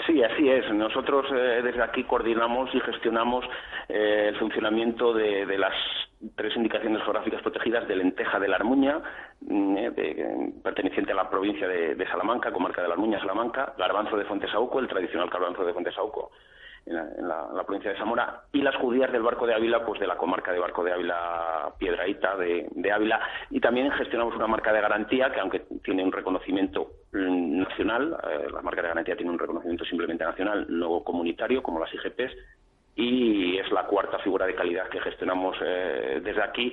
Sí, 0.04 0.22
así 0.22 0.48
es. 0.48 0.70
Nosotros 0.72 1.26
eh, 1.32 1.62
desde 1.62 1.82
aquí 1.82 2.04
coordinamos 2.04 2.68
y 2.74 2.80
gestionamos 2.80 3.44
eh, 3.88 4.26
el 4.28 4.38
funcionamiento 4.38 5.14
de, 5.14 5.46
de, 5.46 5.56
las 5.56 5.74
tres 6.34 6.54
indicaciones 6.54 7.02
geográficas 7.02 7.40
protegidas 7.40 7.88
de 7.88 7.96
lenteja 7.96 8.38
de 8.38 8.48
la 8.48 8.56
Armuña, 8.56 9.00
mm, 9.48 9.76
eh, 9.78 10.52
perteneciente 10.62 11.12
a 11.12 11.16
la 11.16 11.30
provincia 11.30 11.66
de, 11.66 11.94
de, 11.94 12.06
Salamanca, 12.06 12.52
comarca 12.52 12.82
de 12.82 12.88
la 12.88 12.94
Armuña, 12.94 13.20
Salamanca, 13.20 13.74
garbanzo 13.78 14.16
de 14.16 14.24
Fuentesauco, 14.24 14.78
el 14.78 14.88
tradicional 14.88 15.30
garbanzo 15.30 15.64
de 15.64 15.72
Fuentesauco, 15.72 16.30
en, 16.86 16.94
la, 16.94 17.46
en 17.48 17.56
la, 17.56 17.64
provincia 17.64 17.90
de 17.90 17.98
Zamora, 17.98 18.42
y 18.52 18.62
las 18.62 18.76
judías 18.76 19.10
del 19.10 19.22
Barco 19.22 19.46
de 19.46 19.54
Ávila, 19.54 19.84
pues 19.84 20.00
de 20.00 20.06
la 20.06 20.16
comarca 20.16 20.52
de 20.52 20.60
Barco 20.60 20.84
de 20.84 20.92
Ávila, 20.92 21.72
Piedraíta 21.78 22.36
de, 22.36 22.68
de 22.70 22.92
Ávila, 22.92 23.20
y 23.50 23.60
también 23.60 23.90
gestionamos 23.90 24.36
una 24.36 24.46
marca 24.46 24.72
de 24.72 24.80
garantía 24.80 25.30
que, 25.30 25.40
aunque 25.40 25.66
tiene 25.82 26.04
un 26.04 26.12
reconocimiento 26.12 26.90
mm, 27.12 27.58
nacional, 27.58 28.16
eh, 28.30 28.46
la 28.52 28.62
marca 28.62 28.82
de 28.82 28.88
garantía 28.88 29.16
tiene 29.16 29.32
un 29.32 29.38
reconocimiento 29.38 29.84
simplemente 29.84 30.24
nacional, 30.24 30.66
no 30.68 31.02
comunitario, 31.02 31.62
como 31.62 31.80
las 31.80 31.92
IGPs, 31.92 32.32
y 32.96 33.58
es 33.58 33.70
la 33.72 33.84
cuarta 33.84 34.18
figura 34.20 34.46
de 34.46 34.54
calidad 34.54 34.88
que 34.88 35.00
gestionamos 35.00 35.56
eh, 35.60 36.20
desde 36.24 36.42
aquí. 36.42 36.72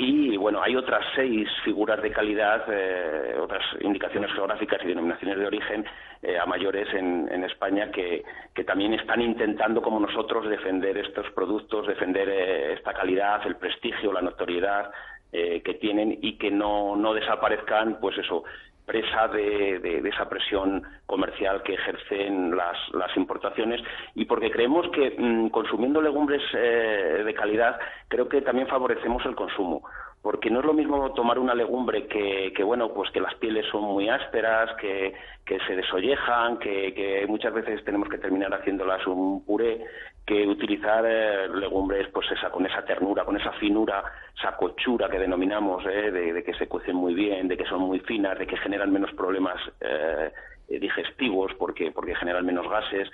Y 0.00 0.36
bueno, 0.36 0.62
hay 0.62 0.76
otras 0.76 1.04
seis 1.16 1.48
figuras 1.64 2.00
de 2.00 2.12
calidad, 2.12 2.62
eh, 2.68 3.34
otras 3.42 3.64
indicaciones 3.80 4.32
geográficas 4.32 4.80
y 4.84 4.86
denominaciones 4.86 5.36
de 5.36 5.46
origen 5.46 5.84
eh, 6.22 6.38
a 6.38 6.46
mayores 6.46 6.86
en, 6.94 7.28
en 7.32 7.42
España 7.42 7.90
que, 7.90 8.22
también 8.64 8.94
están 8.94 9.20
intentando, 9.20 9.82
como 9.82 9.98
nosotros, 9.98 10.48
defender 10.48 10.96
estos 10.98 11.28
productos, 11.32 11.88
defender 11.88 12.28
eh, 12.28 12.74
esta 12.74 12.94
calidad, 12.94 13.44
el 13.44 13.56
prestigio, 13.56 14.12
la 14.12 14.22
notoriedad 14.22 14.88
eh, 15.32 15.62
que 15.64 15.74
tienen 15.74 16.16
y 16.22 16.38
que 16.38 16.52
no 16.52 17.12
desaparezcan, 17.12 17.98
pues 18.00 18.18
eso, 18.18 18.44
presa 18.88 19.28
de, 19.28 19.78
de, 19.78 20.08
esa 20.08 20.28
presión 20.28 20.82
comercial 21.06 21.62
que 21.62 21.74
ejercen 21.74 22.56
las, 22.56 22.76
las 22.94 23.14
importaciones. 23.16 23.80
Y 24.14 24.24
porque 24.24 24.50
creemos 24.50 24.88
que 24.90 25.14
mmm, 25.16 25.48
consumiendo 25.50 26.02
legumbres 26.02 26.42
eh, 26.54 27.22
de 27.24 27.34
calidad 27.34 27.78
creo 28.08 28.28
que 28.28 28.42
también 28.42 28.66
favorecemos 28.66 29.24
el 29.26 29.36
consumo 29.36 29.82
porque 30.22 30.50
no 30.50 30.60
es 30.60 30.66
lo 30.66 30.74
mismo 30.74 31.12
tomar 31.12 31.38
una 31.38 31.54
legumbre 31.54 32.06
que, 32.06 32.52
que 32.54 32.62
bueno 32.64 32.92
pues 32.92 33.10
que 33.10 33.20
las 33.20 33.34
pieles 33.36 33.66
son 33.70 33.82
muy 33.84 34.08
ásperas 34.08 34.76
que, 34.80 35.14
que 35.44 35.58
se 35.60 35.76
desollejan 35.76 36.58
que, 36.58 37.24
muchas 37.28 37.54
veces 37.54 37.84
tenemos 37.84 38.08
que 38.08 38.18
terminar 38.18 38.52
haciéndolas 38.52 39.06
un 39.06 39.44
puré 39.44 39.84
que 40.26 40.46
utilizar 40.46 41.04
eh, 41.06 41.48
legumbres 41.48 42.08
pues 42.12 42.30
esa 42.32 42.50
con 42.50 42.66
esa 42.66 42.84
ternura, 42.84 43.24
con 43.24 43.36
esa 43.36 43.52
finura, 43.52 44.04
esa 44.38 44.56
cochura 44.56 45.08
que 45.08 45.18
denominamos, 45.18 45.86
eh, 45.86 46.10
de, 46.10 46.32
de, 46.34 46.44
que 46.44 46.52
se 46.52 46.68
cuecen 46.68 46.96
muy 46.96 47.14
bien, 47.14 47.48
de 47.48 47.56
que 47.56 47.64
son 47.64 47.80
muy 47.80 48.00
finas, 48.00 48.38
de 48.38 48.46
que 48.46 48.58
generan 48.58 48.92
menos 48.92 49.10
problemas 49.14 49.56
eh, 49.80 50.30
digestivos 50.68 51.54
porque, 51.54 51.92
porque 51.92 52.14
generan 52.14 52.44
menos 52.44 52.68
gases. 52.68 53.08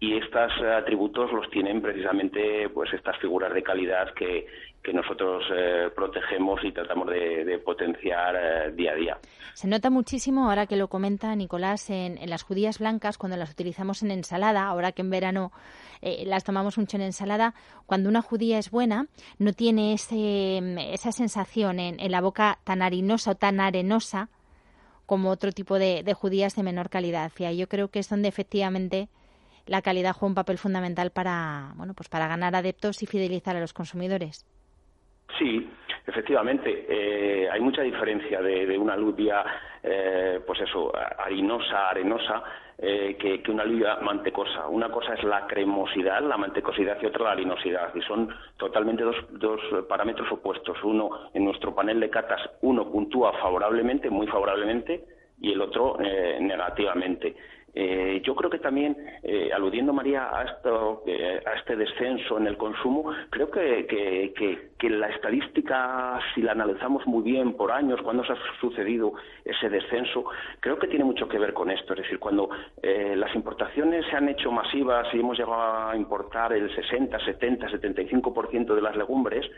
Y 0.00 0.16
estos 0.16 0.52
atributos 0.62 1.32
los 1.32 1.50
tienen 1.50 1.80
precisamente 1.80 2.68
pues 2.68 2.92
estas 2.92 3.16
figuras 3.16 3.52
de 3.54 3.62
calidad 3.62 4.12
que, 4.12 4.46
que 4.88 4.94
nosotros 4.94 5.44
eh, 5.54 5.90
protegemos 5.94 6.64
y 6.64 6.72
tratamos 6.72 7.08
de, 7.08 7.60
potenciar 7.62 8.34
eh, 8.36 8.72
día 8.72 8.92
a 8.92 8.94
día. 8.94 9.18
Se 9.52 9.68
nota 9.68 9.90
muchísimo, 9.90 10.48
ahora 10.48 10.66
que 10.66 10.76
lo 10.76 10.88
comenta 10.88 11.36
Nicolás, 11.36 11.90
en, 11.90 12.18
las 12.26 12.42
judías 12.42 12.78
blancas, 12.78 13.18
cuando 13.18 13.36
las 13.36 13.50
utilizamos 13.50 14.02
en 14.02 14.12
ensalada, 14.12 14.64
ahora 14.64 14.92
que 14.92 15.02
en 15.02 15.10
verano 15.10 15.52
eh, 16.00 16.24
las 16.24 16.42
tomamos 16.42 16.78
mucho 16.78 16.96
en 16.96 17.02
ensalada, 17.02 17.54
cuando 17.84 18.08
una 18.08 18.22
judía 18.22 18.58
es 18.58 18.70
buena, 18.70 19.08
no 19.38 19.52
tiene 19.52 19.92
ese, 19.92 20.58
esa 20.94 21.12
sensación 21.12 21.80
en, 21.80 22.10
la 22.10 22.22
boca 22.22 22.58
tan 22.64 22.80
harinosa 22.80 23.32
o 23.32 23.34
tan 23.34 23.60
arenosa 23.60 24.30
como 25.04 25.28
otro 25.28 25.52
tipo 25.52 25.78
de, 25.78 26.02
judías 26.14 26.56
de 26.56 26.62
menor 26.62 26.88
calidad. 26.88 27.30
Y 27.38 27.56
yo 27.58 27.68
creo 27.68 27.88
que 27.88 27.98
es 27.98 28.08
donde 28.08 28.28
efectivamente 28.28 29.10
la 29.66 29.82
calidad 29.82 30.14
juega 30.14 30.30
un 30.30 30.34
papel 30.34 30.56
fundamental 30.56 31.10
para, 31.10 31.74
bueno, 31.76 31.92
pues 31.92 32.08
para 32.08 32.26
ganar 32.26 32.56
adeptos 32.56 33.02
y 33.02 33.06
fidelizar 33.06 33.54
a 33.54 33.60
los 33.60 33.74
consumidores. 33.74 34.46
Sí, 35.36 35.68
efectivamente. 36.06 36.86
Eh, 36.88 37.48
hay 37.50 37.60
mucha 37.60 37.82
diferencia 37.82 38.40
de, 38.40 38.78
una 38.78 38.94
alubia, 38.94 39.44
eh, 39.82 40.40
pues 40.46 40.60
eso, 40.60 40.92
harinosa, 41.18 41.90
arenosa, 41.90 42.42
eh, 42.78 43.16
que, 43.18 43.42
que, 43.42 43.50
una 43.50 43.64
alubia 43.64 43.96
mantecosa. 43.96 44.68
Una 44.68 44.88
cosa 44.88 45.14
es 45.14 45.24
la 45.24 45.46
cremosidad, 45.46 46.22
la 46.22 46.36
mantecosidad 46.36 46.96
y 47.02 47.06
otra 47.06 47.24
la 47.24 47.32
harinosidad. 47.32 47.94
Y 47.94 48.00
son 48.02 48.28
totalmente 48.56 49.02
dos, 49.02 49.16
dos 49.32 49.60
parámetros 49.88 50.30
opuestos. 50.32 50.82
Uno, 50.82 51.30
en 51.34 51.44
nuestro 51.44 51.74
panel 51.74 52.00
de 52.00 52.10
catas, 52.10 52.40
uno 52.62 52.90
puntúa 52.90 53.32
favorablemente, 53.34 54.08
muy 54.08 54.26
favorablemente, 54.28 55.04
y 55.40 55.52
el 55.52 55.60
otro 55.60 55.98
eh, 56.00 56.38
negativamente. 56.40 57.36
Eh, 57.80 58.20
yo 58.24 58.34
creo 58.34 58.50
que 58.50 58.58
también, 58.58 58.96
eh, 59.22 59.50
aludiendo 59.54 59.92
María 59.92 60.36
a, 60.36 60.42
esto, 60.42 61.04
eh, 61.06 61.40
a 61.46 61.52
este 61.52 61.76
descenso 61.76 62.36
en 62.36 62.48
el 62.48 62.56
consumo, 62.56 63.12
creo 63.30 63.52
que, 63.52 63.86
que, 63.86 64.32
que, 64.36 64.70
que, 64.76 64.90
la 64.90 65.08
estadística, 65.10 66.18
si 66.34 66.42
la 66.42 66.52
analizamos 66.52 67.06
muy 67.06 67.22
bien 67.22 67.52
por 67.52 67.70
años, 67.70 68.02
cuando 68.02 68.24
se 68.24 68.32
ha 68.32 68.36
sucedido 68.60 69.12
ese 69.44 69.70
descenso, 69.70 70.24
creo 70.58 70.76
que 70.76 70.88
tiene 70.88 71.04
mucho 71.04 71.28
que 71.28 71.38
ver 71.38 71.52
con 71.52 71.70
esto. 71.70 71.92
Es 71.92 72.00
decir, 72.00 72.18
cuando 72.18 72.50
eh, 72.82 73.14
las 73.14 73.32
importaciones 73.36 74.04
se 74.10 74.16
han 74.16 74.28
hecho 74.28 74.50
masivas 74.50 75.06
y 75.14 75.20
hemos 75.20 75.38
llegado 75.38 75.90
a 75.90 75.96
importar 75.96 76.52
el 76.54 76.74
60, 76.74 77.16
70, 77.24 77.68
75% 77.68 78.74
de 78.74 78.82
las 78.82 78.96
legumbres, 78.96 79.48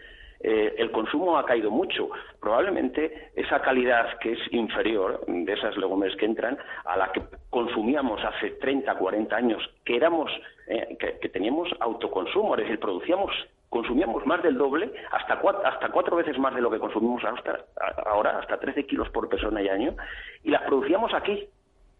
eh, 0.43 0.75
el 0.79 0.91
consumo 0.91 1.37
ha 1.37 1.45
caído 1.45 1.71
mucho. 1.71 2.09
Probablemente 2.41 3.31
esa 3.37 3.61
calidad 3.61 4.19
que 4.21 4.33
es 4.33 4.39
inferior 4.53 5.25
de 5.27 5.53
esas 5.53 5.77
legumbres 5.77 6.17
que 6.17 6.25
entran 6.25 6.57
a 6.85 6.97
la 6.97 7.13
que 7.13 7.23
consumíamos 7.51 8.25
hace 8.25 8.51
30, 8.53 8.95
40 8.95 9.37
años, 9.37 9.63
que 9.85 9.97
éramos, 9.97 10.31
eh, 10.67 10.97
que, 10.99 11.29
teníamos 11.29 11.69
autoconsumo, 11.81 12.55
es 12.55 12.63
decir, 12.63 12.81
producíamos, 12.81 13.31
consumíamos 13.69 14.25
más 14.25 14.43
del 14.43 14.57
doble, 14.57 14.91
hasta 15.11 15.39
cuatro, 15.41 15.67
hasta 15.67 15.91
cuatro 15.91 16.17
veces 16.17 16.39
más 16.39 16.55
de 16.55 16.63
lo 16.63 16.71
que 16.71 16.79
consumimos 16.79 17.23
hasta, 17.25 17.67
ahora, 18.07 18.39
hasta 18.39 18.59
13 18.59 18.87
kilos 18.87 19.11
por 19.11 19.29
persona 19.29 19.61
y 19.61 19.69
año, 19.69 19.95
y 20.43 20.51
las 20.51 20.63
producíamos 20.63 21.13
aquí. 21.13 21.49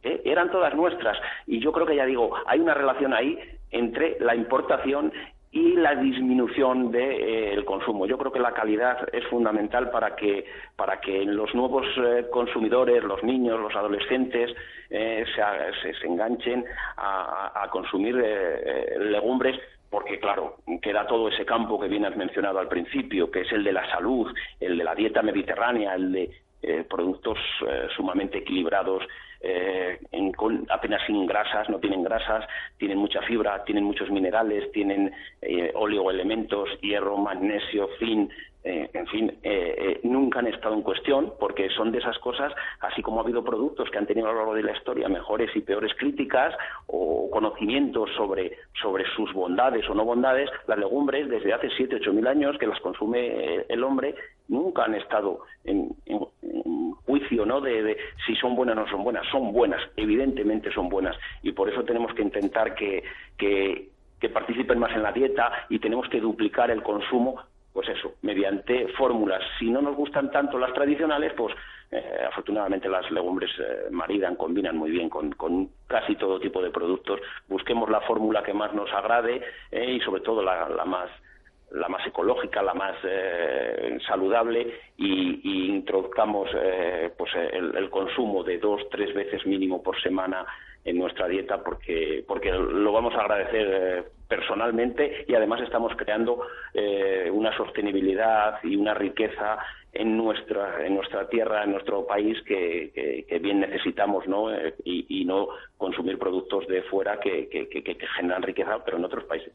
¿eh? 0.03 0.23
Eran 0.25 0.51
todas 0.51 0.75
nuestras. 0.75 1.19
Y 1.47 1.61
yo 1.61 1.73
creo 1.73 1.87
que 1.87 1.97
ya 1.97 2.07
digo, 2.07 2.35
hay 2.47 2.59
una 2.59 2.73
relación 2.73 3.13
ahí 3.13 3.39
entre 3.71 4.19
la 4.21 4.35
importación 4.35 5.13
y 5.53 5.73
la 5.75 5.97
disminución 5.97 6.93
del 6.93 7.09
de, 7.09 7.55
eh, 7.55 7.65
consumo. 7.65 8.07
Yo 8.07 8.17
creo 8.19 8.31
que 8.31 8.39
la 8.39 8.53
calidad 8.53 9.09
es 9.13 9.27
fundamental 9.27 9.91
para 9.91 10.15
que, 10.15 10.45
para 10.77 11.01
que 11.01 11.25
los 11.25 11.55
nuevos 11.55 11.87
eh, 11.97 12.27
consumidores, 12.31 13.03
los 13.03 13.23
niños, 13.25 13.61
los 13.61 13.75
adolescentes, 13.75 14.55
eh, 14.91 15.25
se, 15.35 15.93
se, 15.93 16.07
enganchen 16.07 16.65
a, 16.97 17.63
a 17.63 17.69
consumir 17.71 18.21
eh, 18.25 18.97
legumbres 18.99 19.59
porque 19.91 20.21
claro, 20.21 20.59
queda 20.81 21.07
todo 21.07 21.29
ese 21.29 21.45
campo 21.45 21.79
que 21.79 21.89
bien 21.89 22.05
has 22.05 22.17
mencionado 22.17 22.61
al 22.61 22.69
principio, 22.69 23.31
que 23.31 23.41
es 23.41 23.53
el 23.53 23.65
de 23.65 23.73
la 23.73 23.91
salud, 23.91 24.33
el 24.61 24.79
de 24.79 24.85
la 24.85 24.95
dieta 24.95 25.21
mediterránea, 25.21 25.97
el 25.97 26.13
de 26.13 26.31
eh, 26.63 26.85
productos 26.89 27.39
eh, 27.67 27.89
sumamente 27.97 28.39
equilibrados 28.39 29.03
eh, 29.41 29.99
con 30.37 30.67
apenas 30.71 31.01
sin 31.07 31.27
grasas, 31.27 31.69
no 31.69 31.79
tienen 31.79 32.03
grasas, 32.03 32.47
tienen 32.79 32.99
mucha 32.99 33.23
fibra, 33.23 33.65
tienen 33.65 33.85
muchos 33.85 34.11
minerales, 34.11 34.71
tienen 34.73 35.13
eh, 35.43 35.73
oligoelementos, 35.75 36.69
hierro, 36.81 37.17
magnesio, 37.17 37.89
zinc, 37.99 38.31
eh, 38.63 38.91
en 38.93 39.07
fin, 39.07 39.31
eh, 39.43 39.75
eh, 39.79 40.01
nunca 40.03 40.41
han 40.41 40.47
estado 40.47 40.75
en 40.75 40.83
cuestión 40.83 41.33
porque 41.41 41.71
son 41.71 41.93
de 41.93 41.99
esas 41.99 42.19
cosas, 42.19 42.53
así 42.81 43.01
como 43.01 43.19
ha 43.19 43.23
habido 43.23 43.43
productos 43.43 43.89
que 43.89 43.97
han 43.97 44.07
tenido 44.07 44.29
a 44.29 44.33
lo 44.33 44.39
largo 44.39 44.55
de 44.55 44.63
la 44.63 44.77
historia 44.77 45.09
mejores 45.09 45.51
y 45.57 45.61
peores 45.61 45.95
críticas 45.95 46.55
o 46.87 47.31
conocimientos 47.31 48.11
sobre, 48.15 48.59
sobre 48.83 49.05
sus 49.17 49.33
bondades 49.33 49.89
o 49.89 49.95
no 49.95 50.05
bondades, 50.05 50.51
las 50.67 50.79
legumbres 50.79 51.31
desde 51.31 51.55
hace 51.55 51.71
siete, 51.75 51.97
ocho 51.97 52.13
mil 52.13 52.27
años 52.27 52.59
que 52.59 52.67
las 52.67 52.81
consume 52.81 53.65
el 53.67 53.83
hombre 53.83 54.15
nunca 54.49 54.85
han 54.85 54.95
estado 54.95 55.41
en, 55.65 55.97
juicio 57.11 57.45
¿no? 57.45 57.61
De, 57.61 57.97
si 58.27 58.35
son 58.37 58.57
buenas 58.57 58.77
o 58.77 58.81
no 58.81 58.91
son 58.91 59.05
buenas. 59.05 59.27
Son 59.31 59.53
buenas, 59.53 59.83
evidentemente 59.97 60.73
son 60.73 60.89
buenas 60.89 61.17
y 61.43 61.53
por 61.53 61.69
eso 61.69 61.85
tenemos 61.85 62.15
que 62.15 62.23
intentar 62.23 62.75
que, 62.75 63.05
que 63.37 64.29
participen 64.29 64.79
más 64.79 64.93
en 64.93 65.03
la 65.03 65.13
dieta 65.13 65.67
y 65.69 65.79
tenemos 65.79 66.09
que 66.09 66.21
duplicar 66.21 66.71
el 66.71 66.83
consumo 66.83 67.43
pues 67.73 67.89
eso, 67.89 68.15
mediante 68.23 68.89
fórmulas. 68.89 69.43
Si 69.59 69.71
no 69.71 69.81
nos 69.81 69.97
gustan 69.97 70.31
tanto 70.31 70.59
las 70.59 70.73
tradicionales, 70.73 71.33
pues 71.37 71.55
eh, 71.93 72.25
afortunadamente 72.29 72.89
las 72.89 73.09
legumbres 73.11 73.51
eh, 73.59 73.89
maridan, 73.91 74.37
combinan 74.37 74.77
muy 74.77 74.91
bien 74.91 75.09
con, 75.09 75.35
casi 75.87 76.17
todo 76.17 76.41
tipo 76.41 76.63
de 76.63 76.71
productos. 76.71 77.21
Busquemos 77.49 77.89
la 77.89 78.01
fórmula 78.03 78.43
que 78.43 78.55
más 78.55 78.73
nos 78.75 78.93
agrade 78.93 79.43
eh, 79.71 79.93
y 79.93 80.01
sobre 80.01 80.21
todo 80.23 80.43
la, 80.43 80.67
más 80.85 81.11
la 81.73 81.89
más 81.89 82.07
ecológica, 82.07 82.63
la 82.63 82.75
más 82.75 82.97
saludable 84.07 84.75
y, 84.97 85.69
introduzcamos 85.71 86.49
pues 87.17 87.31
el, 87.53 87.91
consumo 87.91 88.43
de 88.43 88.59
dos, 88.59 88.83
tres 88.91 89.15
veces 89.15 89.47
mínimo 89.47 89.83
por 89.83 90.01
semana 90.03 90.47
en 90.85 90.99
nuestra 90.99 91.29
dieta 91.29 91.63
porque, 91.63 92.25
porque 92.27 92.51
lo 92.51 92.93
vamos 92.93 93.15
a 93.15 93.21
agradecer 93.21 93.69
eh, 93.71 94.05
personalmente 94.29 95.25
y 95.29 95.35
además 95.35 95.61
estamos 95.61 95.93
creando 95.97 96.43
eh, 96.73 97.29
una 97.33 97.55
sostenibilidad 97.57 98.59
y 98.63 98.77
una 98.77 98.95
riqueza 98.95 99.59
en 99.93 100.17
nuestra 100.17 100.87
en 100.87 100.95
nuestra 100.95 101.29
tierra 101.29 101.65
en 101.65 101.73
nuestro 101.73 102.07
país 102.07 102.41
que, 102.45 103.25
que, 103.29 103.39
bien 103.41 103.61
necesitamos 103.61 104.27
no 104.29 104.55
eh, 104.55 104.75
y, 104.85 105.21
y, 105.21 105.25
no 105.25 105.49
consumir 105.77 106.17
productos 106.17 106.67
de 106.69 106.83
fuera 106.83 107.19
que, 107.19 107.49
que 107.49 108.07
generan 108.17 108.43
riqueza 108.43 108.83
pero 108.85 108.99
en 108.99 109.05
otros 109.05 109.25
países 109.25 109.53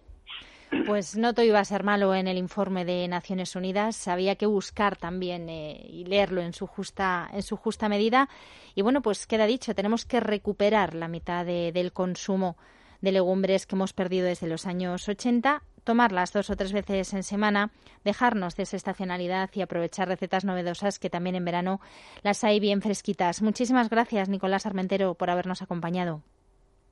pues 0.86 1.18
no 1.18 1.34
todo 1.34 1.46
iba 1.46 1.60
a 1.60 1.66
ser 1.66 1.84
malo 1.84 2.14
en 2.16 2.28
el 2.28 2.38
informe 2.38 2.86
de 2.86 3.08
Naciones 3.08 3.56
Unidas. 3.56 4.08
Había 4.08 4.36
que 4.36 4.46
buscar 4.46 4.98
también 4.98 5.50
eh, 5.50 5.86
y 5.90 6.06
leerlo 6.06 6.42
en 6.42 6.54
su 6.54 6.68
justa 6.68 7.30
en 7.34 7.44
su 7.44 7.58
justa 7.58 7.90
medida. 7.90 8.30
Y 8.76 8.82
bueno, 8.82 9.02
pues 9.02 9.28
queda 9.28 9.46
dicho, 9.46 9.76
tenemos 9.76 10.06
que 10.06 10.20
recuperar 10.20 10.94
la 10.94 11.08
mitad 11.08 11.46
del 11.46 11.92
consumo 11.94 12.58
de 13.02 13.12
legumbres 13.12 13.66
que 13.66 13.76
hemos 13.76 13.94
perdido 13.94 14.26
desde 14.26 14.48
los 14.48 14.66
años 14.66 15.08
80, 15.08 15.62
tomarlas 15.84 16.34
dos 16.34 16.50
o 16.50 16.56
tres 16.56 16.74
veces 16.74 17.14
en 17.14 17.24
semana, 17.24 17.72
dejarnos 18.04 18.56
de 18.56 18.64
esa 18.64 18.78
estacionalidad 18.78 19.50
y 19.54 19.62
aprovechar 19.62 20.08
recetas 20.08 20.44
novedosas 20.46 21.00
que 21.00 21.10
también 21.10 21.36
en 21.36 21.46
verano 21.46 21.82
las 22.24 22.44
hay 22.44 22.60
bien 22.60 22.82
fresquitas. 22.82 23.42
Muchísimas 23.42 23.90
gracias, 23.90 24.30
Nicolás 24.30 24.66
Armentero, 24.66 25.14
por 25.14 25.30
habernos 25.30 25.62
acompañado. 25.62 26.24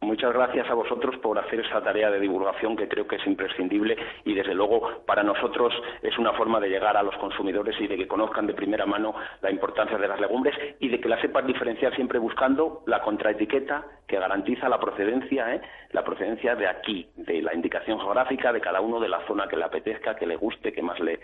Muchas 0.03 0.33
gracias 0.33 0.69
a 0.69 0.73
vosotros 0.73 1.15
por 1.19 1.39
hacer 1.39 1.61
esa 1.61 1.81
tarea 1.81 2.11
de 2.11 2.19
divulgación 2.19 2.75
que 2.75 2.89
creo 2.89 3.07
que 3.07 3.15
es 3.15 3.25
imprescindible 3.25 3.95
y 4.25 4.33
desde 4.33 4.53
luego 4.53 5.01
para 5.05 5.23
nosotros 5.23 5.73
es 6.01 6.17
una 6.17 6.33
forma 6.33 6.59
de 6.59 6.67
llegar 6.67 6.97
a 6.97 7.03
los 7.03 7.15
consumidores 7.15 7.79
y 7.79 7.87
de 7.87 7.95
que 7.95 8.07
conozcan 8.07 8.45
de 8.45 8.53
primera 8.53 8.85
mano 8.85 9.15
la 9.41 9.49
importancia 9.49 9.97
de 9.97 10.07
las 10.07 10.19
legumbres 10.19 10.55
y 10.79 10.89
de 10.89 10.99
que 10.99 11.07
las 11.07 11.21
sepan 11.21 11.47
diferenciar 11.47 11.95
siempre 11.95 12.19
buscando 12.19 12.83
la 12.85 13.01
contraetiqueta 13.01 13.85
que 14.05 14.19
garantiza 14.19 14.67
la 14.67 14.79
procedencia, 14.79 15.55
¿eh? 15.55 15.61
la 15.91 16.03
procedencia 16.03 16.53
de 16.55 16.67
aquí, 16.67 17.07
de 17.15 17.41
la 17.41 17.55
indicación 17.55 17.97
geográfica 17.97 18.51
de 18.51 18.59
cada 18.59 18.81
uno 18.81 18.99
de 18.99 19.07
la 19.07 19.25
zona 19.25 19.47
que 19.47 19.55
le 19.55 19.63
apetezca, 19.63 20.15
que 20.15 20.27
le 20.27 20.35
guste, 20.35 20.73
que 20.73 20.81
más 20.81 20.99
le, 20.99 21.19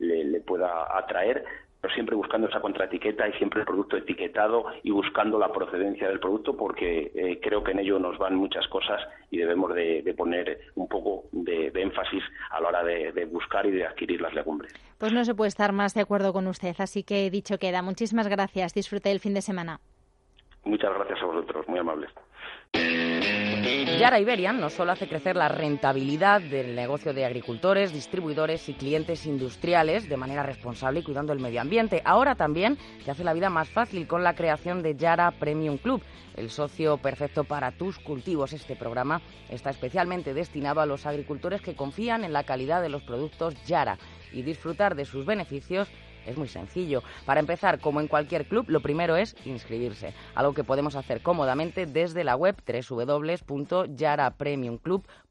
le 0.00 0.40
pueda 0.40 0.98
atraer 0.98 1.44
pero 1.84 1.92
siempre 1.92 2.16
buscando 2.16 2.48
esa 2.48 2.62
contraetiqueta 2.62 3.28
y 3.28 3.32
siempre 3.34 3.60
el 3.60 3.66
producto 3.66 3.98
etiquetado 3.98 4.64
y 4.82 4.90
buscando 4.90 5.38
la 5.38 5.52
procedencia 5.52 6.08
del 6.08 6.18
producto 6.18 6.56
porque 6.56 7.12
eh, 7.14 7.38
creo 7.42 7.62
que 7.62 7.72
en 7.72 7.80
ello 7.80 7.98
nos 7.98 8.16
van 8.16 8.36
muchas 8.36 8.66
cosas 8.68 9.02
y 9.30 9.36
debemos 9.36 9.74
de, 9.74 10.14
poner 10.16 10.60
un 10.76 10.88
poco 10.88 11.24
de, 11.32 11.70
énfasis 11.74 12.22
a 12.52 12.62
la 12.62 12.68
hora 12.68 12.84
de, 12.84 13.12
de, 13.12 13.26
buscar 13.26 13.66
y 13.66 13.72
de 13.72 13.86
adquirir 13.86 14.22
las 14.22 14.32
legumbres. 14.32 14.72
Pues 14.96 15.12
no 15.12 15.26
se 15.26 15.34
puede 15.34 15.48
estar 15.48 15.72
más 15.72 15.92
de 15.92 16.00
acuerdo 16.00 16.32
con 16.32 16.46
usted, 16.46 16.74
así 16.78 17.02
que 17.02 17.28
dicho 17.28 17.58
queda. 17.58 17.82
Muchísimas 17.82 18.28
gracias. 18.28 18.72
Disfrute 18.72 19.10
el 19.10 19.20
fin 19.20 19.34
de 19.34 19.42
semana. 19.42 19.78
Muchas 20.64 20.90
gracias 20.94 21.20
a 21.20 21.26
vosotros, 21.26 21.68
muy 21.68 21.80
amables. 21.80 22.10
Yara 23.64 24.20
Iberian 24.20 24.60
no 24.60 24.68
solo 24.68 24.92
hace 24.92 25.08
crecer 25.08 25.36
la 25.36 25.48
rentabilidad 25.48 26.42
del 26.42 26.74
negocio 26.74 27.14
de 27.14 27.24
agricultores, 27.24 27.94
distribuidores 27.94 28.68
y 28.68 28.74
clientes 28.74 29.24
industriales 29.24 30.06
de 30.06 30.18
manera 30.18 30.42
responsable 30.42 31.00
y 31.00 31.02
cuidando 31.02 31.32
el 31.32 31.38
medio 31.38 31.62
ambiente, 31.62 32.02
ahora 32.04 32.34
también 32.34 32.76
te 33.02 33.10
hace 33.10 33.24
la 33.24 33.32
vida 33.32 33.48
más 33.48 33.70
fácil 33.70 34.06
con 34.06 34.22
la 34.22 34.34
creación 34.34 34.82
de 34.82 34.96
Yara 34.96 35.30
Premium 35.30 35.78
Club, 35.78 36.02
el 36.36 36.50
socio 36.50 36.98
perfecto 36.98 37.44
para 37.44 37.72
tus 37.72 37.98
cultivos. 37.98 38.52
Este 38.52 38.76
programa 38.76 39.22
está 39.48 39.70
especialmente 39.70 40.34
destinado 40.34 40.82
a 40.82 40.86
los 40.86 41.06
agricultores 41.06 41.62
que 41.62 41.74
confían 41.74 42.22
en 42.22 42.34
la 42.34 42.44
calidad 42.44 42.82
de 42.82 42.90
los 42.90 43.02
productos 43.02 43.54
Yara 43.64 43.96
y 44.30 44.42
disfrutar 44.42 44.94
de 44.94 45.06
sus 45.06 45.24
beneficios 45.24 45.88
es 46.26 46.36
muy 46.36 46.48
sencillo. 46.48 47.02
Para 47.24 47.40
empezar, 47.40 47.80
como 47.80 48.00
en 48.00 48.08
cualquier 48.08 48.46
club, 48.46 48.66
lo 48.68 48.80
primero 48.80 49.16
es 49.16 49.36
inscribirse, 49.44 50.14
algo 50.34 50.54
que 50.54 50.64
podemos 50.64 50.96
hacer 50.96 51.22
cómodamente 51.22 51.86
desde 51.86 52.24
la 52.24 52.36
web 52.36 52.56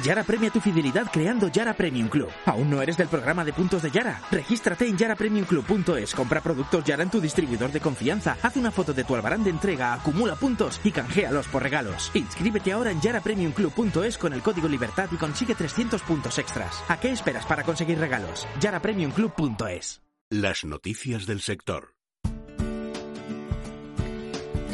Yara 0.03 0.23
premia 0.23 0.49
tu 0.49 0.59
fidelidad 0.59 1.07
creando 1.11 1.47
Yara 1.47 1.73
Premium 1.73 2.07
Club. 2.09 2.29
¿Aún 2.45 2.69
no 2.69 2.81
eres 2.81 2.97
del 2.97 3.07
programa 3.07 3.45
de 3.45 3.53
puntos 3.53 3.81
de 3.81 3.91
Yara? 3.91 4.21
Regístrate 4.31 4.87
en 4.87 4.97
yarapremiumclub.es, 4.97 6.15
compra 6.15 6.41
productos 6.41 6.83
Yara 6.83 7.03
en 7.03 7.09
tu 7.09 7.21
distribuidor 7.21 7.71
de 7.71 7.79
confianza, 7.79 8.37
haz 8.41 8.57
una 8.57 8.71
foto 8.71 8.93
de 8.93 9.03
tu 9.03 9.15
albarán 9.15 9.43
de 9.43 9.51
entrega, 9.51 9.93
acumula 9.93 10.35
puntos 10.35 10.81
y 10.83 10.91
canjealos 10.91 11.47
por 11.47 11.63
regalos. 11.63 12.11
Inscríbete 12.13 12.71
ahora 12.71 12.91
en 12.91 13.01
yarapremiumclub.es 13.01 14.17
con 14.17 14.33
el 14.33 14.41
código 14.41 14.67
Libertad 14.67 15.09
y 15.11 15.17
consigue 15.17 15.55
300 15.55 16.01
puntos 16.01 16.37
extras. 16.39 16.83
¿A 16.87 16.99
qué 16.99 17.11
esperas 17.11 17.45
para 17.45 17.63
conseguir 17.63 17.99
regalos? 17.99 18.47
yarapremiumclub.es. 18.59 20.01
Las 20.29 20.65
noticias 20.65 21.27
del 21.27 21.41
sector. 21.41 21.93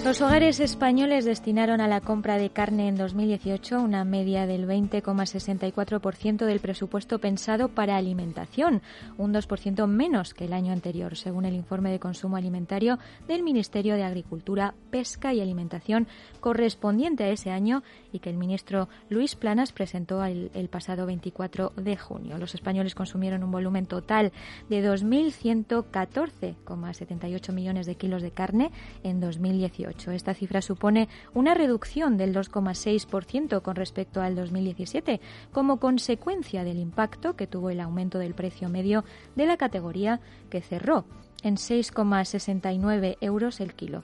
Los 0.03 0.21
hogares 0.21 0.59
españoles 0.61 1.25
destinaron 1.25 1.81
a 1.81 1.89
la 1.89 1.99
compra 1.99 2.37
de 2.37 2.51
carne 2.51 2.87
en 2.87 2.95
2018 2.95 3.81
una 3.81 4.05
media 4.05 4.47
del 4.47 4.65
20,64% 4.65 6.45
del 6.45 6.61
presupuesto 6.61 7.19
pensado 7.19 7.67
para 7.67 7.97
alimentación, 7.97 8.81
un 9.17 9.33
2% 9.33 9.87
menos 9.87 10.33
que 10.33 10.45
el 10.45 10.53
año 10.53 10.71
anterior, 10.71 11.17
según 11.17 11.43
el 11.43 11.53
informe 11.53 11.91
de 11.91 11.99
consumo 11.99 12.37
alimentario 12.37 12.97
del 13.27 13.43
Ministerio 13.43 13.95
de 13.95 14.03
Agricultura, 14.03 14.73
Pesca 14.89 15.33
y 15.33 15.41
Alimentación 15.41 16.07
correspondiente 16.39 17.25
a 17.25 17.29
ese 17.29 17.51
año 17.51 17.83
y 18.13 18.19
que 18.19 18.29
el 18.29 18.37
ministro 18.37 18.87
Luis 19.09 19.35
Planas 19.35 19.73
presentó 19.73 20.23
el, 20.23 20.69
pasado 20.69 21.07
24 21.07 21.73
de 21.75 21.97
junio. 21.97 22.37
Los 22.37 22.55
españoles 22.55 22.95
consumieron 22.95 23.43
un 23.43 23.51
volumen 23.51 23.85
total 23.85 24.31
de 24.69 24.81
2.114,78 24.81 27.51
millones 27.51 27.85
de 27.85 27.95
kilos 27.95 28.21
de 28.21 28.31
carne 28.31 28.71
en 29.03 29.19
2018 29.89 30.11
esta 30.11 30.33
cifra 30.33 30.61
supone 30.61 31.09
una 31.33 31.53
reducción 31.53 32.17
del 32.17 32.33
2,6% 32.33 33.61
con 33.61 33.75
respecto 33.75 34.21
al 34.21 34.35
2017, 34.35 35.19
como 35.51 35.79
consecuencia 35.79 36.63
del 36.63 36.77
impacto 36.77 37.35
que 37.35 37.47
tuvo 37.47 37.69
el 37.69 37.79
aumento 37.79 38.19
del 38.19 38.33
precio 38.33 38.69
medio 38.69 39.03
de 39.35 39.45
la 39.45 39.57
categoría 39.57 40.19
que 40.49 40.61
cerró 40.61 41.05
en 41.43 41.55
6,69 41.55 43.17
euros 43.21 43.59
el 43.59 43.73
kilo. 43.73 44.03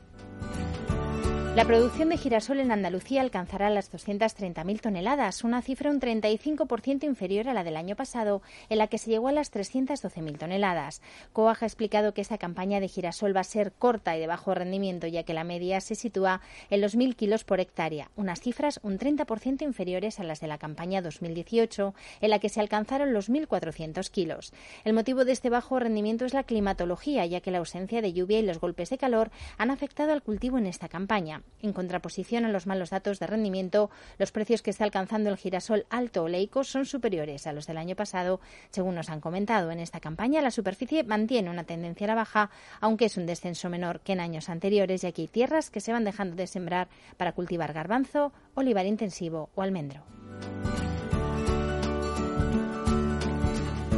La 1.55 1.63
producción 1.63 2.09
de 2.09 2.17
girasol 2.17 2.59
en 2.59 2.73
Andalucía 2.73 3.21
alcanzará 3.21 3.69
las 3.69 3.89
230.000 3.89 4.81
toneladas, 4.81 5.45
una 5.45 5.61
cifra 5.61 5.89
un 5.89 6.01
35% 6.01 7.05
inferior 7.05 7.47
a 7.47 7.53
la 7.53 7.63
del 7.63 7.77
año 7.77 7.95
pasado, 7.95 8.41
en 8.67 8.77
la 8.77 8.87
que 8.87 8.97
se 8.97 9.09
llegó 9.09 9.29
a 9.29 9.31
las 9.31 9.53
312.000 9.53 10.37
toneladas. 10.37 11.01
COAG 11.31 11.63
ha 11.63 11.65
explicado 11.65 12.13
que 12.13 12.19
esta 12.19 12.37
campaña 12.37 12.81
de 12.81 12.89
girasol 12.89 13.33
va 13.33 13.39
a 13.39 13.45
ser 13.45 13.71
corta 13.71 14.17
y 14.17 14.19
de 14.19 14.27
bajo 14.27 14.53
rendimiento, 14.53 15.07
ya 15.07 15.23
que 15.23 15.33
la 15.33 15.45
media 15.45 15.79
se 15.79 15.95
sitúa 15.95 16.41
en 16.69 16.81
los 16.81 16.97
1.000 16.97 17.15
kilos 17.15 17.45
por 17.45 17.61
hectárea, 17.61 18.11
unas 18.17 18.41
cifras 18.41 18.81
un 18.83 18.99
30% 18.99 19.61
inferiores 19.61 20.19
a 20.19 20.25
las 20.25 20.41
de 20.41 20.47
la 20.47 20.57
campaña 20.57 21.01
2018, 21.01 21.95
en 22.19 22.29
la 22.31 22.39
que 22.39 22.49
se 22.49 22.59
alcanzaron 22.59 23.13
los 23.13 23.29
1.400 23.29 24.09
kilos. 24.09 24.51
El 24.83 24.91
motivo 24.91 25.23
de 25.23 25.31
este 25.31 25.49
bajo 25.49 25.79
rendimiento 25.79 26.25
es 26.25 26.33
la 26.33 26.43
climatología, 26.43 27.25
ya 27.25 27.39
que 27.39 27.51
la 27.51 27.59
ausencia 27.59 28.01
de 28.01 28.11
lluvia 28.11 28.39
y 28.39 28.45
los 28.45 28.59
golpes 28.59 28.89
de 28.89 28.97
calor 28.97 29.31
han 29.57 29.71
afectado 29.71 30.11
al 30.11 30.21
cultivo 30.21 30.57
en 30.57 30.65
esta 30.65 30.89
campaña. 30.89 31.44
En 31.62 31.73
contraposición 31.73 32.45
a 32.45 32.49
los 32.49 32.67
malos 32.67 32.91
datos 32.91 33.19
de 33.19 33.27
rendimiento, 33.27 33.89
los 34.19 34.31
precios 34.31 34.62
que 34.62 34.69
está 34.69 34.84
alcanzando 34.84 35.29
el 35.29 35.38
girasol 35.38 35.86
alto 35.89 36.23
oleico 36.23 36.63
son 36.63 36.86
superiores 36.86 37.47
a 37.47 37.53
los 37.53 37.65
del 37.65 37.77
año 37.77 37.95
pasado. 37.95 38.39
Según 38.69 38.95
nos 38.95 39.10
han 39.10 39.21
comentado 39.21 39.71
en 39.71 39.79
esta 39.79 39.99
campaña, 39.99 40.41
la 40.41 40.51
superficie 40.51 41.03
mantiene 41.03 41.49
una 41.49 41.63
tendencia 41.63 42.05
a 42.05 42.10
la 42.10 42.15
baja, 42.15 42.51
aunque 42.81 43.05
es 43.05 43.17
un 43.17 43.25
descenso 43.25 43.69
menor 43.69 44.01
que 44.01 44.13
en 44.13 44.19
años 44.19 44.49
anteriores, 44.49 45.03
y 45.03 45.08
aquí 45.08 45.23
hay 45.23 45.27
tierras 45.27 45.71
que 45.71 45.81
se 45.81 45.91
van 45.91 46.03
dejando 46.03 46.36
de 46.36 46.47
sembrar 46.47 46.88
para 47.17 47.31
cultivar 47.31 47.73
garbanzo, 47.73 48.31
olivar 48.53 48.86
intensivo 48.86 49.49
o 49.55 49.62
almendro. 49.62 50.03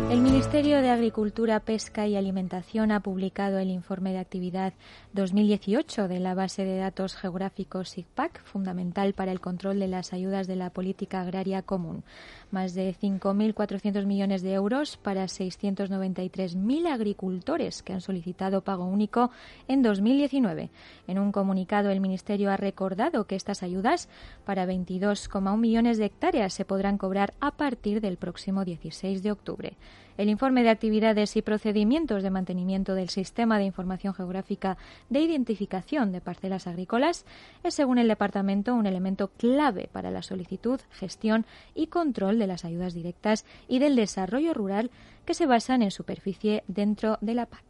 El 0.10 0.22
Ministerio 0.22 0.82
de 0.82 0.90
Agricultura, 0.90 1.60
Pesca 1.60 2.08
y 2.08 2.16
Alimentación 2.16 2.94
ha 2.94 3.02
publicado 3.02 3.60
el 3.60 3.70
informe 3.70 4.14
de 4.14 4.20
actividad 4.20 4.72
2018 5.12 6.08
de 6.08 6.20
la 6.22 6.34
base 6.34 6.64
de 6.64 6.78
datos 6.78 7.18
geográficos 7.18 7.90
SIGPAC, 7.90 8.42
fundamental 8.46 9.14
para 9.14 9.34
el 9.34 9.42
control 9.42 9.80
de 9.80 9.90
las 9.90 10.14
ayudas 10.14 10.48
de 10.48 10.56
la 10.56 10.70
política 10.70 11.20
agraria 11.20 11.62
común. 11.62 12.06
Más 12.52 12.74
de 12.74 12.96
5.400 12.96 14.06
millones 14.06 14.42
de 14.42 14.54
euros 14.54 14.98
para 14.98 15.26
693.000 15.26 16.88
agricultores 16.88 17.84
que 17.84 17.94
han 17.94 18.02
solicitado 18.02 18.62
pago 18.62 18.86
único 18.86 19.32
en 19.68 19.82
2019. 19.82 20.70
En 21.08 21.20
un 21.20 21.32
comunicado, 21.32 21.90
el 21.90 22.00
Ministerio 22.00 22.50
ha 22.50 22.58
recordado 22.58 23.26
que 23.28 23.36
estas 23.36 23.64
ayudas 23.64 24.08
para 24.46 24.66
22,1 24.66 25.58
millones 25.58 25.98
de 25.98 26.06
hectáreas 26.06 26.54
se 26.54 26.64
podrán 26.64 26.98
cobrar 26.98 27.34
a 27.42 27.52
partir 27.52 28.00
del 28.00 28.18
próximo 28.18 28.64
16 28.64 29.24
de 29.24 29.32
octubre. 29.32 29.78
El 30.18 30.30
informe 30.30 30.64
de 30.64 30.70
actividades 30.70 31.36
y 31.38 31.44
procedimientos 31.44 32.24
de 32.24 32.32
mantenimiento 32.32 32.96
del 32.96 33.10
Sistema 33.10 33.60
de 33.60 33.66
Información 33.66 34.16
Geográfica 34.16 34.78
de 35.10 35.22
Identificación 35.22 36.12
de 36.12 36.22
Parcelas 36.22 36.66
Agrícolas 36.66 37.26
es, 37.64 37.76
según 37.76 38.00
el 38.00 38.08
Departamento, 38.08 38.74
un 38.74 38.88
elemento 38.88 39.28
clave 39.28 39.90
para 39.92 40.10
la 40.10 40.24
solicitud, 40.24 40.80
gestión 40.92 41.46
y 41.76 41.88
control 41.88 42.40
de 42.40 42.48
las 42.48 42.66
ayudas 42.66 42.96
directas 42.96 43.46
y 43.68 43.78
del 43.78 43.96
desarrollo 43.96 44.56
rural 44.56 44.90
que 45.26 45.36
se 45.36 45.46
basan 45.46 45.84
en 45.84 45.92
superficie 45.92 46.64
dentro 46.68 47.20
de 47.22 47.36
la 47.36 47.46
PAC. 47.46 47.68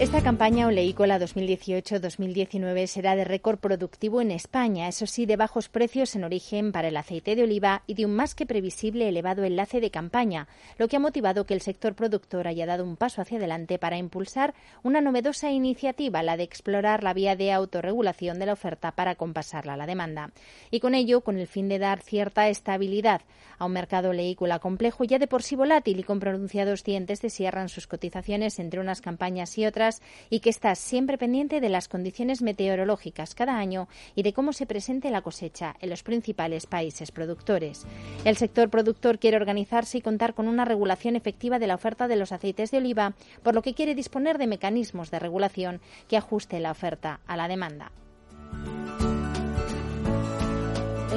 Esta 0.00 0.22
campaña 0.22 0.68
oleícola 0.68 1.18
2018-2019 1.18 2.86
será 2.86 3.16
de 3.16 3.24
récord 3.24 3.58
productivo 3.58 4.20
en 4.20 4.30
España, 4.30 4.86
eso 4.86 5.08
sí, 5.08 5.26
de 5.26 5.34
bajos 5.34 5.68
precios 5.68 6.14
en 6.14 6.22
origen 6.22 6.70
para 6.70 6.86
el 6.86 6.96
aceite 6.96 7.34
de 7.34 7.42
oliva 7.42 7.82
y 7.88 7.94
de 7.94 8.06
un 8.06 8.14
más 8.14 8.36
que 8.36 8.46
previsible 8.46 9.08
elevado 9.08 9.42
enlace 9.42 9.80
de 9.80 9.90
campaña, 9.90 10.46
lo 10.78 10.86
que 10.86 10.94
ha 10.94 11.00
motivado 11.00 11.46
que 11.46 11.54
el 11.54 11.62
sector 11.62 11.96
productor 11.96 12.46
haya 12.46 12.64
dado 12.64 12.84
un 12.84 12.96
paso 12.96 13.20
hacia 13.20 13.38
adelante 13.38 13.80
para 13.80 13.98
impulsar 13.98 14.54
una 14.84 15.00
novedosa 15.00 15.50
iniciativa, 15.50 16.22
la 16.22 16.36
de 16.36 16.44
explorar 16.44 17.02
la 17.02 17.12
vía 17.12 17.34
de 17.34 17.50
autorregulación 17.50 18.38
de 18.38 18.46
la 18.46 18.52
oferta 18.52 18.92
para 18.92 19.16
compasarla 19.16 19.74
a 19.74 19.78
la 19.78 19.86
demanda. 19.86 20.30
Y 20.70 20.78
con 20.78 20.94
ello, 20.94 21.22
con 21.22 21.38
el 21.38 21.48
fin 21.48 21.68
de 21.68 21.80
dar 21.80 22.02
cierta 22.02 22.48
estabilidad 22.48 23.22
a 23.58 23.64
un 23.64 23.72
mercado 23.72 24.10
oleícola 24.10 24.60
complejo 24.60 25.02
ya 25.02 25.18
de 25.18 25.26
por 25.26 25.42
sí 25.42 25.56
volátil 25.56 25.98
y 25.98 26.04
con 26.04 26.20
pronunciados 26.20 26.84
dientes 26.84 27.20
de 27.20 27.30
sierra 27.30 27.62
en 27.62 27.68
sus 27.68 27.88
cotizaciones 27.88 28.60
entre 28.60 28.78
unas 28.78 29.00
campañas 29.00 29.58
y 29.58 29.66
otras, 29.66 29.87
y 30.30 30.40
que 30.40 30.50
está 30.50 30.74
siempre 30.74 31.18
pendiente 31.18 31.60
de 31.60 31.68
las 31.68 31.88
condiciones 31.88 32.42
meteorológicas 32.42 33.34
cada 33.34 33.58
año 33.58 33.88
y 34.14 34.22
de 34.22 34.32
cómo 34.32 34.52
se 34.52 34.66
presente 34.66 35.10
la 35.10 35.22
cosecha 35.22 35.76
en 35.80 35.90
los 35.90 36.02
principales 36.02 36.66
países 36.66 37.10
productores. 37.10 37.86
El 38.24 38.36
sector 38.36 38.70
productor 38.70 39.18
quiere 39.18 39.36
organizarse 39.36 39.98
y 39.98 40.02
contar 40.02 40.34
con 40.34 40.48
una 40.48 40.64
regulación 40.64 41.16
efectiva 41.16 41.58
de 41.58 41.66
la 41.66 41.74
oferta 41.74 42.08
de 42.08 42.16
los 42.16 42.32
aceites 42.32 42.70
de 42.70 42.78
oliva, 42.78 43.14
por 43.42 43.54
lo 43.54 43.62
que 43.62 43.74
quiere 43.74 43.94
disponer 43.94 44.38
de 44.38 44.46
mecanismos 44.46 45.10
de 45.10 45.18
regulación 45.18 45.80
que 46.08 46.16
ajuste 46.16 46.60
la 46.60 46.70
oferta 46.70 47.20
a 47.26 47.36
la 47.36 47.48
demanda. 47.48 47.92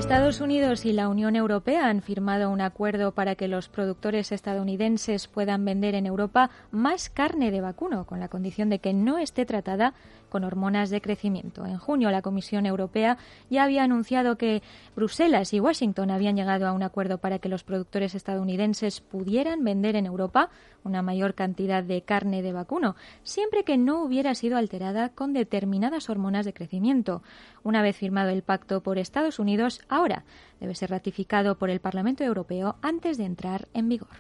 Estados 0.02 0.42
Unidos 0.42 0.84
y 0.86 0.94
la 0.94 1.08
Unión 1.10 1.36
Europea 1.36 1.88
han 1.88 2.02
firmado 2.02 2.50
un 2.50 2.60
acuerdo 2.60 3.12
para 3.12 3.36
que 3.36 3.48
los 3.48 3.70
productores 3.70 4.32
estadounidenses 4.32 5.28
puedan 5.28 5.64
vender 5.64 5.94
en 5.94 6.08
Europa 6.08 6.50
más 6.72 7.12
carne 7.12 7.52
de 7.52 7.62
vacuno, 7.62 8.06
con 8.08 8.20
la 8.20 8.28
condición 8.28 8.72
de 8.72 8.80
que 8.80 8.94
no 8.94 9.20
esté 9.20 9.46
tratada 9.46 9.94
con 10.32 10.44
hormonas 10.46 10.90
de 10.90 11.02
crecimiento. 11.02 11.66
En 11.66 11.78
junio, 11.78 12.10
la 12.10 12.24
Comisión 12.24 12.66
Europea 12.66 13.18
ya 13.52 13.64
había 13.64 13.84
anunciado 13.84 14.38
que 14.38 14.64
Bruselas 14.96 15.54
y 15.54 15.60
Washington 15.60 16.10
habían 16.10 16.36
llegado 16.36 16.66
a 16.66 16.72
un 16.72 16.82
acuerdo 16.82 17.20
para 17.20 17.38
que 17.38 17.50
los 17.50 17.64
productores 17.64 18.16
estadounidenses 18.16 19.02
pudieran 19.02 19.64
vender 19.64 19.96
en 19.96 20.08
Europa 20.08 20.50
una 20.84 21.02
mayor 21.02 21.36
cantidad 21.36 21.84
de 21.84 22.02
carne 22.02 22.42
de 22.42 22.54
vacuno, 22.54 22.96
siempre 23.24 23.64
que 23.64 23.78
no 23.78 24.02
hubiera 24.02 24.34
sido 24.34 24.58
alterada 24.58 25.10
con 25.10 25.34
determinadas 25.34 26.10
hormonas 26.10 26.46
de 26.46 26.54
crecimiento. 26.54 27.22
Una 27.64 27.84
vez 27.84 27.98
firmado 27.98 28.30
el 28.30 28.42
pacto 28.42 28.82
por 28.82 28.98
Estados 28.98 29.38
Unidos, 29.38 29.82
ahora 29.90 30.24
debe 30.60 30.74
ser 30.74 30.90
ratificado 30.90 31.58
por 31.58 31.70
el 31.70 31.82
Parlamento 31.82 32.24
Europeo 32.24 32.78
antes 32.82 33.18
de 33.18 33.26
entrar 33.26 33.68
en 33.74 33.90
vigor. 33.90 34.18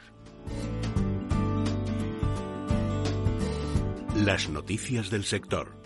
Las 4.15 4.49
noticias 4.49 5.09
del 5.09 5.23
sector. 5.23 5.80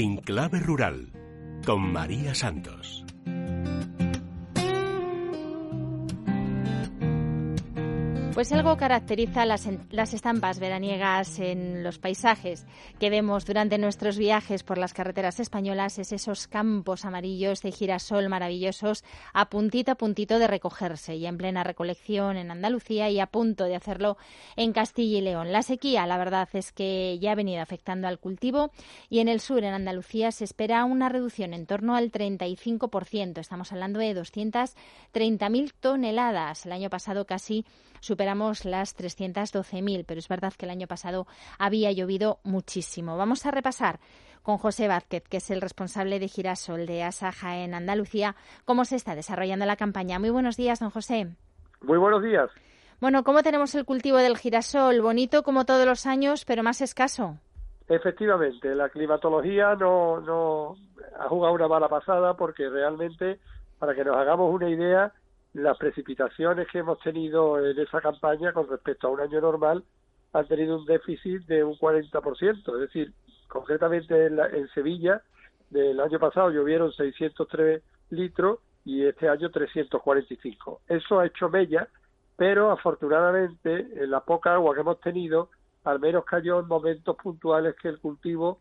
En 0.00 0.16
clave 0.18 0.60
rural, 0.60 1.10
con 1.66 1.80
María 1.80 2.32
Santos. 2.32 3.04
Pues 8.38 8.52
algo 8.52 8.76
caracteriza 8.76 9.44
las, 9.46 9.68
las, 9.90 10.14
estampas 10.14 10.60
veraniegas 10.60 11.40
en 11.40 11.82
los 11.82 11.98
paisajes 11.98 12.66
que 13.00 13.10
vemos 13.10 13.44
durante 13.44 13.78
nuestros 13.78 14.16
viajes 14.16 14.62
por 14.62 14.78
las 14.78 14.94
carreteras 14.94 15.40
españolas, 15.40 15.98
es 15.98 16.12
esos 16.12 16.46
campos 16.46 17.04
amarillos 17.04 17.62
de 17.62 17.72
girasol 17.72 18.28
maravillosos 18.28 19.02
a 19.34 19.48
puntito 19.48 19.90
a 19.90 19.96
puntito 19.96 20.38
de 20.38 20.46
recogerse 20.46 21.16
y 21.16 21.26
en 21.26 21.36
plena 21.36 21.64
recolección 21.64 22.36
en 22.36 22.52
Andalucía 22.52 23.10
y 23.10 23.18
a 23.18 23.26
punto 23.26 23.64
de 23.64 23.74
hacerlo 23.74 24.18
en 24.54 24.72
Castilla 24.72 25.18
y 25.18 25.22
León. 25.22 25.50
La 25.50 25.64
sequía, 25.64 26.06
la 26.06 26.16
verdad, 26.16 26.48
es 26.52 26.70
que 26.70 27.18
ya 27.20 27.32
ha 27.32 27.34
venido 27.34 27.60
afectando 27.60 28.06
al 28.06 28.20
cultivo 28.20 28.70
y 29.10 29.18
en 29.18 29.26
el 29.26 29.40
sur, 29.40 29.64
en 29.64 29.74
Andalucía, 29.74 30.30
se 30.30 30.44
espera 30.44 30.84
una 30.84 31.08
reducción 31.08 31.54
en 31.54 31.66
torno 31.66 31.96
al 31.96 32.12
35%. 32.12 33.38
Estamos 33.40 33.72
hablando 33.72 33.98
de 33.98 34.14
230.000 34.14 35.72
toneladas. 35.80 36.66
El 36.66 36.70
año 36.70 36.88
pasado 36.88 37.26
casi 37.26 37.64
superamos 38.00 38.64
las 38.64 38.96
312.000, 38.96 40.04
pero 40.06 40.18
es 40.18 40.28
verdad 40.28 40.52
que 40.56 40.66
el 40.66 40.70
año 40.70 40.86
pasado 40.86 41.26
había 41.58 41.92
llovido 41.92 42.40
muchísimo. 42.44 43.16
Vamos 43.16 43.46
a 43.46 43.50
repasar 43.50 44.00
con 44.42 44.58
José 44.58 44.88
Vázquez, 44.88 45.24
que 45.28 45.38
es 45.38 45.50
el 45.50 45.60
responsable 45.60 46.18
de 46.18 46.28
Girasol 46.28 46.86
de 46.86 47.02
Asaja 47.02 47.58
en 47.58 47.74
Andalucía, 47.74 48.34
cómo 48.64 48.84
se 48.84 48.96
está 48.96 49.14
desarrollando 49.14 49.66
la 49.66 49.76
campaña. 49.76 50.18
Muy 50.18 50.30
buenos 50.30 50.56
días, 50.56 50.80
don 50.80 50.90
José. 50.90 51.28
Muy 51.82 51.98
buenos 51.98 52.22
días. 52.22 52.50
Bueno, 53.00 53.22
¿cómo 53.22 53.42
tenemos 53.42 53.74
el 53.74 53.84
cultivo 53.84 54.16
del 54.16 54.36
girasol? 54.36 55.00
Bonito 55.00 55.42
como 55.42 55.64
todos 55.64 55.86
los 55.86 56.06
años, 56.06 56.44
pero 56.44 56.62
más 56.62 56.80
escaso. 56.80 57.36
Efectivamente, 57.88 58.74
la 58.74 58.88
climatología 58.88 59.74
no, 59.76 60.20
no 60.20 60.76
ha 61.18 61.28
jugado 61.28 61.54
una 61.54 61.68
mala 61.68 61.88
pasada 61.88 62.34
porque 62.34 62.68
realmente, 62.68 63.38
para 63.78 63.94
que 63.94 64.04
nos 64.04 64.16
hagamos 64.16 64.52
una 64.52 64.68
idea, 64.68 65.12
las 65.54 65.76
precipitaciones 65.78 66.68
que 66.68 66.78
hemos 66.78 67.00
tenido 67.00 67.64
en 67.64 67.78
esa 67.78 68.00
campaña 68.00 68.52
con 68.52 68.68
respecto 68.68 69.08
a 69.08 69.10
un 69.10 69.20
año 69.20 69.40
normal 69.40 69.84
han 70.32 70.46
tenido 70.46 70.76
un 70.76 70.84
déficit 70.84 71.46
de 71.46 71.64
un 71.64 71.74
40%, 71.74 72.74
es 72.74 72.80
decir, 72.80 73.12
concretamente 73.48 74.26
en, 74.26 74.68
Sevilla 74.74 75.22
del 75.70 76.00
año 76.00 76.18
pasado 76.18 76.50
llovieron 76.50 76.92
603 76.92 77.82
litros 78.10 78.58
y 78.84 79.04
este 79.04 79.28
año 79.28 79.50
345. 79.50 80.82
Eso 80.86 81.18
ha 81.18 81.26
hecho 81.26 81.48
mella, 81.48 81.88
pero 82.36 82.70
afortunadamente 82.70 83.88
en 84.02 84.10
la 84.10 84.20
poca 84.20 84.54
agua 84.54 84.74
que 84.74 84.80
hemos 84.80 85.00
tenido, 85.00 85.50
al 85.84 85.98
menos 85.98 86.24
cayó 86.24 86.60
en 86.60 86.68
momentos 86.68 87.16
puntuales 87.16 87.74
que 87.80 87.88
el 87.88 87.98
cultivo 87.98 88.60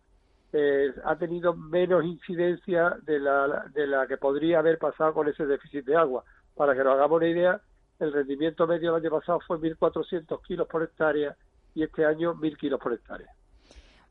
eh, 0.53 0.93
ha 1.03 1.15
tenido 1.17 1.53
menos 1.53 2.05
incidencia 2.05 2.97
de 3.03 3.19
la, 3.19 3.65
de 3.73 3.87
la 3.87 4.07
que 4.07 4.17
podría 4.17 4.59
haber 4.59 4.77
pasado 4.77 5.13
con 5.13 5.27
ese 5.27 5.45
déficit 5.45 5.85
de 5.85 5.97
agua. 5.97 6.23
Para 6.57 6.75
que 6.75 6.83
nos 6.83 6.95
hagamos 6.95 7.17
una 7.17 7.27
idea, 7.27 7.61
el 7.99 8.11
rendimiento 8.11 8.65
medio 8.65 8.95
el 8.95 9.03
año 9.03 9.11
pasado 9.11 9.39
fue 9.45 9.59
1.400 9.59 10.41
kilos 10.41 10.67
por 10.67 10.81
hectárea 10.83 11.35
y 11.75 11.83
este 11.83 12.03
año 12.03 12.33
1.000 12.33 12.57
kilos 12.57 12.79
por 12.79 12.93
hectárea. 12.93 13.27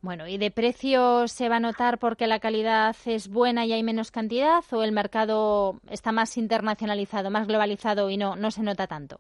Bueno, 0.01 0.29
¿y 0.29 0.39
de 0.39 0.53
precio 0.53 1.27
se 1.27 1.49
va 1.49 1.57
a 1.57 1.61
notar 1.61 1.99
porque 1.99 2.29
la 2.29 2.39
calidad 2.39 2.95
es 3.07 3.29
buena 3.29 3.67
y 3.67 3.73
hay 3.73 3.83
menos 3.83 4.13
cantidad 4.13 4.63
o 4.71 4.85
el 4.85 4.93
mercado 4.93 5.81
está 5.91 6.13
más 6.13 6.37
internacionalizado, 6.37 7.31
más 7.31 7.49
globalizado 7.49 8.09
y 8.11 8.17
no, 8.17 8.37
no 8.37 8.53
se 8.53 8.63
nota 8.63 8.87
tanto? 8.87 9.19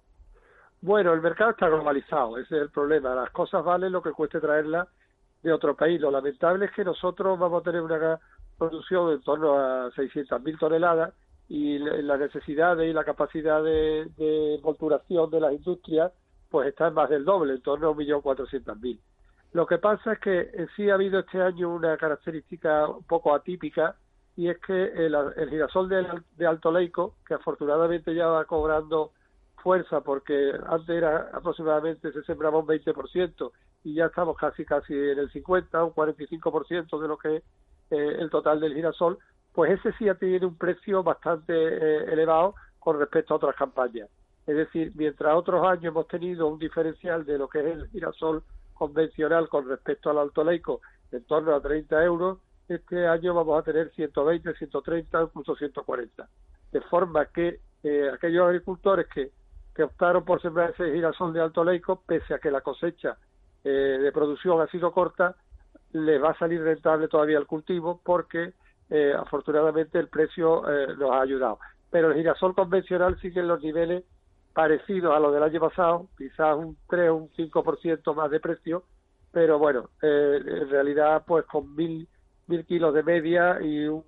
Bueno, 0.80 1.12
el 1.12 1.20
mercado 1.20 1.50
está 1.50 1.66
globalizado, 1.66 2.38
ese 2.38 2.54
es 2.54 2.62
el 2.62 2.70
problema. 2.70 3.14
Las 3.16 3.30
cosas 3.30 3.64
valen 3.64 3.90
lo 3.90 4.02
que 4.02 4.12
cueste 4.12 4.38
traerlas 4.38 4.86
de 5.42 5.52
otro 5.52 5.74
país. 5.74 6.00
Lo 6.00 6.12
lamentable 6.12 6.66
es 6.66 6.72
que 6.72 6.84
nosotros 6.84 7.36
vamos 7.36 7.62
a 7.62 7.64
tener 7.64 7.80
una 7.80 8.20
producción 8.56 9.08
de 9.08 9.14
en 9.14 9.22
torno 9.22 9.58
a 9.58 9.90
600.000 9.90 10.58
toneladas 10.60 11.12
y 11.48 11.78
la 11.78 12.16
necesidad 12.16 12.78
y 12.78 12.92
la 12.92 13.04
capacidad 13.04 13.62
de, 13.62 14.06
de 14.16 14.60
de 14.60 15.40
las 15.40 15.52
industrias 15.52 16.12
pues 16.50 16.68
está 16.68 16.88
en 16.88 16.94
más 16.94 17.10
del 17.10 17.24
doble, 17.24 17.54
en 17.54 17.62
torno 17.62 17.88
a 17.88 17.94
1.400.000. 17.94 18.98
Lo 19.52 19.66
que 19.66 19.78
pasa 19.78 20.12
es 20.12 20.18
que 20.20 20.66
sí 20.76 20.90
ha 20.90 20.94
habido 20.94 21.20
este 21.20 21.40
año 21.40 21.74
una 21.74 21.96
característica 21.96 22.88
un 22.88 23.04
poco 23.04 23.34
atípica 23.34 23.96
y 24.36 24.48
es 24.48 24.58
que 24.58 24.84
el, 24.84 25.16
girasol 25.48 25.88
de, 25.88 26.46
Alto 26.46 26.70
Leico, 26.70 27.14
que 27.26 27.34
afortunadamente 27.34 28.14
ya 28.14 28.26
va 28.26 28.44
cobrando 28.44 29.12
fuerza 29.62 30.02
porque 30.02 30.52
antes 30.68 30.90
era 30.90 31.30
aproximadamente 31.32 32.12
se 32.12 32.22
sembraba 32.24 32.58
un 32.58 32.66
20% 32.66 33.50
y 33.84 33.94
ya 33.94 34.06
estamos 34.06 34.36
casi 34.36 34.64
casi 34.64 34.92
en 34.92 35.18
el 35.18 35.32
50 35.32 35.84
un 35.84 35.92
45% 35.92 37.00
de 37.00 37.08
lo 37.08 37.16
que 37.16 37.36
es 37.36 37.42
eh, 37.90 38.16
el 38.18 38.28
total 38.30 38.60
del 38.60 38.74
girasol, 38.74 39.18
pues 39.56 39.70
ese 39.70 39.90
sí 39.94 40.06
ha 40.06 40.14
tenido 40.14 40.46
un 40.46 40.58
precio 40.58 41.02
bastante 41.02 41.54
eh, 41.54 42.12
elevado 42.12 42.54
con 42.78 42.98
respecto 42.98 43.32
a 43.32 43.36
otras 43.38 43.56
campañas. 43.56 44.10
Es 44.46 44.54
decir, 44.54 44.92
mientras 44.94 45.34
otros 45.34 45.66
años 45.66 45.86
hemos 45.86 46.06
tenido 46.08 46.46
un 46.46 46.58
diferencial 46.58 47.24
de 47.24 47.38
lo 47.38 47.48
que 47.48 47.60
es 47.60 47.64
el 47.64 47.88
girasol 47.88 48.42
convencional 48.74 49.48
con 49.48 49.66
respecto 49.66 50.10
al 50.10 50.18
alto 50.18 50.44
leico 50.44 50.82
en 51.10 51.24
torno 51.24 51.54
a 51.54 51.62
30 51.62 52.04
euros, 52.04 52.38
este 52.68 53.06
año 53.06 53.32
vamos 53.32 53.58
a 53.58 53.62
tener 53.62 53.90
120, 53.92 54.52
130, 54.52 55.22
incluso 55.22 55.56
140. 55.56 56.28
De 56.72 56.80
forma 56.82 57.24
que 57.24 57.60
eh, 57.82 58.10
aquellos 58.12 58.46
agricultores 58.46 59.06
que, 59.08 59.30
que 59.74 59.84
optaron 59.84 60.22
por 60.22 60.42
sembrar 60.42 60.72
ese 60.72 60.92
girasol 60.92 61.32
de 61.32 61.40
alto 61.40 61.64
leico, 61.64 62.02
pese 62.06 62.34
a 62.34 62.38
que 62.40 62.50
la 62.50 62.60
cosecha 62.60 63.16
eh, 63.64 63.70
de 63.70 64.12
producción 64.12 64.60
ha 64.60 64.66
sido 64.66 64.92
corta, 64.92 65.34
les 65.92 66.22
va 66.22 66.32
a 66.32 66.38
salir 66.38 66.60
rentable 66.60 67.08
todavía 67.08 67.38
el 67.38 67.46
cultivo 67.46 68.02
porque 68.04 68.52
eh, 68.90 69.14
afortunadamente 69.16 69.98
el 69.98 70.08
precio 70.08 70.62
nos 70.98 71.10
ha 71.10 71.20
ayudado. 71.20 71.58
Pero 71.90 72.10
el 72.10 72.16
girasol 72.16 72.54
convencional 72.54 73.18
sigue 73.20 73.40
en 73.40 73.48
los 73.48 73.62
niveles 73.62 74.04
parecido 74.56 75.12
a 75.12 75.20
lo 75.20 75.30
del 75.32 75.42
año 75.42 75.60
pasado, 75.60 76.08
quizás 76.16 76.56
un 76.56 76.78
3 76.88 77.10
o 77.10 77.16
un 77.16 77.28
5% 77.28 78.14
más 78.14 78.30
de 78.30 78.40
precio, 78.40 78.84
pero 79.30 79.58
bueno, 79.58 79.90
eh, 80.00 80.40
en 80.42 80.70
realidad 80.70 81.24
pues 81.26 81.44
con 81.44 81.76
mil, 81.76 82.08
mil 82.46 82.64
kilos 82.64 82.94
de 82.94 83.02
media 83.02 83.60
y 83.60 83.86
un, 83.86 84.02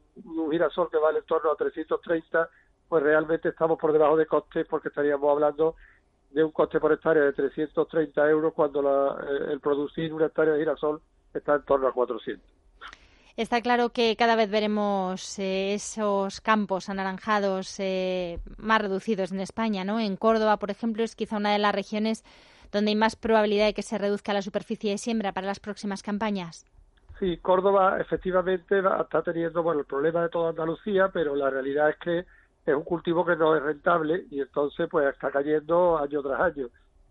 girasol 0.50 0.88
que 0.90 0.96
vale 0.96 1.18
en 1.18 1.26
torno 1.26 1.52
a 1.52 1.54
330, 1.54 2.48
pues 2.88 3.02
realmente 3.02 3.50
estamos 3.50 3.78
por 3.78 3.92
debajo 3.92 4.16
de 4.16 4.24
costes 4.24 4.66
porque 4.66 4.88
estaríamos 4.88 5.30
hablando 5.30 5.76
de 6.30 6.42
un 6.42 6.50
coste 6.50 6.80
por 6.80 6.92
hectárea 6.92 7.24
de 7.24 7.34
330 7.34 8.30
euros 8.30 8.54
cuando 8.54 8.80
la, 8.80 9.22
eh, 9.30 9.52
el 9.52 9.60
producir 9.60 10.14
una 10.14 10.26
hectárea 10.26 10.54
de 10.54 10.60
girasol 10.60 11.02
está 11.34 11.56
en 11.56 11.64
torno 11.64 11.88
a 11.88 11.92
400. 11.92 12.57
Está 13.38 13.60
claro 13.60 13.90
que 13.90 14.16
cada 14.16 14.34
vez 14.34 14.50
veremos 14.50 15.38
eh, 15.38 15.72
esos 15.72 16.40
campos 16.40 16.88
anaranjados 16.88 17.78
eh, 17.78 18.40
más 18.56 18.82
reducidos 18.82 19.30
en 19.30 19.38
España, 19.38 19.84
¿no? 19.84 20.00
En 20.00 20.16
Córdoba, 20.16 20.56
por 20.56 20.72
ejemplo, 20.72 21.04
es 21.04 21.14
quizá 21.14 21.36
una 21.36 21.52
de 21.52 21.60
las 21.60 21.72
regiones 21.72 22.24
donde 22.72 22.90
hay 22.90 22.96
más 22.96 23.14
probabilidad 23.14 23.66
de 23.66 23.74
que 23.74 23.82
se 23.82 23.96
reduzca 23.96 24.32
la 24.32 24.42
superficie 24.42 24.90
de 24.90 24.98
siembra 24.98 25.30
para 25.30 25.46
las 25.46 25.60
próximas 25.60 26.02
campañas. 26.02 26.66
Sí, 27.20 27.36
Córdoba 27.36 28.00
efectivamente 28.00 28.80
está 28.80 29.22
teniendo 29.22 29.62
bueno 29.62 29.82
el 29.82 29.86
problema 29.86 30.22
de 30.22 30.30
toda 30.30 30.50
Andalucía, 30.50 31.10
pero 31.12 31.36
la 31.36 31.48
realidad 31.48 31.90
es 31.90 31.96
que 31.98 32.18
es 32.66 32.74
un 32.74 32.82
cultivo 32.82 33.24
que 33.24 33.36
no 33.36 33.54
es 33.54 33.62
rentable 33.62 34.26
y 34.32 34.40
entonces 34.40 34.88
pues 34.90 35.14
está 35.14 35.30
cayendo 35.30 35.96
año 35.96 36.22
tras 36.22 36.40
año 36.40 36.70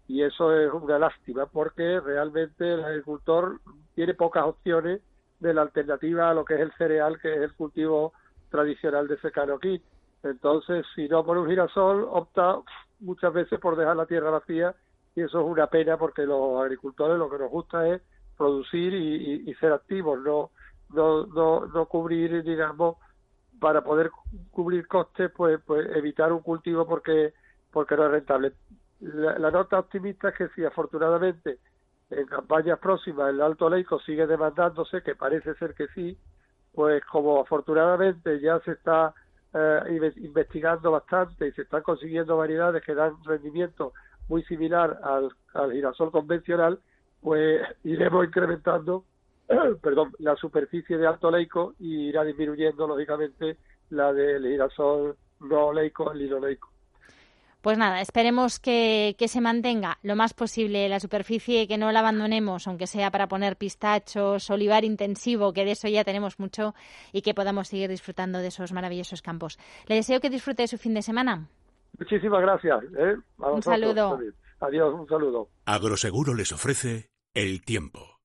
y 0.09 0.23
eso 0.23 0.53
es 0.53 0.73
una 0.73 0.99
lástima 0.99 1.45
porque 1.45 2.01
realmente 2.01 2.73
el 2.73 2.83
agricultor 2.83 3.61
tiene 3.95 4.13
pocas 4.13 4.43
opciones 4.43 4.99
de 5.39 5.53
la 5.53 5.61
alternativa 5.61 6.29
a 6.29 6.33
lo 6.33 6.45
que 6.45 6.55
es 6.55 6.61
el 6.61 6.71
cereal, 6.73 7.19
que 7.19 7.33
es 7.33 7.41
el 7.41 7.53
cultivo 7.53 8.13
tradicional 8.49 9.07
de 9.07 9.19
secano 9.19 9.55
aquí. 9.55 9.81
Entonces, 10.23 10.85
si 10.95 11.07
no 11.07 11.23
por 11.23 11.37
un 11.37 11.47
girasol, 11.47 12.07
opta 12.09 12.59
muchas 12.99 13.33
veces 13.33 13.59
por 13.59 13.75
dejar 13.75 13.95
la 13.95 14.05
tierra 14.05 14.31
vacía 14.31 14.75
y 15.15 15.21
eso 15.21 15.39
es 15.39 15.45
una 15.45 15.67
pena 15.67 15.97
porque 15.97 16.25
los 16.25 16.61
agricultores 16.61 17.17
lo 17.17 17.29
que 17.29 17.39
nos 17.39 17.51
gusta 17.51 17.87
es 17.87 18.01
producir 18.37 18.93
y, 18.93 19.53
ser 19.55 19.71
activos, 19.71 20.19
no, 20.21 20.51
no, 20.93 21.25
no, 21.25 21.65
no 21.65 21.85
cubrir, 21.87 22.43
digamos, 22.43 22.97
para 23.59 23.83
poder 23.83 24.11
cubrir 24.51 24.87
costes, 24.87 25.31
pues, 25.35 25.59
pues 25.65 25.87
evitar 25.95 26.31
un 26.31 26.41
cultivo 26.41 26.85
porque, 26.87 27.33
porque 27.71 27.95
no 27.95 28.05
es 28.05 28.11
rentable. 28.11 28.53
La, 28.99 29.39
la 29.39 29.49
nota 29.49 29.79
optimista 29.79 30.29
es 30.29 30.35
que 30.35 30.49
si 30.49 30.63
afortunadamente 30.63 31.57
en 32.09 32.25
campañas 32.25 32.79
próximas 32.79 33.29
el 33.29 33.41
Alto 33.41 33.69
Leico 33.69 33.99
sigue 33.99 34.27
demandándose, 34.27 35.01
que 35.01 35.15
parece 35.15 35.53
ser 35.55 35.73
que 35.73 35.87
sí, 35.89 36.17
pues 36.73 37.03
como 37.05 37.41
afortunadamente 37.41 38.39
ya 38.39 38.59
se 38.61 38.71
está 38.71 39.13
eh, 39.53 40.13
investigando 40.17 40.91
bastante 40.91 41.47
y 41.47 41.51
se 41.51 41.63
están 41.63 41.81
consiguiendo 41.81 42.37
variedades 42.37 42.83
que 42.83 42.93
dan 42.93 43.15
rendimiento 43.23 43.93
muy 44.27 44.43
similar 44.43 44.99
al, 45.03 45.31
girasol 45.71 46.11
convencional, 46.11 46.79
pues 47.21 47.61
iremos 47.83 48.25
incrementando 48.25 49.05
perdón, 49.81 50.11
la 50.19 50.35
superficie 50.35 50.97
de 50.97 51.07
alto 51.07 51.31
leico 51.31 51.73
y 51.79 52.09
irá 52.09 52.23
disminuyendo 52.23 52.87
lógicamente 52.87 53.57
la 53.89 54.11
del 54.11 54.43
girasol 54.43 55.15
no 55.39 55.71
leico, 55.71 56.11
el 56.11 56.19
lino 56.19 56.39
leico. 56.39 56.69
Pues 57.67 57.77
nada, 57.77 57.99
esperemos 57.99 58.61
que, 58.61 59.13
se 59.19 59.41
mantenga 59.41 59.97
lo 60.01 60.15
más 60.15 60.33
posible 60.33 60.87
la 60.87 61.01
superficie, 61.01 61.67
que 61.67 61.77
no 61.77 61.91
la 61.91 61.99
abandonemos, 61.99 62.65
aunque 62.65 62.87
sea 62.87 63.11
para 63.11 63.27
poner 63.27 63.57
pistachos, 63.57 64.49
olivar 64.49 64.85
intensivo, 64.85 65.51
que 65.51 65.65
de 65.65 65.71
eso 65.71 65.89
ya 65.89 66.05
tenemos 66.05 66.39
mucho, 66.39 66.73
y 67.11 67.23
que 67.23 67.33
podamos 67.33 67.67
seguir 67.67 67.89
disfrutando 67.89 68.39
de 68.39 68.47
esos 68.47 68.71
maravillosos 68.71 69.21
campos. 69.21 69.59
Le 69.87 69.95
deseo 69.95 70.21
que 70.21 70.29
disfrute 70.29 70.63
de 70.63 70.69
su 70.69 70.77
fin 70.77 70.93
de 70.93 71.01
semana. 71.01 71.49
Muchísimas 71.99 72.41
gracias. 72.41 72.85
¿eh? 72.97 73.17
Un 73.35 73.61
saludo. 73.61 74.17
Adiós, 74.61 74.93
un 74.93 75.07
saludo. 75.09 75.49
Agroseguro 75.65 76.33
les 76.35 76.53
ofrece 76.53 77.09
el 77.33 77.65
tiempo. 77.65 78.16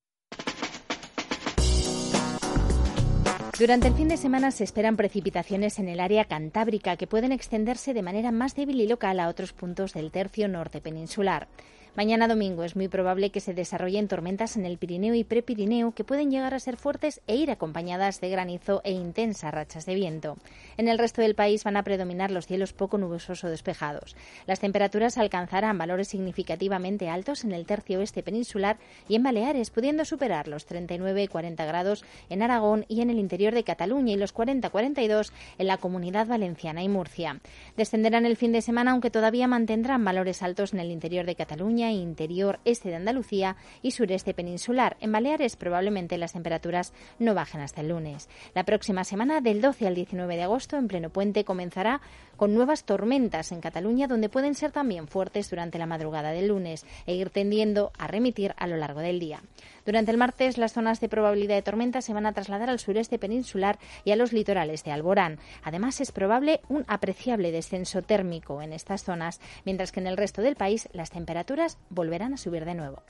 Durante 3.59 3.87
el 3.87 3.95
fin 3.95 4.09
de 4.09 4.17
semana 4.17 4.51
se 4.51 4.65
esperan 4.65 4.97
precipitaciones 4.97 5.79
en 5.79 5.89
el 5.89 6.01
área 6.01 6.25
cantábrica 6.25 6.97
que 6.97 7.07
pueden 7.07 7.33
extenderse 7.33 7.93
de 7.93 8.03
manera 8.03 8.33
más 8.33 8.55
débil 8.55 8.81
y 8.81 8.89
local 8.89 9.21
a 9.21 9.29
otros 9.29 9.53
puntos 9.53 9.93
del 9.93 10.11
tercio 10.11 10.49
norte 10.49 10.81
peninsular. 10.81 11.49
Mañana 11.95 12.27
domingo 12.27 12.65
es 12.65 12.75
muy 12.75 12.89
probable 12.89 13.29
que 13.29 13.41
se 13.41 13.53
desarrollen 13.53 14.09
tormentas 14.09 14.57
en 14.57 14.65
el 14.65 14.79
Pirineo 14.79 15.15
y 15.15 15.25
Prepirineo 15.25 15.93
que 15.93 16.05
pueden 16.05 16.31
llegar 16.31 16.55
a 16.55 16.59
ser 16.59 16.79
fuertes 16.79 17.21
e 17.27 17.37
ir 17.37 17.51
acompañadas 17.51 18.19
de 18.19 18.31
granizo 18.31 18.81
e 18.83 18.93
intensas 18.93 19.53
rachas 19.53 19.85
de 19.85 19.95
viento. 19.95 20.39
En 20.79 20.89
el 20.89 20.97
resto 20.97 21.21
del 21.21 21.35
país 21.35 21.65
van 21.65 21.77
a 21.77 21.83
predominar 21.83 22.31
los 22.31 22.47
cielos 22.47 22.73
poco 22.73 22.97
nubosos 22.97 23.45
o 23.45 23.51
despejados. 23.51 24.17
Las 24.47 24.59
temperaturas 24.59 25.19
alcanzarán 25.19 25.77
valores 25.77 26.09
significativamente 26.09 27.11
altos 27.11 27.45
en 27.45 27.53
el 27.53 27.67
tercio 27.67 27.99
oeste 27.99 28.23
peninsular 28.23 28.79
y 29.07 29.17
en 29.17 29.23
Baleares, 29.23 29.69
pudiendo 29.69 30.07
superar 30.07 30.49
los 30.49 30.65
39 30.65 31.25
y 31.25 31.29
40 31.29 31.63
grados 31.67 32.07
en 32.31 32.41
Aragón 32.41 32.87
y 32.89 33.03
en 33.03 33.11
el 33.11 33.19
interior 33.19 33.53
de 33.53 33.65
Cataluña 33.65 34.15
y 34.15 34.17
los 34.17 34.35
40-42 34.35 35.31
en 35.59 35.67
la 35.67 35.77
comunidad 35.77 36.27
valenciana 36.27 36.83
y 36.83 36.89
Murcia. 36.89 37.41
Descenderán 37.77 38.25
el 38.25 38.39
fin 38.39 38.53
de 38.53 38.63
semana, 38.63 38.93
aunque 38.93 39.11
todavía 39.11 39.47
mantendrán 39.47 40.07
valores 40.07 40.43
altos 40.43 40.73
en 40.73 40.81
el 40.81 40.91
interior 40.91 41.27
de 41.27 41.35
Cataluña 41.35 41.82
interior 41.91 42.61
este 42.65 42.91
de 42.91 42.97
Andalucía 42.97 43.57
y 43.83 43.91
sureste 43.91 44.35
peninsular. 44.35 44.97
En 45.01 45.11
Baleares 45.13 45.57
probablemente 45.57 46.19
las 46.19 46.35
temperaturas 46.35 46.93
no 47.19 47.35
bajen 47.35 47.61
hasta 47.61 47.81
el 47.81 47.89
lunes. 47.89 48.29
La 48.55 48.65
próxima 48.65 49.05
semana, 49.05 49.41
del 49.41 49.61
12 49.61 49.87
al 49.87 49.95
19 49.95 50.37
de 50.37 50.43
agosto, 50.43 50.77
en 50.77 50.89
pleno 50.89 51.11
puente, 51.11 51.45
comenzará 51.45 52.01
con 52.37 52.55
nuevas 52.55 52.85
tormentas 52.85 53.53
en 53.53 53.61
Cataluña, 53.61 54.09
donde 54.09 54.29
pueden 54.29 54.55
ser 54.55 54.73
también 54.73 55.09
fuertes 55.09 55.51
durante 55.51 55.79
la 55.79 55.87
madrugada 55.87 56.31
del 56.33 56.49
lunes 56.49 56.87
e 57.07 57.15
ir 57.15 57.31
tendiendo 57.31 57.93
a 57.99 58.07
remitir 58.07 58.55
a 58.57 58.67
lo 58.67 58.77
largo 58.77 59.01
del 59.01 59.19
día. 59.19 59.43
Durante 59.85 60.11
el 60.11 60.17
martes, 60.17 60.59
las 60.59 60.73
zonas 60.73 61.01
de 61.01 61.09
probabilidad 61.09 61.57
de 61.57 61.63
tormenta 61.63 62.03
se 62.03 62.13
van 62.13 62.27
a 62.27 62.33
trasladar 62.33 62.71
al 62.71 62.79
sureste 62.79 63.19
peninsular 63.19 63.79
y 64.05 64.13
a 64.13 64.17
los 64.17 64.33
litorales 64.33 64.85
de 64.85 64.93
Alborán. 64.93 65.39
Además, 65.63 66.01
es 66.01 66.13
probable 66.13 66.61
un 66.69 66.85
apreciable 66.89 67.53
descenso 67.53 68.03
térmico 68.03 68.63
en 68.63 68.73
estas 68.73 69.05
zonas, 69.05 69.41
mientras 69.65 69.93
que 69.93 70.01
en 70.01 70.07
el 70.07 70.17
resto 70.17 70.43
del 70.43 70.57
país 70.57 70.89
las 70.93 71.11
temperaturas 71.11 71.79
volverán 71.91 72.35
a 72.35 72.37
subir 72.37 72.65
de 72.65 72.75
nuevo. 72.75 73.03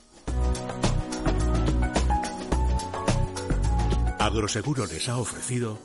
Agroseguro 4.19 4.85
les 4.85 5.09
ha 5.09 5.17
ofrecido 5.17 5.79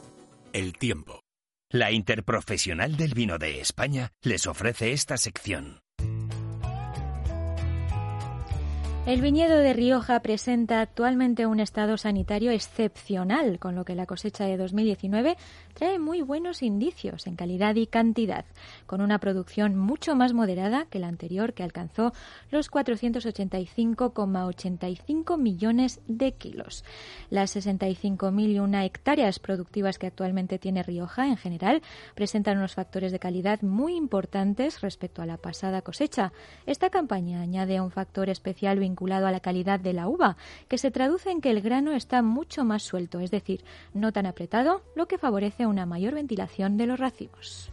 el 0.52 0.72
tiempo. 0.74 1.20
La 1.70 1.90
Interprofesional 1.90 2.96
del 2.96 3.12
Vino 3.12 3.36
de 3.36 3.60
España 3.60 4.12
les 4.22 4.46
ofrece 4.46 4.92
esta 4.92 5.16
sección. 5.16 5.80
El 9.08 9.22
viñedo 9.22 9.56
de 9.56 9.72
Rioja 9.72 10.20
presenta 10.20 10.82
actualmente 10.82 11.46
un 11.46 11.60
estado 11.60 11.96
sanitario 11.96 12.50
excepcional, 12.50 13.58
con 13.58 13.74
lo 13.74 13.86
que 13.86 13.94
la 13.94 14.04
cosecha 14.04 14.44
de 14.44 14.58
2019 14.58 15.38
trae 15.72 15.98
muy 15.98 16.20
buenos 16.20 16.62
indicios 16.62 17.26
en 17.26 17.34
calidad 17.34 17.74
y 17.76 17.86
cantidad, 17.86 18.44
con 18.84 19.00
una 19.00 19.18
producción 19.18 19.78
mucho 19.78 20.14
más 20.14 20.34
moderada 20.34 20.84
que 20.90 20.98
la 20.98 21.08
anterior, 21.08 21.54
que 21.54 21.62
alcanzó 21.62 22.12
los 22.50 22.70
485,85 22.70 25.38
millones 25.38 26.02
de 26.06 26.32
kilos. 26.32 26.84
Las 27.30 27.56
65.001 27.56 28.84
hectáreas 28.84 29.38
productivas 29.38 29.98
que 29.98 30.08
actualmente 30.08 30.58
tiene 30.58 30.82
Rioja, 30.82 31.28
en 31.28 31.38
general, 31.38 31.80
presentan 32.14 32.58
unos 32.58 32.74
factores 32.74 33.10
de 33.10 33.18
calidad 33.18 33.62
muy 33.62 33.96
importantes 33.96 34.82
respecto 34.82 35.22
a 35.22 35.26
la 35.26 35.38
pasada 35.38 35.80
cosecha. 35.80 36.34
Esta 36.66 36.90
campaña 36.90 37.40
añade 37.40 37.80
un 37.80 37.90
factor 37.90 38.28
especial 38.28 38.78
vinculado 38.78 38.97
a 39.06 39.30
la 39.30 39.40
calidad 39.40 39.80
de 39.80 39.92
la 39.92 40.08
uva, 40.08 40.36
que 40.68 40.78
se 40.78 40.90
traduce 40.90 41.30
en 41.30 41.40
que 41.40 41.50
el 41.50 41.60
grano 41.60 41.92
está 41.92 42.22
mucho 42.22 42.64
más 42.64 42.82
suelto, 42.82 43.20
es 43.20 43.30
decir, 43.30 43.64
no 43.94 44.12
tan 44.12 44.26
apretado, 44.26 44.82
lo 44.94 45.06
que 45.06 45.18
favorece 45.18 45.66
una 45.66 45.86
mayor 45.86 46.14
ventilación 46.14 46.76
de 46.76 46.86
los 46.86 46.98
racimos. 46.98 47.70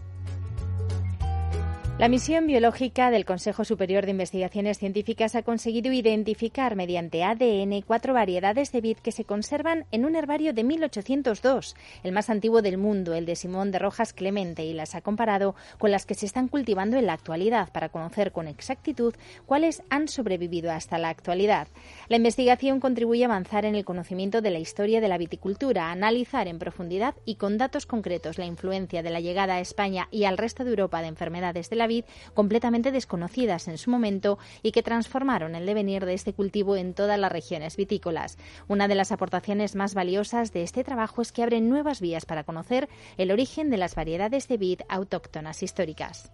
La 1.97 2.09
misión 2.09 2.45
biológica 2.45 3.09
del 3.09 3.23
Consejo 3.23 3.63
Superior 3.63 4.03
de 4.03 4.11
Investigaciones 4.11 4.79
Científicas 4.79 5.33
ha 5.33 5.43
conseguido 5.43 5.93
identificar 5.93 6.75
mediante 6.75 7.23
ADN 7.23 7.81
cuatro 7.87 8.13
variedades 8.13 8.73
de 8.73 8.81
vid 8.81 8.97
que 8.97 9.13
se 9.13 9.23
conservan 9.23 9.85
en 9.93 10.03
un 10.03 10.17
herbario 10.17 10.51
de 10.51 10.65
1802, 10.65 11.73
el 12.03 12.11
más 12.11 12.29
antiguo 12.29 12.61
del 12.61 12.77
mundo, 12.77 13.13
el 13.13 13.25
de 13.25 13.37
Simón 13.37 13.71
de 13.71 13.79
Rojas 13.79 14.11
Clemente, 14.11 14.65
y 14.65 14.73
las 14.73 14.93
ha 14.93 14.99
comparado 14.99 15.55
con 15.77 15.89
las 15.89 16.05
que 16.05 16.15
se 16.15 16.25
están 16.25 16.49
cultivando 16.49 16.97
en 16.97 17.05
la 17.05 17.13
actualidad 17.13 17.71
para 17.71 17.87
conocer 17.87 18.33
con 18.33 18.49
exactitud 18.49 19.15
cuáles 19.45 19.81
han 19.89 20.09
sobrevivido 20.09 20.73
hasta 20.73 20.97
la 20.97 21.07
actualidad. 21.07 21.69
La 22.09 22.17
investigación 22.17 22.81
contribuye 22.81 23.23
a 23.23 23.27
avanzar 23.27 23.63
en 23.63 23.75
el 23.75 23.85
conocimiento 23.85 24.41
de 24.41 24.51
la 24.51 24.59
historia 24.59 24.99
de 24.99 25.07
la 25.07 25.17
viticultura, 25.17 25.91
analizar 25.91 26.49
en 26.49 26.59
profundidad 26.59 27.15
y 27.23 27.35
con 27.35 27.57
datos 27.57 27.85
concretos 27.85 28.37
la 28.37 28.45
influencia 28.45 29.01
de 29.01 29.11
la 29.11 29.21
llegada 29.21 29.55
a 29.55 29.61
España 29.61 30.09
y 30.11 30.25
al 30.25 30.37
resto 30.37 30.65
de 30.65 30.71
Europa 30.71 31.01
de 31.01 31.07
enfermedades 31.07 31.69
de 31.69 31.77
la 31.77 31.84
vid 31.87 32.05
completamente 32.33 32.91
desconocidas 32.91 33.67
en 33.67 33.77
su 33.77 33.89
momento 33.89 34.37
y 34.63 34.71
que 34.71 34.83
transformaron 34.83 35.55
el 35.55 35.65
devenir 35.65 36.05
de 36.05 36.13
este 36.13 36.33
cultivo 36.33 36.75
en 36.75 36.93
todas 36.93 37.19
las 37.19 37.31
regiones 37.31 37.77
vitícolas. 37.77 38.37
Una 38.67 38.87
de 38.87 38.95
las 38.95 39.11
aportaciones 39.11 39.75
más 39.75 39.93
valiosas 39.93 40.53
de 40.53 40.63
este 40.63 40.83
trabajo 40.83 41.21
es 41.21 41.31
que 41.31 41.43
abren 41.43 41.69
nuevas 41.69 42.01
vías 42.01 42.25
para 42.25 42.43
conocer 42.43 42.89
el 43.17 43.31
origen 43.31 43.69
de 43.69 43.77
las 43.77 43.95
variedades 43.95 44.47
de 44.47 44.57
vid 44.57 44.81
autóctonas 44.89 45.63
históricas. 45.63 46.31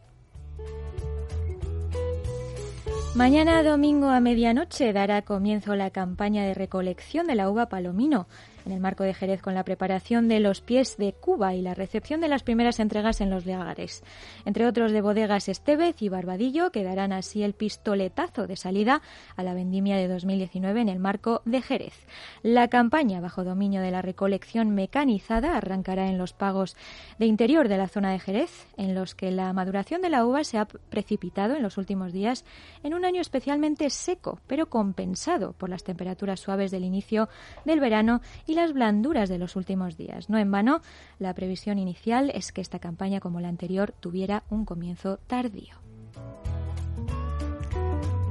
Mañana 3.13 3.61
domingo 3.61 4.07
a 4.07 4.21
medianoche 4.21 4.93
dará 4.93 5.21
comienzo 5.21 5.75
la 5.75 5.89
campaña 5.89 6.45
de 6.45 6.53
recolección 6.53 7.27
de 7.27 7.35
la 7.35 7.49
uva 7.49 7.67
palomino 7.67 8.25
en 8.65 8.71
el 8.71 8.79
marco 8.79 9.03
de 9.03 9.13
Jerez 9.13 9.41
con 9.41 9.53
la 9.53 9.63
preparación 9.63 10.27
de 10.27 10.39
los 10.39 10.61
pies 10.61 10.97
de 10.97 11.13
Cuba 11.13 11.55
y 11.55 11.61
la 11.61 11.73
recepción 11.73 12.21
de 12.21 12.27
las 12.27 12.43
primeras 12.43 12.79
entregas 12.79 13.21
en 13.21 13.29
los 13.29 13.45
lagares. 13.45 14.03
Entre 14.45 14.65
otros 14.65 14.91
de 14.91 15.01
bodegas 15.01 15.49
Estevez 15.49 16.01
y 16.01 16.09
Barbadillo, 16.09 16.71
que 16.71 16.83
darán 16.83 17.13
así 17.13 17.43
el 17.43 17.53
pistoletazo 17.53 18.47
de 18.47 18.55
salida 18.55 19.01
a 19.35 19.43
la 19.43 19.53
vendimia 19.53 19.97
de 19.97 20.07
2019 20.07 20.81
en 20.81 20.89
el 20.89 20.99
marco 20.99 21.41
de 21.45 21.61
Jerez. 21.61 21.93
La 22.43 22.67
campaña 22.67 23.21
bajo 23.21 23.43
dominio 23.43 23.81
de 23.81 23.91
la 23.91 24.01
recolección 24.01 24.71
mecanizada 24.71 25.57
arrancará 25.57 26.07
en 26.07 26.17
los 26.17 26.33
pagos 26.33 26.75
de 27.19 27.25
interior 27.25 27.67
de 27.67 27.77
la 27.77 27.87
zona 27.87 28.11
de 28.11 28.19
Jerez, 28.19 28.67
en 28.77 28.95
los 28.95 29.15
que 29.15 29.31
la 29.31 29.51
maduración 29.53 30.01
de 30.01 30.09
la 30.09 30.25
uva 30.25 30.43
se 30.43 30.57
ha 30.57 30.65
precipitado 30.65 31.55
en 31.55 31.63
los 31.63 31.77
últimos 31.77 32.13
días 32.13 32.45
en 32.83 32.93
un 32.93 33.05
año 33.05 33.21
especialmente 33.21 33.89
seco, 33.89 34.39
pero 34.47 34.67
compensado 34.67 35.53
por 35.53 35.69
las 35.69 35.83
temperaturas 35.83 36.39
suaves 36.39 36.71
del 36.71 36.83
inicio 36.83 37.29
del 37.65 37.79
verano 37.79 38.21
las 38.53 38.73
blanduras 38.73 39.29
de 39.29 39.37
los 39.37 39.55
últimos 39.55 39.97
días. 39.97 40.29
No 40.29 40.37
en 40.37 40.51
vano, 40.51 40.81
la 41.19 41.33
previsión 41.33 41.79
inicial 41.79 42.31
es 42.33 42.51
que 42.51 42.61
esta 42.61 42.79
campaña, 42.79 43.19
como 43.19 43.39
la 43.39 43.49
anterior, 43.49 43.93
tuviera 43.99 44.43
un 44.49 44.65
comienzo 44.65 45.17
tardío. 45.27 45.90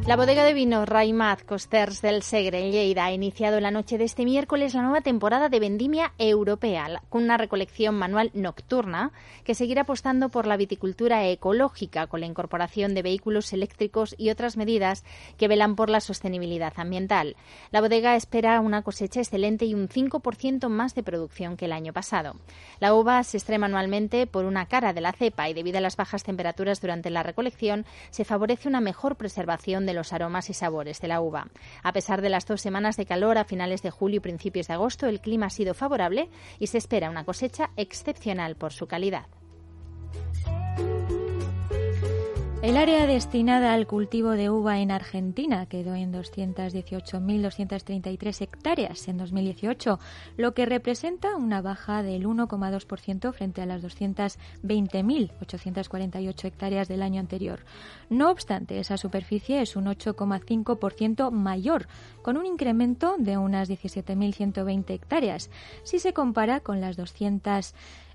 La 0.07 0.16
bodega 0.16 0.44
de 0.44 0.55
vino 0.55 0.86
Raimat 0.86 1.44
Costers 1.44 2.01
del 2.01 2.22
Segre 2.22 2.64
en 2.64 2.72
Lleida 2.72 3.05
ha 3.05 3.12
iniciado 3.12 3.61
la 3.61 3.70
noche 3.70 3.96
de 3.96 4.05
este 4.05 4.24
miércoles 4.24 4.74
la 4.74 4.82
nueva 4.82 5.03
temporada 5.03 5.48
de 5.48 5.61
vendimia 5.61 6.14
europea 6.18 7.03
con 7.11 7.22
una 7.22 7.36
recolección 7.36 7.94
manual 7.94 8.30
nocturna 8.34 9.12
que 9.44 9.55
seguirá 9.55 9.82
apostando 9.82 10.30
por 10.30 10.46
la 10.46 10.57
viticultura 10.57 11.28
ecológica 11.28 12.07
con 12.07 12.20
la 12.20 12.26
incorporación 12.26 12.94
de 12.94 13.03
vehículos 13.03 13.53
eléctricos 13.53 14.16
y 14.18 14.30
otras 14.30 14.57
medidas 14.57 15.05
que 15.36 15.48
velan 15.48 15.76
por 15.76 15.90
la 15.90 16.01
sostenibilidad 16.01 16.72
ambiental. 16.76 17.36
La 17.70 17.82
bodega 17.82 18.16
espera 18.16 18.61
una 18.61 18.82
cosecha 18.82 19.20
excelente 19.20 19.66
y 19.66 19.74
un 19.74 19.88
5% 19.88 20.68
más 20.70 20.94
de 20.94 21.05
producción 21.05 21.57
que 21.57 21.66
el 21.66 21.72
año 21.72 21.92
pasado. 21.92 22.36
La 22.80 22.94
uva 22.94 23.22
se 23.22 23.36
extrae 23.36 23.59
manualmente 23.59 24.26
por 24.26 24.46
una 24.46 24.66
cara 24.66 24.92
de 24.92 25.03
la 25.03 25.12
cepa 25.12 25.48
y 25.48 25.55
debido 25.55 25.78
a 25.78 25.82
las 25.82 25.96
bajas 25.96 26.24
temperaturas 26.24 26.80
durante 26.80 27.11
la 27.11 27.22
recolección 27.22 27.84
se 28.11 28.24
favorece 28.24 28.66
una 28.66 28.80
mejor 28.80 29.16
preservación 29.16 29.86
de 29.86 29.89
los 29.95 30.12
aromas 30.12 30.51
y 30.51 30.55
sabores 30.55 31.01
de 31.01 31.09
la 31.09 31.20
uva. 31.20 31.49
A 31.82 31.93
pesar 31.93 32.22
de 32.22 32.30
las 32.30 32.47
dos 32.47 32.61
semanas 32.61 32.97
de 32.97 33.07
calor 33.07 33.38
a 33.38 33.45
finales 33.45 33.82
de 33.82 33.91
julio 33.91 34.18
y 34.18 34.20
principios 34.20 34.68
de 34.68 34.74
agosto, 34.74 35.07
el 35.07 35.20
clima 35.20 35.47
ha 35.47 35.51
sido 35.51 35.74
favorable 35.74 36.28
y 36.59 36.68
se 36.68 36.78
espera 36.78 37.11
una 37.11 37.24
cosecha 37.24 37.70
excepcional 37.76 38.57
por 38.57 38.72
su 38.72 38.86
calidad. 38.86 39.26
El 42.62 42.76
área 42.76 43.06
destinada 43.06 43.72
al 43.72 43.86
cultivo 43.86 44.32
de 44.32 44.50
uva 44.50 44.80
en 44.80 44.90
Argentina 44.90 45.64
quedó 45.64 45.94
en 45.94 46.12
218.233 46.12 48.42
hectáreas 48.42 49.08
en 49.08 49.16
2018, 49.16 49.98
lo 50.36 50.52
que 50.52 50.66
representa 50.66 51.36
una 51.36 51.62
baja 51.62 52.02
del 52.02 52.26
1,2% 52.26 53.32
frente 53.32 53.62
a 53.62 53.66
las 53.66 53.82
220.848 53.82 56.44
hectáreas 56.44 56.86
del 56.86 57.00
año 57.00 57.20
anterior. 57.20 57.61
No 58.11 58.30
obstante, 58.30 58.78
esa 58.78 58.98
superficie 58.98 59.62
es 59.62 59.74
un 59.74 59.86
8,5% 59.86 61.30
mayor, 61.30 61.88
con 62.20 62.36
un 62.36 62.44
incremento 62.44 63.16
de 63.18 63.38
unas 63.38 63.70
17.120 63.70 64.90
hectáreas, 64.90 65.48
si 65.82 65.98
se 65.98 66.12
compara 66.12 66.61
con 66.61 66.82
las 66.82 66.98
200 66.98 67.74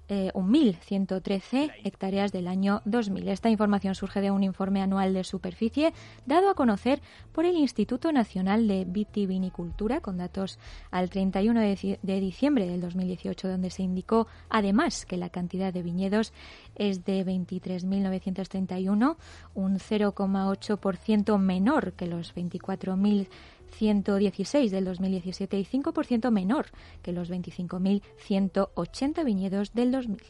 eh, 0.10 0.32
1.113 0.34 1.72
hectáreas 1.84 2.32
del 2.32 2.48
año 2.48 2.82
2000. 2.86 3.28
Esta 3.30 3.50
información 3.50 3.96
surge 3.96 4.22
de 4.22 4.32
un 4.32 4.44
informe 4.44 4.82
anual 4.82 5.14
de 5.14 5.24
superficie 5.24 5.94
dado 6.26 6.50
a 6.50 6.56
conocer 6.56 7.02
por 7.32 7.46
el 7.46 7.56
Instituto 7.56 8.12
Nacional 8.12 8.68
de 8.68 8.86
Vitivinicultura 8.86 10.02
con 10.02 10.18
datos 10.18 10.60
al 10.92 11.10
31 11.10 11.60
de, 11.60 12.00
de 12.02 12.20
diciembre 12.20 12.68
del 12.68 12.82
2018, 12.82 13.48
donde 13.48 13.70
se 13.70 13.84
indicó 13.84 14.28
además 14.50 15.06
que 15.06 15.18
la 15.18 15.30
cantidad 15.30 15.74
de 15.74 15.84
viñedos 15.84 16.34
es 16.76 17.06
de 17.06 17.26
23.931, 17.26 19.16
un 19.54 19.80
0,8% 19.80 21.38
menor 21.40 21.94
que 21.94 22.08
los 22.08 22.36
24.000 22.36 23.28
116 23.72 24.72
del 24.72 24.86
2017 24.86 25.60
y 25.60 25.66
5% 25.66 26.32
menor 26.32 26.68
que 27.02 27.12
los 27.12 27.30
25.180 27.32 29.26
viñedos 29.26 29.74
del 29.74 29.92
2000. 29.92 30.22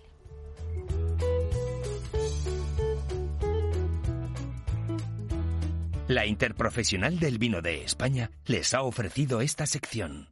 La 6.08 6.28
Interprofesional 6.28 7.18
del 7.20 7.40
Vino 7.40 7.64
de 7.64 7.84
España 7.84 8.30
les 8.46 8.76
ha 8.76 8.84
ofrecido 8.84 9.42
esta 9.42 9.66
sección. 9.66 10.30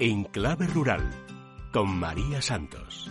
En 0.00 0.24
clave 0.24 0.66
rural, 0.66 1.08
con 1.72 1.88
María 1.96 2.42
Santos. 2.42 3.08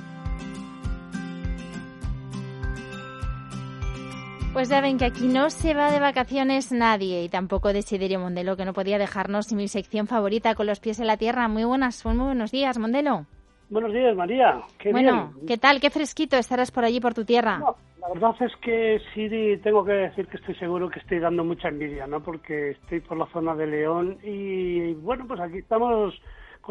Pues 4.53 4.67
ya 4.67 4.81
ven 4.81 4.97
que 4.97 5.05
aquí 5.05 5.27
no 5.27 5.49
se 5.49 5.73
va 5.73 5.91
de 5.91 6.01
vacaciones 6.01 6.73
nadie 6.73 7.23
y 7.23 7.29
tampoco 7.29 7.71
Desiderio 7.71 8.19
Mondelo, 8.19 8.57
que 8.57 8.65
no 8.65 8.73
podía 8.73 8.97
dejarnos 8.97 9.45
sin 9.45 9.57
mi 9.57 9.69
sección 9.69 10.07
favorita 10.07 10.55
con 10.55 10.67
los 10.67 10.81
pies 10.81 10.99
en 10.99 11.07
la 11.07 11.15
tierra. 11.15 11.47
Muy 11.47 11.63
buenas, 11.63 12.05
muy 12.05 12.17
buenos 12.17 12.51
días, 12.51 12.77
Mondelo. 12.77 13.25
Buenos 13.69 13.93
días, 13.93 14.13
María. 14.13 14.61
Qué 14.77 14.91
bueno, 14.91 15.31
¿qué 15.47 15.57
tal? 15.57 15.79
Qué 15.79 15.89
fresquito 15.89 16.35
estarás 16.35 16.69
por 16.69 16.83
allí, 16.83 16.99
por 16.99 17.13
tu 17.13 17.23
tierra. 17.23 17.59
la 18.01 18.09
verdad 18.13 18.35
es 18.41 18.51
que 18.57 18.99
sí 19.13 19.29
tengo 19.63 19.85
que 19.85 19.93
decir 19.93 20.27
que 20.27 20.35
estoy 20.35 20.55
seguro 20.55 20.89
que 20.89 20.99
estoy 20.99 21.19
dando 21.19 21.45
mucha 21.45 21.69
envidia, 21.69 22.05
¿no? 22.05 22.21
Porque 22.21 22.71
estoy 22.71 22.99
por 22.99 23.17
la 23.17 23.27
zona 23.27 23.55
de 23.55 23.67
León 23.67 24.17
y, 24.21 24.93
bueno, 24.95 25.25
pues 25.29 25.39
aquí 25.39 25.59
estamos 25.59 26.13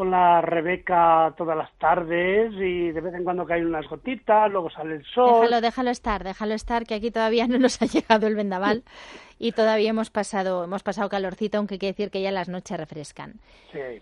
con 0.01 0.09
la 0.09 0.41
Rebeca 0.41 1.31
todas 1.37 1.55
las 1.55 1.71
tardes 1.77 2.51
y 2.55 2.89
de 2.89 3.01
vez 3.01 3.13
en 3.13 3.23
cuando 3.23 3.45
caen 3.45 3.67
unas 3.67 3.87
gotitas, 3.87 4.51
luego 4.51 4.67
sale 4.71 4.95
el 4.95 5.05
sol. 5.05 5.41
Déjalo, 5.41 5.61
déjalo 5.61 5.89
estar, 5.91 6.23
déjalo 6.23 6.55
estar, 6.55 6.87
que 6.87 6.95
aquí 6.95 7.11
todavía 7.11 7.45
no 7.45 7.59
nos 7.59 7.79
ha 7.83 7.85
llegado 7.85 8.25
el 8.25 8.35
vendaval 8.35 8.81
y 9.37 9.51
todavía 9.51 9.91
hemos 9.91 10.09
pasado, 10.09 10.63
hemos 10.63 10.81
pasado 10.81 11.07
calorcito, 11.07 11.59
aunque 11.59 11.77
quiere 11.77 11.93
decir 11.93 12.09
que 12.09 12.23
ya 12.23 12.31
las 12.31 12.49
noches 12.49 12.79
refrescan. 12.79 13.33
Sí. 13.71 14.01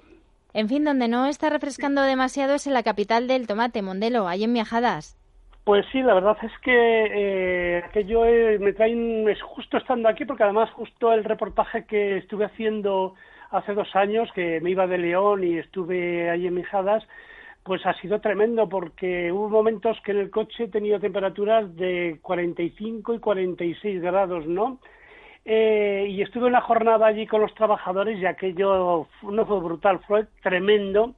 En 0.53 0.69
fin, 0.69 0.85
donde 0.85 1.09
no 1.09 1.25
está 1.25 1.49
refrescando 1.49 2.01
demasiado 2.03 2.53
es 2.53 2.65
en 2.65 2.75
la 2.75 2.83
capital 2.83 3.27
del 3.27 3.45
tomate, 3.45 3.81
Mondelo, 3.81 4.29
ahí 4.29 4.45
en 4.45 4.53
Miajadas. 4.53 5.17
Pues 5.65 5.85
sí, 5.91 6.01
la 6.01 6.13
verdad 6.13 6.37
es 6.43 6.53
que 6.63 6.71
eh, 7.75 7.83
aquello 7.85 8.21
me 8.61 8.71
traen, 8.71 9.27
es 9.27 9.41
justo 9.41 9.75
estando 9.75 10.07
aquí, 10.07 10.23
porque 10.23 10.43
además 10.43 10.69
justo 10.71 11.11
el 11.11 11.25
reportaje 11.25 11.83
que 11.83 12.19
estuve 12.19 12.45
haciendo 12.45 13.15
hace 13.51 13.73
dos 13.73 13.95
años, 13.95 14.29
que 14.33 14.59
me 14.61 14.71
iba 14.71 14.87
de 14.87 14.97
León 14.97 15.43
y 15.43 15.57
estuve 15.57 16.29
ahí 16.29 16.47
en 16.47 16.55
Mijadas, 16.55 17.03
pues 17.63 17.85
ha 17.85 17.93
sido 17.95 18.19
tremendo 18.19 18.69
porque 18.69 19.31
hubo 19.31 19.49
momentos 19.49 19.99
que 20.03 20.11
en 20.11 20.19
el 20.19 20.29
coche 20.29 20.65
he 20.65 20.67
tenido 20.69 20.99
temperaturas 20.99 21.75
de 21.75 22.19
45 22.21 23.13
y 23.13 23.19
46 23.19 24.01
grados, 24.01 24.45
¿no? 24.47 24.79
Eh, 25.45 26.07
y 26.09 26.21
estuve 26.21 26.47
una 26.47 26.61
jornada 26.61 27.07
allí 27.07 27.25
con 27.25 27.41
los 27.41 27.53
trabajadores 27.55 28.19
y 28.19 28.25
aquello 28.25 29.07
no 29.23 29.45
fue 29.45 29.59
brutal, 29.59 29.99
fue 30.07 30.25
tremendo 30.41 31.15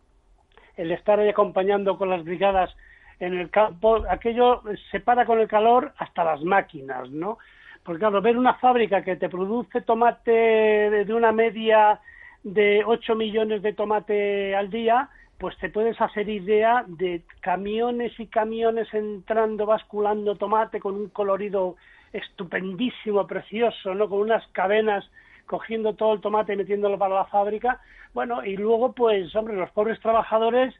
el 0.78 0.92
estar 0.92 1.20
ahí 1.20 1.30
acompañando 1.30 1.98
con 1.98 2.10
las 2.10 2.24
brigadas 2.24 2.76
en 3.20 3.38
el 3.38 3.50
campo, 3.50 4.04
aquello 4.10 4.64
se 4.90 5.00
para 5.00 5.26
con 5.26 5.40
el 5.40 5.48
calor 5.48 5.94
hasta 5.98 6.24
las 6.24 6.42
máquinas, 6.44 7.10
¿no? 7.12 7.38
Porque 7.84 8.00
claro, 8.00 8.22
ver 8.22 8.38
una 8.38 8.56
fábrica 8.56 9.04
que 9.04 9.16
te 9.16 9.30
produce 9.30 9.82
tomate 9.82 10.32
de 10.32 11.14
una 11.14 11.32
media 11.32 12.00
de 12.44 12.84
8 12.86 13.16
millones 13.16 13.62
de 13.62 13.74
tomate 13.74 14.56
al 14.56 14.70
día, 14.70 15.10
pues 15.38 15.58
te 15.58 15.70
puedes 15.70 16.00
hacer 16.00 16.30
idea 16.30 16.86
de 16.88 17.24
camiones 17.40 18.20
y 18.20 18.28
camiones 18.28 18.94
entrando, 18.94 19.66
basculando 19.66 20.36
tomate 20.36 20.80
con 20.80 20.96
un 20.96 21.10
colorido 21.10 21.76
estupendísimo, 22.14 23.26
precioso, 23.26 23.96
¿no? 23.96 24.08
Con 24.08 24.20
unas 24.20 24.46
cadenas 24.50 25.10
cogiendo 25.46 25.96
todo 25.96 26.14
el 26.14 26.22
tomate 26.22 26.54
y 26.54 26.58
metiéndolo 26.58 26.98
para 26.98 27.16
la 27.16 27.26
fábrica. 27.26 27.82
Bueno, 28.14 28.46
y 28.46 28.56
luego, 28.56 28.94
pues, 28.94 29.36
hombre, 29.36 29.56
los 29.56 29.72
pobres 29.72 30.00
trabajadores 30.00 30.74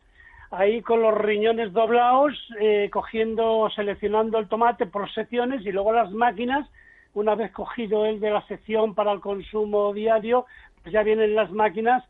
ahí 0.52 0.82
con 0.82 1.02
los 1.02 1.18
riñones 1.18 1.72
doblados, 1.74 2.34
eh, 2.60 2.90
cogiendo, 2.92 3.70
seleccionando 3.74 4.38
el 4.38 4.48
tomate 4.48 4.86
por 4.86 5.12
secciones 5.14 5.66
y 5.66 5.72
luego 5.72 5.94
las 5.94 6.12
máquinas, 6.12 6.70
una 7.14 7.36
vez 7.36 7.52
cogido 7.52 8.06
el 8.06 8.20
de 8.20 8.32
la 8.32 8.46
sección 8.48 8.94
para 8.94 9.12
el 9.12 9.22
consumo 9.22 9.94
diario, 9.94 10.46
ya 10.86 11.04
vienen 11.04 11.36
las 11.36 11.52
máquinas 11.52 12.04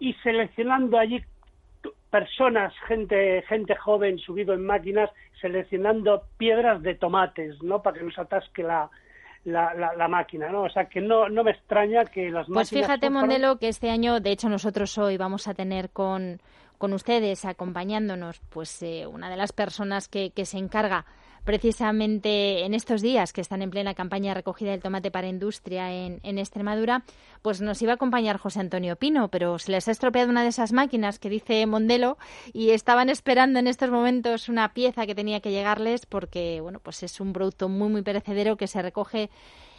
y 0.00 0.14
seleccionando 0.14 0.98
allí 0.98 1.22
personas, 2.10 2.74
gente, 2.86 3.42
gente 3.48 3.74
joven 3.74 4.18
subido 4.18 4.52
en 4.52 4.64
máquinas, 4.66 5.10
seleccionando 5.40 6.24
piedras 6.36 6.82
de 6.82 6.94
tomates, 6.94 7.62
¿no? 7.62 7.82
Para 7.82 7.98
que 7.98 8.04
no 8.04 8.12
se 8.12 8.20
atasque 8.20 8.62
la, 8.62 8.90
la, 9.44 9.74
la, 9.74 10.08
máquina, 10.08 10.50
¿no? 10.50 10.64
O 10.64 10.70
sea, 10.70 10.84
que 10.84 11.00
no, 11.00 11.28
no 11.28 11.42
me 11.42 11.52
extraña 11.52 12.04
que 12.04 12.30
las 12.30 12.46
pues 12.46 12.48
máquinas... 12.48 12.70
Pues 12.70 12.70
fíjate, 12.70 13.10
Mondelo, 13.10 13.58
que 13.58 13.68
este 13.68 13.90
año, 13.90 14.20
de 14.20 14.30
hecho, 14.30 14.48
nosotros 14.48 14.96
hoy 14.98 15.16
vamos 15.16 15.48
a 15.48 15.54
tener 15.54 15.90
con, 15.90 16.40
con 16.76 16.92
ustedes 16.92 17.44
acompañándonos, 17.44 18.40
pues 18.50 18.82
eh, 18.82 19.06
una 19.06 19.30
de 19.30 19.36
las 19.36 19.52
personas 19.52 20.08
que, 20.08 20.30
que 20.30 20.44
se 20.44 20.58
encarga 20.58 21.06
precisamente 21.44 22.64
en 22.64 22.74
estos 22.74 23.02
días 23.02 23.32
que 23.32 23.40
están 23.40 23.62
en 23.62 23.70
plena 23.70 23.94
campaña 23.94 24.30
de 24.30 24.34
recogida 24.34 24.70
del 24.70 24.82
tomate 24.82 25.10
para 25.10 25.26
industria 25.26 25.92
en, 25.92 26.20
en, 26.22 26.38
Extremadura, 26.38 27.02
pues 27.42 27.60
nos 27.60 27.80
iba 27.82 27.92
a 27.92 27.94
acompañar 27.96 28.38
José 28.38 28.60
Antonio 28.60 28.96
Pino, 28.96 29.28
pero 29.28 29.58
se 29.58 29.72
les 29.72 29.88
ha 29.88 29.90
estropeado 29.90 30.30
una 30.30 30.42
de 30.42 30.48
esas 30.48 30.72
máquinas 30.72 31.18
que 31.18 31.28
dice 31.28 31.66
Mondelo 31.66 32.16
y 32.52 32.70
estaban 32.70 33.08
esperando 33.08 33.58
en 33.58 33.66
estos 33.66 33.90
momentos 33.90 34.48
una 34.48 34.72
pieza 34.72 35.06
que 35.06 35.14
tenía 35.14 35.40
que 35.40 35.50
llegarles 35.50 36.06
porque, 36.06 36.60
bueno, 36.60 36.78
pues 36.78 37.02
es 37.02 37.20
un 37.20 37.32
producto 37.32 37.68
muy, 37.68 37.88
muy 37.88 38.02
perecedero 38.02 38.56
que 38.56 38.66
se 38.66 38.82
recoge 38.82 39.30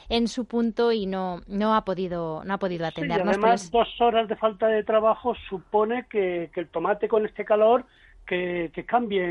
en 0.09 0.27
su 0.27 0.45
punto 0.45 0.91
y 0.91 1.05
no, 1.05 1.41
no 1.47 1.75
ha 1.75 1.85
podido 1.85 2.43
no 2.43 2.53
ha 2.53 2.57
podido 2.57 2.85
atendernos. 2.85 3.35
Sí, 3.35 3.41
además, 3.41 3.71
dos 3.71 4.01
horas 4.01 4.27
de 4.27 4.35
falta 4.35 4.67
de 4.67 4.83
trabajo 4.83 5.33
supone 5.49 6.05
que, 6.09 6.51
que 6.53 6.59
el 6.59 6.67
tomate 6.67 7.07
con 7.07 7.25
este 7.25 7.45
calor 7.45 7.85
que, 8.25 8.71
cambie 8.87 9.23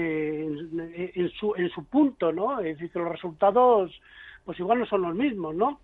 en, 0.45 1.31
su, 1.39 1.55
en 1.57 1.71
su 1.71 1.85
punto, 1.85 2.33
¿no? 2.33 2.61
Es 2.61 2.77
decir, 2.77 2.91
que 2.91 2.99
los 2.99 3.13
resultados 3.13 3.93
pues 4.45 4.59
igual 4.59 4.81
no 4.81 4.87
son 4.87 5.03
los 5.03 5.15
mismos, 5.15 5.55
¿no? 5.55 5.79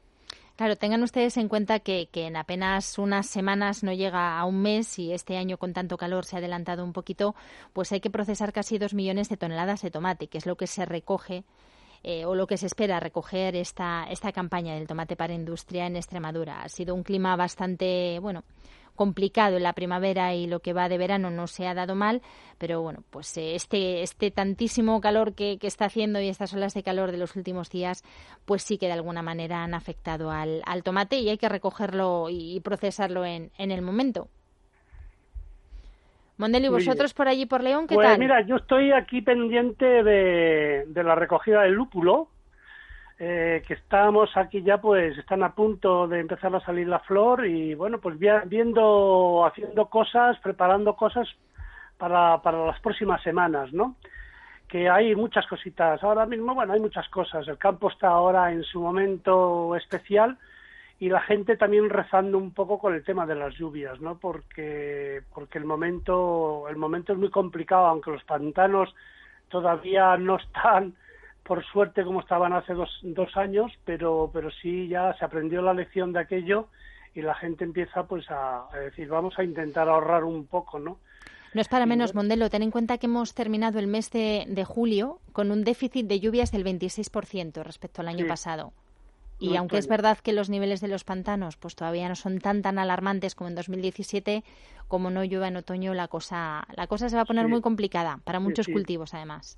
Claro, 0.56 0.74
tengan 0.74 1.04
ustedes 1.04 1.36
en 1.36 1.48
cuenta 1.48 1.78
que, 1.78 2.08
que, 2.10 2.26
en 2.26 2.36
apenas 2.36 2.98
unas 2.98 3.28
semanas 3.28 3.84
no 3.84 3.92
llega 3.92 4.40
a 4.40 4.44
un 4.44 4.60
mes 4.60 4.98
y 4.98 5.12
este 5.12 5.36
año 5.36 5.56
con 5.56 5.72
tanto 5.72 5.96
calor 5.96 6.24
se 6.24 6.34
ha 6.34 6.40
adelantado 6.40 6.82
un 6.84 6.92
poquito, 6.92 7.36
pues 7.72 7.92
hay 7.92 8.00
que 8.00 8.10
procesar 8.10 8.52
casi 8.52 8.76
dos 8.76 8.92
millones 8.92 9.28
de 9.28 9.36
toneladas 9.36 9.82
de 9.82 9.92
tomate, 9.92 10.26
que 10.26 10.38
es 10.38 10.46
lo 10.46 10.56
que 10.56 10.66
se 10.66 10.84
recoge 10.84 11.44
eh, 12.02 12.24
o 12.24 12.34
lo 12.34 12.48
que 12.48 12.56
se 12.56 12.66
espera 12.66 12.98
recoger 12.98 13.54
esta, 13.54 14.06
esta 14.10 14.32
campaña 14.32 14.74
del 14.74 14.88
tomate 14.88 15.14
para 15.14 15.32
industria 15.32 15.86
en 15.86 15.94
Extremadura. 15.94 16.62
Ha 16.62 16.68
sido 16.68 16.94
un 16.94 17.04
clima 17.04 17.36
bastante, 17.36 18.18
bueno, 18.20 18.42
complicado 18.98 19.56
en 19.56 19.62
la 19.62 19.72
primavera 19.72 20.34
y 20.34 20.46
lo 20.46 20.58
que 20.58 20.74
va 20.74 20.88
de 20.90 20.98
verano 20.98 21.30
no 21.30 21.46
se 21.46 21.66
ha 21.66 21.72
dado 21.72 21.94
mal, 21.94 22.20
pero 22.58 22.82
bueno, 22.82 23.04
pues 23.10 23.34
eh, 23.38 23.54
este, 23.54 24.02
este 24.02 24.30
tantísimo 24.30 25.00
calor 25.00 25.34
que, 25.34 25.56
que, 25.58 25.68
está 25.68 25.84
haciendo 25.86 26.20
y 26.20 26.28
estas 26.28 26.52
olas 26.52 26.74
de 26.74 26.82
calor 26.82 27.12
de 27.12 27.18
los 27.18 27.36
últimos 27.36 27.70
días, 27.70 28.02
pues 28.44 28.62
sí 28.62 28.76
que 28.76 28.86
de 28.86 28.92
alguna 28.92 29.22
manera 29.22 29.62
han 29.62 29.72
afectado 29.72 30.32
al, 30.32 30.62
al 30.66 30.82
tomate 30.82 31.20
y 31.20 31.28
hay 31.28 31.38
que 31.38 31.48
recogerlo 31.48 32.26
y 32.28 32.60
procesarlo 32.60 33.24
en, 33.24 33.50
en 33.56 33.70
el 33.70 33.82
momento. 33.82 34.28
Mondelo, 36.36 36.66
¿y 36.66 36.70
vosotros 36.70 37.14
por 37.14 37.28
allí, 37.28 37.46
por 37.46 37.62
León, 37.62 37.86
qué 37.86 37.94
pues 37.94 38.06
tal? 38.06 38.18
mira, 38.18 38.40
yo 38.42 38.56
estoy 38.56 38.92
aquí 38.92 39.22
pendiente 39.22 39.84
de, 39.84 40.84
de 40.86 41.02
la 41.04 41.14
recogida 41.14 41.62
del 41.62 41.72
lúpulo, 41.72 42.28
eh, 43.20 43.64
que 43.66 43.74
estamos 43.74 44.36
aquí 44.36 44.62
ya, 44.62 44.80
pues 44.80 45.18
están 45.18 45.42
a 45.42 45.52
punto 45.52 46.06
de 46.06 46.20
empezar 46.20 46.54
a 46.54 46.60
salir 46.60 46.86
la 46.86 47.00
flor 47.00 47.46
y 47.46 47.74
bueno, 47.74 47.98
pues 47.98 48.16
viendo, 48.18 49.44
haciendo 49.44 49.86
cosas, 49.86 50.38
preparando 50.38 50.94
cosas 50.94 51.28
para, 51.96 52.40
para 52.42 52.64
las 52.64 52.78
próximas 52.80 53.20
semanas, 53.22 53.72
¿no? 53.72 53.96
Que 54.68 54.88
hay 54.88 55.16
muchas 55.16 55.46
cositas. 55.48 56.02
Ahora 56.04 56.26
mismo, 56.26 56.54
bueno, 56.54 56.74
hay 56.74 56.80
muchas 56.80 57.08
cosas. 57.08 57.48
El 57.48 57.58
campo 57.58 57.90
está 57.90 58.08
ahora 58.08 58.52
en 58.52 58.62
su 58.62 58.80
momento 58.80 59.74
especial 59.74 60.38
y 61.00 61.08
la 61.08 61.20
gente 61.20 61.56
también 61.56 61.90
rezando 61.90 62.38
un 62.38 62.52
poco 62.52 62.78
con 62.78 62.94
el 62.94 63.02
tema 63.02 63.26
de 63.26 63.34
las 63.34 63.54
lluvias, 63.54 64.00
¿no? 64.00 64.18
Porque, 64.18 65.22
porque 65.34 65.58
el 65.58 65.64
momento, 65.64 66.68
el 66.68 66.76
momento 66.76 67.14
es 67.14 67.18
muy 67.18 67.30
complicado, 67.30 67.86
aunque 67.86 68.12
los 68.12 68.22
pantanos 68.24 68.94
todavía 69.48 70.16
no 70.16 70.36
están 70.36 70.94
por 71.48 71.64
suerte 71.64 72.04
como 72.04 72.20
estaban 72.20 72.52
hace 72.52 72.74
dos, 72.74 72.90
dos 73.02 73.36
años, 73.36 73.72
pero, 73.84 74.30
pero 74.32 74.50
sí 74.62 74.86
ya 74.86 75.14
se 75.18 75.24
aprendió 75.24 75.62
la 75.62 75.72
lección 75.74 76.12
de 76.12 76.20
aquello 76.20 76.68
y 77.14 77.22
la 77.22 77.34
gente 77.34 77.64
empieza 77.64 78.06
pues 78.06 78.30
a, 78.30 78.68
a 78.70 78.76
decir 78.78 79.08
vamos 79.08 79.34
a 79.38 79.42
intentar 79.42 79.88
ahorrar 79.88 80.22
un 80.24 80.46
poco, 80.46 80.78
¿no? 80.78 80.98
No 81.54 81.60
es 81.62 81.68
para 81.68 81.86
menos, 81.86 82.14
Mondelo. 82.14 82.50
Ten 82.50 82.62
en 82.62 82.70
cuenta 82.70 82.98
que 82.98 83.06
hemos 83.06 83.34
terminado 83.34 83.78
el 83.78 83.86
mes 83.86 84.10
de, 84.10 84.44
de 84.46 84.64
julio 84.66 85.18
con 85.32 85.50
un 85.50 85.64
déficit 85.64 86.06
de 86.06 86.20
lluvias 86.20 86.52
del 86.52 86.62
26% 86.64 87.62
respecto 87.62 88.02
al 88.02 88.08
año 88.08 88.24
Sí. 88.24 88.28
pasado. 88.28 88.74
Y 89.40 89.52
No 89.54 89.60
aunque 89.60 89.78
es 89.78 89.88
verdad 89.88 90.18
que 90.18 90.32
los 90.34 90.50
niveles 90.50 90.80
de 90.82 90.88
los 90.88 91.04
pantanos 91.04 91.56
pues 91.56 91.74
todavía 91.74 92.08
no 92.08 92.16
son 92.16 92.38
tan 92.40 92.60
tan 92.60 92.78
alarmantes 92.78 93.34
como 93.34 93.48
en 93.48 93.54
2017, 93.54 94.44
como 94.88 95.10
no 95.10 95.24
llueva 95.24 95.48
en 95.48 95.56
otoño 95.56 95.94
la 95.94 96.08
cosa 96.08 96.66
la 96.76 96.86
cosa 96.86 97.08
se 97.08 97.16
va 97.16 97.22
a 97.22 97.24
poner 97.24 97.46
Sí. 97.46 97.50
muy 97.50 97.62
complicada 97.62 98.18
para 98.24 98.40
muchos 98.40 98.66
sí. 98.66 98.72
cultivos 98.72 99.14
además. 99.14 99.56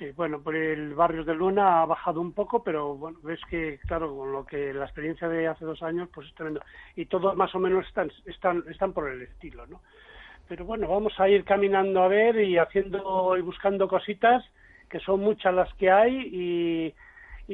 Sí, 0.00 0.12
bueno, 0.16 0.40
por 0.40 0.56
el 0.56 0.94
barrio 0.94 1.24
de 1.24 1.34
Luna 1.34 1.82
ha 1.82 1.84
bajado 1.84 2.22
un 2.22 2.32
poco, 2.32 2.64
pero 2.64 2.96
bueno, 2.96 3.18
ves 3.22 3.38
que, 3.50 3.78
claro, 3.86 4.16
con 4.16 4.32
lo 4.32 4.46
que 4.46 4.72
la 4.72 4.86
experiencia 4.86 5.28
de 5.28 5.46
hace 5.46 5.66
dos 5.66 5.82
años, 5.82 6.08
pues 6.10 6.26
es 6.26 6.34
tremendo. 6.34 6.62
Y 6.96 7.04
todos 7.04 7.36
más 7.36 7.54
o 7.54 7.58
menos 7.58 7.86
están, 7.86 8.10
están, 8.24 8.64
están 8.70 8.94
por 8.94 9.10
el 9.10 9.20
estilo, 9.20 9.66
¿no? 9.66 9.82
Pero 10.48 10.64
bueno, 10.64 10.88
vamos 10.88 11.12
a 11.20 11.28
ir 11.28 11.44
caminando 11.44 12.02
a 12.02 12.08
ver 12.08 12.40
y 12.40 12.56
haciendo 12.56 13.36
y 13.36 13.42
buscando 13.42 13.88
cositas, 13.88 14.42
que 14.88 15.00
son 15.00 15.20
muchas 15.20 15.52
las 15.52 15.70
que 15.74 15.90
hay 15.90 16.30
y, 16.32 16.94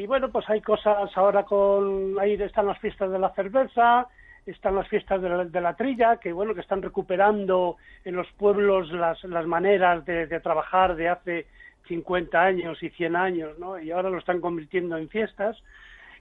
y 0.00 0.06
bueno, 0.06 0.30
pues 0.30 0.48
hay 0.48 0.60
cosas 0.60 1.10
ahora 1.16 1.42
con, 1.42 2.16
ahí 2.20 2.34
están 2.34 2.68
las 2.68 2.78
fiestas 2.78 3.10
de 3.10 3.18
la 3.18 3.30
cerveza, 3.30 4.06
están 4.46 4.76
las 4.76 4.86
fiestas 4.86 5.20
de 5.20 5.28
la, 5.28 5.44
de 5.46 5.60
la 5.60 5.74
trilla, 5.74 6.18
que 6.18 6.32
bueno, 6.32 6.54
que 6.54 6.60
están 6.60 6.80
recuperando 6.80 7.76
en 8.04 8.14
los 8.14 8.30
pueblos 8.38 8.92
las, 8.92 9.24
las 9.24 9.46
maneras 9.48 10.04
de, 10.04 10.28
de 10.28 10.38
trabajar 10.38 10.94
de 10.94 11.08
hace 11.08 11.46
50 11.86 12.40
años 12.40 12.82
y 12.82 12.90
100 12.90 13.16
años, 13.16 13.58
¿no? 13.58 13.78
Y 13.78 13.90
ahora 13.90 14.10
lo 14.10 14.18
están 14.18 14.40
convirtiendo 14.40 14.96
en 14.96 15.08
fiestas 15.08 15.56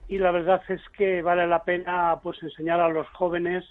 y 0.08 0.18
la 0.18 0.30
verdad 0.30 0.62
es 0.68 0.80
que 0.96 1.22
vale 1.22 1.46
la 1.46 1.64
pena 1.64 2.18
pues 2.22 2.42
enseñar 2.42 2.80
a 2.80 2.88
los 2.88 3.08
jóvenes 3.08 3.64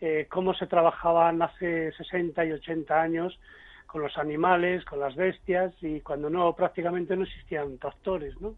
eh, 0.00 0.26
cómo 0.28 0.54
se 0.54 0.66
trabajaban 0.66 1.42
hace 1.42 1.92
60 1.92 2.44
y 2.44 2.52
80 2.52 3.00
años 3.00 3.38
con 3.86 4.02
los 4.02 4.16
animales, 4.18 4.84
con 4.84 5.00
las 5.00 5.16
bestias 5.16 5.72
y 5.80 6.00
cuando 6.00 6.30
no 6.30 6.54
prácticamente 6.54 7.16
no 7.16 7.24
existían 7.24 7.78
tractores, 7.78 8.38
¿no? 8.40 8.54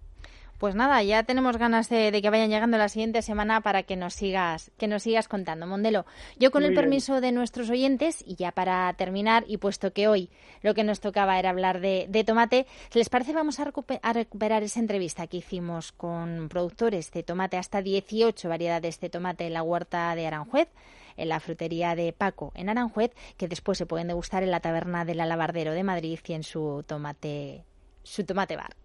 Pues 0.61 0.75
nada, 0.75 1.03
ya 1.03 1.23
tenemos 1.23 1.57
ganas 1.57 1.89
de, 1.89 2.11
de 2.11 2.21
que 2.21 2.29
vayan 2.29 2.51
llegando 2.51 2.77
la 2.77 2.91
siguiente 2.91 3.23
semana 3.23 3.63
para 3.63 3.83
que 3.83 3.97
nos 3.97 4.13
sigas, 4.13 4.71
que 4.77 4.89
nos 4.89 5.05
sigas 5.05 5.27
contando, 5.27 5.67
Mondelo. 5.67 6.05
Yo 6.39 6.51
con 6.51 6.61
Muy 6.61 6.67
el 6.69 6.73
bien. 6.73 6.83
permiso 6.83 7.23
de 7.23 7.33
nuestros 7.33 7.71
oyentes, 7.71 8.23
y 8.27 8.35
ya 8.35 8.53
para 8.53 8.93
terminar, 8.93 9.43
y 9.47 9.57
puesto 9.57 9.95
que 9.95 10.07
hoy 10.07 10.29
lo 10.61 10.75
que 10.75 10.85
nos 10.85 11.01
tocaba 11.01 11.39
era 11.39 11.49
hablar 11.49 11.81
de, 11.81 12.05
de 12.11 12.25
tomate, 12.25 12.67
¿les 12.93 13.09
parece 13.09 13.33
vamos 13.33 13.59
a, 13.59 13.73
a 14.03 14.13
recuperar 14.13 14.63
esa 14.63 14.81
entrevista 14.81 15.27
que 15.29 15.39
hicimos 15.39 15.93
con 15.93 16.51
productores 16.51 17.11
de 17.11 17.23
tomate, 17.23 17.57
hasta 17.57 17.81
18 17.81 18.47
variedades 18.47 19.01
de 19.01 19.09
tomate 19.09 19.47
en 19.47 19.55
la 19.55 19.63
huerta 19.63 20.15
de 20.15 20.27
Aranjuez? 20.27 20.69
en 21.17 21.29
la 21.29 21.41
frutería 21.41 21.95
de 21.95 22.13
Paco 22.13 22.53
en 22.55 22.69
Aranjuez, 22.69 23.13
que 23.39 23.49
después 23.49 23.79
se 23.79 23.87
pueden 23.87 24.09
degustar 24.09 24.43
en 24.43 24.51
la 24.51 24.61
taberna 24.61 25.07
del 25.07 25.21
Alabardero 25.21 25.73
de 25.73 25.85
Madrid 25.85 26.19
y 26.27 26.33
en 26.35 26.45
su 26.45 26.85
tomate, 26.87 27.65
su 28.03 28.25
tomate 28.25 28.57
bar. 28.57 28.80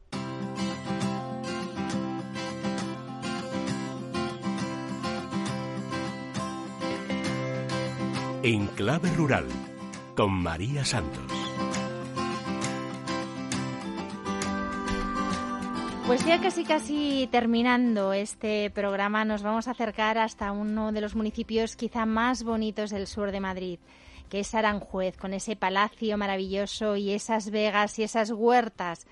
En 8.48 8.68
Clave 8.68 9.10
Rural, 9.16 9.48
con 10.16 10.32
María 10.32 10.86
Santos. 10.86 11.24
Pues 16.06 16.24
ya 16.28 16.40
casi 16.40 16.64
casi 16.64 17.28
terminando 17.32 18.14
este 18.14 18.70
programa 18.70 19.26
nos 19.26 19.42
vamos 19.42 19.68
a 19.68 19.72
acercar 19.72 20.20
hasta 20.20 20.52
uno 20.52 20.92
de 20.92 21.02
los 21.02 21.16
municipios 21.16 21.76
quizá 21.76 22.06
más 22.06 22.44
bonitos 22.44 22.92
del 22.92 23.08
sur 23.08 23.32
de 23.32 23.40
Madrid, 23.40 23.80
que 24.30 24.42
es 24.42 24.54
Aranjuez, 24.54 25.18
con 25.18 25.34
ese 25.34 25.56
palacio 25.56 26.16
maravilloso 26.16 26.98
y 26.98 27.14
esas 27.14 27.50
vegas 27.50 27.98
y 27.98 28.04
esas 28.04 28.30
huertas 28.30 29.08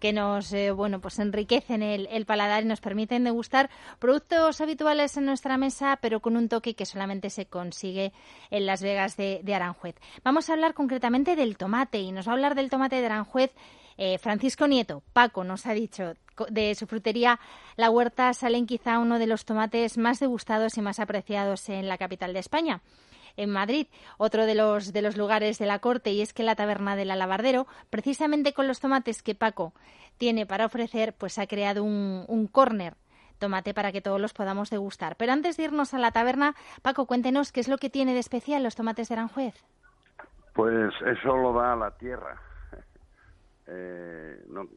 que 0.00 0.12
nos 0.12 0.52
eh, 0.52 0.70
bueno 0.70 1.00
pues 1.00 1.18
enriquecen 1.18 1.82
el, 1.82 2.26
paladar 2.26 2.62
y 2.62 2.66
nos 2.66 2.80
permiten 2.80 3.24
degustar 3.24 3.70
productos 3.98 4.60
habituales 4.60 5.16
en 5.16 5.26
nuestra 5.26 5.56
mesa, 5.56 5.98
pero 6.00 6.20
con 6.20 6.36
un 6.36 6.48
toque 6.48 6.74
que 6.74 6.86
solamente 6.86 7.30
se 7.30 7.46
consigue 7.46 8.12
en 8.50 8.66
Las 8.66 8.82
Vegas 8.82 9.16
de, 9.16 9.40
de 9.42 9.54
Aranjuez. 9.54 9.96
Vamos 10.24 10.48
a 10.48 10.54
hablar 10.54 10.74
concretamente 10.74 11.36
del 11.36 11.56
tomate 11.56 11.98
y 11.98 12.12
nos 12.12 12.26
va 12.26 12.32
a 12.32 12.34
hablar 12.34 12.54
del 12.54 12.70
tomate 12.70 12.96
de 12.96 13.06
Aranjuez 13.06 13.52
eh, 13.98 14.18
Francisco 14.18 14.66
Nieto, 14.66 15.02
Paco, 15.12 15.42
nos 15.44 15.66
ha 15.66 15.72
dicho 15.72 16.14
de 16.50 16.74
su 16.74 16.86
frutería 16.86 17.40
La 17.76 17.90
Huerta. 17.90 18.34
Salen 18.34 18.66
quizá 18.66 18.98
uno 18.98 19.18
de 19.18 19.26
los 19.26 19.44
tomates 19.44 19.96
más 19.96 20.20
degustados 20.20 20.76
y 20.76 20.82
más 20.82 21.00
apreciados 21.00 21.68
en 21.68 21.88
la 21.88 21.96
capital 21.96 22.34
de 22.34 22.40
España 22.40 22.82
en 23.36 23.50
Madrid, 23.50 23.86
otro 24.18 24.46
de 24.46 24.54
los, 24.54 24.92
de 24.92 25.02
los 25.02 25.16
lugares 25.16 25.58
de 25.58 25.66
la 25.66 25.78
corte, 25.78 26.12
y 26.12 26.22
es 26.22 26.32
que 26.32 26.42
la 26.42 26.56
taberna 26.56 26.96
del 26.96 27.10
Alabardero, 27.10 27.66
precisamente 27.90 28.52
con 28.52 28.66
los 28.68 28.80
tomates 28.80 29.22
que 29.22 29.34
Paco 29.34 29.72
tiene 30.18 30.46
para 30.46 30.66
ofrecer, 30.66 31.14
pues 31.14 31.38
ha 31.38 31.46
creado 31.46 31.84
un, 31.84 32.24
un 32.28 32.46
córner 32.46 32.94
tomate 33.38 33.74
para 33.74 33.92
que 33.92 34.00
todos 34.00 34.20
los 34.20 34.32
podamos 34.32 34.70
degustar. 34.70 35.16
Pero 35.16 35.32
antes 35.32 35.56
de 35.56 35.64
irnos 35.64 35.94
a 35.94 35.98
la 35.98 36.10
taberna, 36.10 36.54
Paco, 36.82 37.06
cuéntenos 37.06 37.52
qué 37.52 37.60
es 37.60 37.68
lo 37.68 37.78
que 37.78 37.90
tiene 37.90 38.14
de 38.14 38.20
especial 38.20 38.62
los 38.62 38.74
tomates 38.74 39.08
de 39.08 39.14
Aranjuez. 39.14 39.54
Pues 40.54 40.94
eso 41.04 41.36
lo 41.36 41.52
da 41.52 41.76
la 41.76 41.90
tierra. 41.92 42.40
Eh, 43.68 44.44
no, 44.46 44.68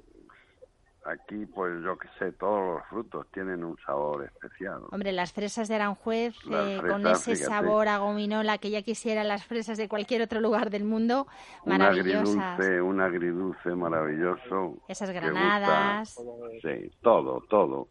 aquí, 1.10 1.46
pues 1.46 1.84
yo 1.84 1.98
que 1.98 2.08
sé, 2.18 2.32
todos 2.34 2.76
los 2.76 2.88
frutos 2.90 3.28
tienen 3.32 3.64
un 3.64 3.78
sabor 3.86 4.26
especial. 4.26 4.82
Hombre, 4.92 5.12
las 5.12 5.34
fresas 5.34 5.68
de 5.68 5.76
Aranjuez, 5.76 6.36
eh, 6.52 6.82
con 6.88 7.06
ese 7.08 7.36
sabor 7.36 7.88
a 7.88 7.98
gominola 7.98 8.58
que 8.58 8.70
ya 8.70 8.82
quisiera 8.82 9.24
las 9.24 9.46
fresas 9.46 9.78
de 9.78 9.88
cualquier 9.88 10.22
otro 10.22 10.40
lugar 10.40 10.70
del 10.70 10.84
mundo, 10.84 11.28
maravillosas. 11.66 12.36
Un 12.36 12.42
agridulce, 12.42 12.82
un 12.82 13.02
agridulce 13.02 13.70
maravilloso. 13.76 14.78
Esas 14.88 15.12
granadas. 15.12 16.16
sí, 16.62 16.92
todo, 17.02 17.42
todo. 17.50 17.88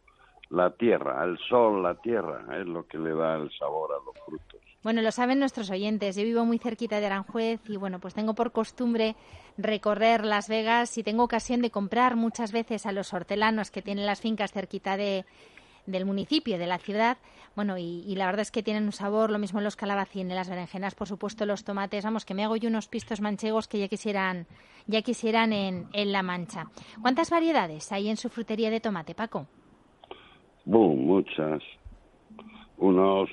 La 0.49 0.71
tierra, 0.71 1.23
el 1.23 1.37
sol, 1.37 1.83
la 1.83 1.95
tierra, 1.95 2.43
es 2.59 2.65
lo 2.65 2.87
que 2.87 2.97
le 2.97 3.13
da 3.13 3.35
el 3.35 3.51
sabor 3.51 3.91
a 3.91 4.03
los 4.03 4.15
frutos. 4.25 4.68
Bueno, 4.81 5.01
lo 5.01 5.11
saben 5.11 5.39
nuestros 5.39 5.69
oyentes. 5.71 6.15
Yo 6.15 6.23
vivo 6.23 6.45
muy 6.45 6.57
cerquita 6.57 6.99
de 6.99 7.05
Aranjuez 7.07 7.59
y 7.67 7.75
bueno, 7.75 7.99
pues 7.99 8.13
tengo 8.13 8.33
por 8.33 8.53
costumbre 8.53 9.15
recorrer 9.57 10.23
Las 10.23 10.47
Vegas 10.47 10.97
y 10.97 11.03
tengo 11.03 11.23
ocasión 11.23 11.61
de 11.61 11.69
comprar 11.69 12.15
muchas 12.15 12.53
veces 12.53 12.85
a 12.85 12.93
los 12.93 13.13
hortelanos 13.13 13.71
que 13.71 13.81
tienen 13.81 14.05
las 14.05 14.21
fincas 14.21 14.53
cerquita 14.53 14.95
de, 14.95 15.25
del 15.85 16.05
municipio, 16.05 16.57
de 16.57 16.67
la 16.67 16.77
ciudad. 16.77 17.17
Bueno, 17.55 17.77
y, 17.77 18.15
la 18.15 18.27
verdad 18.27 18.41
es 18.41 18.51
que 18.51 18.63
tienen 18.63 18.85
un 18.85 18.93
sabor, 18.93 19.31
lo 19.31 19.39
mismo 19.39 19.59
los 19.59 19.75
calabacines, 19.75 20.33
las 20.33 20.49
berenjenas, 20.49 20.95
por 20.95 21.09
supuesto 21.09 21.45
los 21.45 21.65
tomates. 21.65 22.05
Vamos, 22.05 22.23
que 22.23 22.33
me 22.33 22.45
hago 22.45 22.55
yo 22.55 22.69
unos 22.69 22.87
pistos 22.87 23.19
manchegos 23.19 23.67
que 23.67 23.79
ya 23.79 23.89
quisieran, 23.89 24.47
ya 24.87 25.01
quisieran 25.01 25.51
en, 25.51 25.87
en 25.91 26.11
La 26.13 26.23
Mancha. 26.23 26.67
¿Cuántas 27.01 27.29
variedades 27.29 27.91
hay 27.91 28.07
en 28.07 28.15
su 28.15 28.29
frutería 28.29 28.69
de 28.69 28.79
tomate, 28.79 29.13
Paco? 29.13 29.47
muchas. 30.65 31.63
Unos 32.77 33.29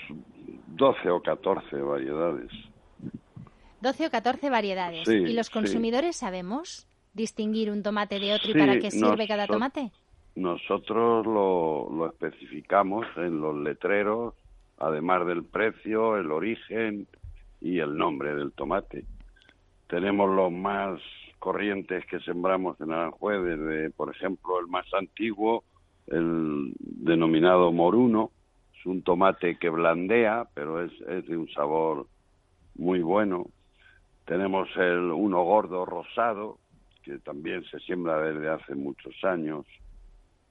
12 0.69 1.11
o 1.11 1.23
14 1.23 1.77
variedades. 1.83 2.51
12 3.81 4.07
o 4.07 4.11
14 4.11 4.51
variedades. 4.51 5.09
¿Y 5.09 5.33
los 5.33 5.51
consumidores 5.51 6.17
sabemos 6.17 6.87
distinguir 7.15 7.71
un 7.71 7.83
tomate 7.83 8.19
de 8.19 8.35
otro 8.35 8.51
y 8.51 8.55
para 8.55 8.79
qué 8.79 8.91
sirve 8.91 9.27
cada 9.27 9.47
tomate? 9.47 9.91
Nosotros 10.35 11.25
lo, 11.25 11.89
lo 11.91 12.07
especificamos 12.07 13.07
en 13.17 13.41
los 13.41 13.57
letreros, 13.57 14.35
además 14.79 15.27
del 15.27 15.45
precio, 15.45 16.17
el 16.19 16.31
origen 16.31 17.07
y 17.61 17.79
el 17.79 17.97
nombre 17.97 18.35
del 18.35 18.53
tomate. 18.53 19.05
Tenemos 19.89 20.29
los 20.35 20.53
más 20.53 21.01
corrientes 21.39 22.05
que 22.07 22.21
sembramos 22.21 22.81
en 22.81 22.93
Aranjuez, 22.93 23.43
desde, 23.43 23.91
por 23.91 24.15
ejemplo, 24.15 24.59
el 24.61 24.67
más 24.67 24.87
antiguo, 24.93 25.65
el 26.09 26.73
denominado 26.79 27.73
moruno, 27.73 28.31
un 28.87 29.03
tomate 29.03 29.59
que 29.59 29.69
blandea, 29.69 30.47
pero 30.55 30.83
es, 30.83 30.93
es 31.09 31.27
de 31.27 31.37
un 31.37 31.49
sabor 31.51 32.07
muy 32.77 33.01
bueno. 33.01 33.47
Tenemos 34.25 34.69
el 34.77 35.11
uno 35.13 35.43
gordo 35.45 35.85
rosado, 35.85 36.59
que 37.03 37.19
también 37.19 37.65
se 37.65 37.79
siembra 37.81 38.21
desde 38.21 38.49
hace 38.49 38.75
muchos 38.75 39.15
años. 39.25 39.67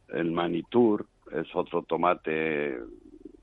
El 0.07 0.31
manitur 0.31 1.05
es 1.31 1.47
otro 1.55 1.81
tomate, 1.83 2.79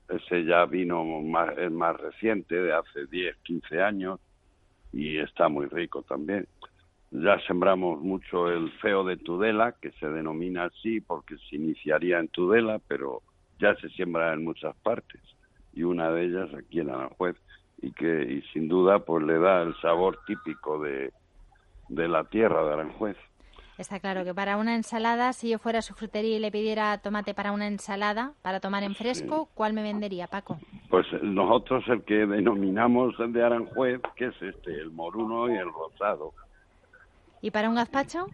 ese 0.09 0.45
ya 0.45 0.65
vino 0.65 1.03
más, 1.21 1.57
es 1.57 1.71
más 1.71 1.99
reciente, 1.99 2.55
de 2.55 2.73
hace 2.73 3.05
10, 3.07 3.35
15 3.43 3.81
años, 3.81 4.19
y 4.91 5.17
está 5.17 5.49
muy 5.49 5.67
rico 5.67 6.03
también. 6.03 6.47
Ya 7.11 7.39
sembramos 7.45 8.01
mucho 8.01 8.49
el 8.49 8.71
feo 8.79 9.03
de 9.03 9.17
Tudela, 9.17 9.73
que 9.73 9.91
se 9.91 10.07
denomina 10.07 10.65
así 10.65 10.99
porque 10.99 11.35
se 11.49 11.57
iniciaría 11.57 12.19
en 12.19 12.27
Tudela, 12.29 12.79
pero 12.87 13.21
ya 13.59 13.75
se 13.75 13.89
siembra 13.89 14.33
en 14.33 14.43
muchas 14.43 14.75
partes 14.77 15.21
y 15.73 15.83
una 15.83 16.11
de 16.11 16.25
ellas 16.25 16.49
aquí 16.53 16.79
en 16.79 16.89
Aranjuez 16.89 17.35
y 17.81 17.91
que 17.91 18.23
y 18.23 18.41
sin 18.53 18.67
duda 18.67 18.99
pues 18.99 19.25
le 19.25 19.39
da 19.39 19.61
el 19.61 19.75
sabor 19.81 20.19
típico 20.25 20.79
de, 20.79 21.11
de 21.89 22.07
la 22.07 22.23
tierra 22.25 22.63
de 22.65 22.73
Aranjuez. 22.73 23.17
Está 23.77 23.99
claro 23.99 24.23
que 24.23 24.35
para 24.35 24.57
una 24.57 24.75
ensalada, 24.75 25.33
si 25.33 25.49
yo 25.49 25.57
fuera 25.57 25.79
a 25.79 25.81
su 25.81 25.95
frutería 25.95 26.37
y 26.37 26.39
le 26.39 26.51
pidiera 26.51 26.99
tomate 26.99 27.33
para 27.33 27.51
una 27.51 27.67
ensalada, 27.67 28.33
para 28.43 28.59
tomar 28.59 28.83
en 28.83 28.93
fresco, 28.93 29.49
¿cuál 29.55 29.73
me 29.73 29.81
vendería, 29.81 30.27
Paco? 30.27 30.59
Pues 30.89 31.07
nosotros 31.23 31.83
el 31.87 32.03
que 32.03 32.27
denominamos 32.27 33.15
el 33.19 33.33
de 33.33 33.43
Aranjuez, 33.43 33.99
que 34.15 34.25
es 34.25 34.41
este, 34.41 34.79
el 34.79 34.91
moruno 34.91 35.49
y 35.49 35.57
el 35.57 35.73
rosado. 35.73 36.33
¿Y 37.41 37.49
para 37.49 37.67
un 37.67 37.75
gazpacho? 37.75 38.27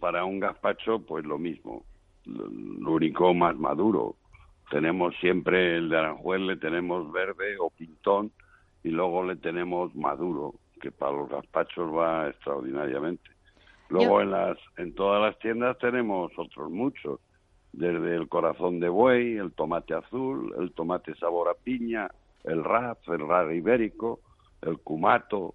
Para 0.00 0.26
un 0.26 0.38
gazpacho, 0.38 0.98
pues 0.98 1.24
lo 1.24 1.38
mismo 1.38 1.82
único 2.26 3.34
más 3.34 3.56
maduro. 3.56 4.16
Tenemos 4.70 5.14
siempre 5.20 5.76
el 5.76 5.88
de 5.88 5.98
Aranjuez, 5.98 6.40
le 6.40 6.56
tenemos 6.56 7.10
verde 7.12 7.56
o 7.58 7.70
pintón 7.70 8.32
y 8.82 8.90
luego 8.90 9.24
le 9.24 9.36
tenemos 9.36 9.94
maduro, 9.94 10.54
que 10.80 10.90
para 10.90 11.12
los 11.12 11.28
gazpachos 11.28 11.94
va 11.94 12.28
extraordinariamente. 12.28 13.30
Luego 13.88 14.20
en 14.20 14.32
las 14.32 14.58
en 14.76 14.94
todas 14.94 15.22
las 15.22 15.38
tiendas 15.38 15.78
tenemos 15.78 16.32
otros 16.36 16.70
muchos, 16.70 17.20
desde 17.72 18.16
el 18.16 18.28
corazón 18.28 18.80
de 18.80 18.88
buey, 18.88 19.36
el 19.36 19.52
tomate 19.52 19.94
azul, 19.94 20.52
el 20.58 20.72
tomate 20.72 21.14
sabor 21.16 21.48
a 21.48 21.54
piña, 21.54 22.10
el 22.44 22.64
raz, 22.64 22.98
el 23.06 23.26
raz 23.26 23.52
ibérico, 23.54 24.20
el 24.62 24.78
kumato, 24.78 25.54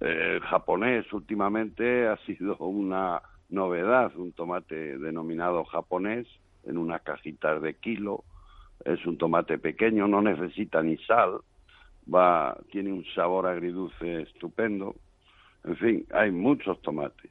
el 0.00 0.40
japonés 0.40 1.12
últimamente 1.12 2.06
ha 2.06 2.16
sido 2.18 2.56
una 2.58 3.20
novedad, 3.48 4.14
un 4.16 4.32
tomate 4.32 4.98
denominado 4.98 5.64
japonés 5.64 6.26
en 6.64 6.78
unas 6.78 7.02
cajitas 7.02 7.60
de 7.62 7.74
kilo. 7.74 8.24
Es 8.84 9.04
un 9.06 9.18
tomate 9.18 9.58
pequeño, 9.58 10.08
no 10.08 10.20
necesita 10.22 10.82
ni 10.82 10.96
sal, 10.98 11.40
va, 12.12 12.58
tiene 12.70 12.92
un 12.92 13.04
sabor 13.14 13.46
agridulce 13.46 14.22
estupendo. 14.22 14.94
En 15.64 15.76
fin, 15.76 16.06
hay 16.12 16.30
muchos 16.30 16.80
tomates 16.82 17.30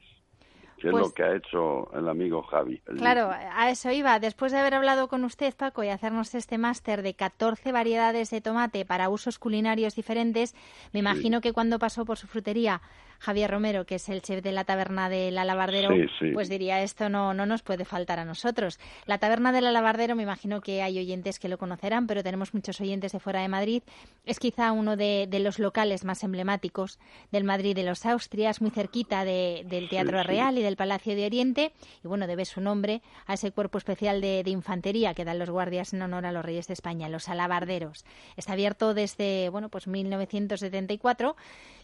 que 0.84 0.88
es 0.88 0.94
lo 0.94 1.00
pues 1.00 1.14
que 1.14 1.22
ha 1.22 1.34
hecho 1.34 1.90
el 1.94 2.08
amigo 2.08 2.42
Javi. 2.42 2.78
claro, 2.98 3.30
a 3.30 3.70
eso 3.70 3.90
iba. 3.90 4.18
Después 4.18 4.52
de 4.52 4.58
haber 4.58 4.74
hablado 4.74 5.08
con 5.08 5.24
usted, 5.24 5.54
Paco, 5.56 5.82
y 5.82 5.88
hacernos 5.88 6.34
este 6.34 6.58
máster 6.58 7.00
de 7.00 7.14
14 7.14 7.72
variedades 7.72 8.28
de 8.30 8.42
tomate 8.42 8.84
para 8.84 9.08
usos 9.08 9.38
culinarios 9.38 9.94
diferentes, 9.94 10.54
me 10.92 11.00
imagino 11.00 11.40
que 11.40 11.54
cuando 11.54 11.78
pasó 11.78 12.04
por 12.04 12.18
su 12.18 12.26
frutería 12.26 12.82
Javier 13.18 13.50
Romero, 13.50 13.86
que 13.86 13.96
es 13.96 14.08
el 14.08 14.22
chef 14.22 14.42
de 14.42 14.52
la 14.52 14.64
taberna 14.64 15.08
del 15.08 15.38
Alabardero, 15.38 15.90
pues 16.32 16.48
diría 16.48 16.82
esto 16.82 17.08
no, 17.08 17.34
no 17.34 17.46
nos 17.46 17.62
puede 17.62 17.84
faltar 17.84 18.18
a 18.18 18.24
nosotros. 18.24 18.78
La 19.06 19.18
taberna 19.18 19.52
del 19.52 19.66
Alabardero, 19.66 20.14
me 20.16 20.22
imagino 20.22 20.60
que 20.60 20.82
hay 20.82 20.98
oyentes 20.98 21.38
que 21.38 21.48
lo 21.48 21.58
conocerán, 21.58 22.06
pero 22.06 22.22
tenemos 22.22 22.54
muchos 22.54 22.80
oyentes 22.80 23.12
de 23.12 23.20
fuera 23.20 23.40
de 23.40 23.48
Madrid. 23.48 23.82
Es 24.24 24.38
quizá 24.38 24.72
uno 24.72 24.96
de, 24.96 25.28
los 25.40 25.58
locales 25.58 26.04
más 26.04 26.22
emblemáticos 26.24 26.98
del 27.30 27.44
Madrid 27.44 27.74
de 27.74 27.84
los 27.84 28.06
Austrias, 28.06 28.60
muy 28.60 28.70
cerquita 28.70 29.24
del 29.24 29.88
Teatro 29.88 30.22
Real 30.22 30.58
y 30.58 30.62
del 30.62 30.76
Palacio 30.76 31.14
de 31.14 31.26
Oriente. 31.26 31.72
Y 32.02 32.08
bueno, 32.08 32.26
debe 32.26 32.44
su 32.44 32.60
nombre 32.60 33.02
a 33.26 33.34
ese 33.34 33.50
cuerpo 33.50 33.78
especial 33.78 34.20
de, 34.20 34.42
de 34.42 34.50
infantería 34.50 35.14
que 35.14 35.24
dan 35.24 35.38
los 35.38 35.50
guardias 35.50 35.92
en 35.92 36.02
honor 36.02 36.26
a 36.26 36.32
los 36.32 36.44
reyes 36.44 36.66
de 36.66 36.74
España, 36.74 37.08
los 37.08 37.28
alabarderos. 37.28 38.04
Está 38.36 38.52
abierto 38.52 38.94
desde, 38.94 39.48
bueno, 39.48 39.68
pues 39.68 39.86
1974 39.86 41.36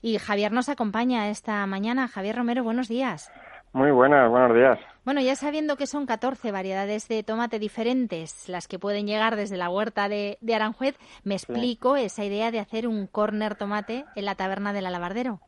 y 0.02 0.18
Javier 0.18 0.52
nos 0.52 0.68
acompaña 0.68 1.28
esta 1.28 1.64
mañana. 1.66 2.08
Javier 2.08 2.36
Romero, 2.36 2.64
buenos 2.64 2.88
días. 2.88 3.30
Muy 3.72 3.92
buenas, 3.92 4.28
buenos 4.28 4.54
días. 4.56 4.78
Bueno, 5.04 5.20
ya 5.20 5.36
sabiendo 5.36 5.76
que 5.76 5.86
son 5.86 6.04
14 6.04 6.50
variedades 6.50 7.06
de 7.06 7.22
tomate 7.22 7.58
diferentes 7.58 8.48
las 8.48 8.66
que 8.66 8.78
pueden 8.78 9.06
llegar 9.06 9.36
desde 9.36 9.56
la 9.56 9.70
huerta 9.70 10.08
de, 10.08 10.38
Aranjuez, 10.54 10.98
me 11.24 11.34
explico 11.34 11.96
esa 11.96 12.24
idea 12.24 12.50
de 12.50 12.58
hacer 12.58 12.88
un 12.88 13.06
corner 13.06 13.54
tomate 13.54 14.04
en 14.16 14.24
la 14.24 14.34
taberna 14.34 14.72
del 14.72 14.86
alabardero. 14.86 15.40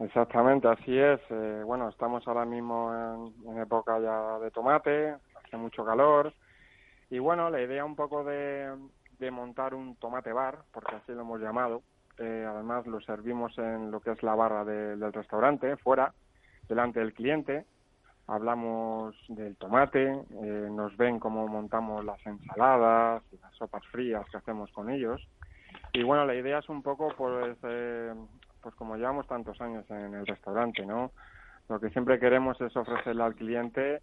Exactamente, 0.00 0.68
así 0.68 0.98
es. 0.98 1.20
Eh, 1.30 1.62
bueno, 1.64 1.88
estamos 1.88 2.26
ahora 2.26 2.44
mismo 2.44 3.32
en, 3.46 3.58
época 3.58 3.98
ya 4.00 4.38
de 4.40 4.50
tomate, 4.50 5.14
hace 5.44 5.56
mucho 5.56 5.84
calor. 5.84 6.32
Y 7.10 7.18
bueno, 7.18 7.50
la 7.50 7.62
idea 7.62 7.84
un 7.84 7.96
poco 7.96 8.24
de, 8.24 8.72
montar 9.30 9.74
un 9.74 9.96
tomate 9.96 10.32
bar, 10.32 10.58
porque 10.72 10.96
así 10.96 11.12
lo 11.12 11.22
hemos 11.22 11.40
llamado. 11.40 11.82
Eh, 12.18 12.46
además, 12.48 12.86
lo 12.86 13.00
servimos 13.00 13.56
en 13.58 13.90
lo 13.90 14.00
que 14.00 14.12
es 14.12 14.22
la 14.22 14.34
barra 14.34 14.64
del 14.64 15.12
restaurante, 15.12 15.76
fuera, 15.76 16.12
delante 16.68 17.00
del 17.00 17.14
cliente. 17.14 17.64
Hablamos 18.26 19.14
del 19.28 19.56
tomate, 19.56 20.04
eh, 20.06 20.68
nos 20.70 20.96
ven 20.96 21.18
cómo 21.18 21.48
montamos 21.48 22.04
las 22.04 22.24
ensaladas, 22.26 23.22
las 23.40 23.54
sopas 23.54 23.86
frías 23.86 24.26
que 24.30 24.36
hacemos 24.36 24.70
con 24.72 24.90
ellos. 24.90 25.26
Y 25.92 26.02
bueno, 26.02 26.26
la 26.26 26.34
idea 26.34 26.58
es 26.58 26.68
un 26.68 26.82
poco, 26.82 27.08
pues, 27.16 27.56
pues 27.58 28.74
como 28.74 28.96
llevamos 28.96 29.26
tantos 29.26 29.58
años 29.60 29.88
en 29.90 30.14
el 30.14 30.26
restaurante, 30.26 30.84
¿no? 30.84 31.12
Lo 31.68 31.80
que 31.80 31.90
siempre 31.90 32.18
queremos 32.18 32.60
es 32.60 32.74
ofrecerle 32.76 33.22
al 33.22 33.34
cliente 33.34 34.00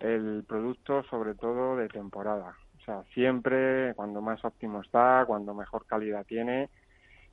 el 0.00 0.44
producto 0.46 1.02
sobre 1.04 1.34
todo 1.34 1.76
de 1.76 1.88
temporada. 1.88 2.54
O 2.78 2.84
sea, 2.84 3.02
siempre 3.14 3.94
cuando 3.94 4.20
más 4.20 4.44
óptimo 4.44 4.80
está, 4.80 5.24
cuando 5.26 5.54
mejor 5.54 5.86
calidad 5.86 6.24
tiene. 6.26 6.68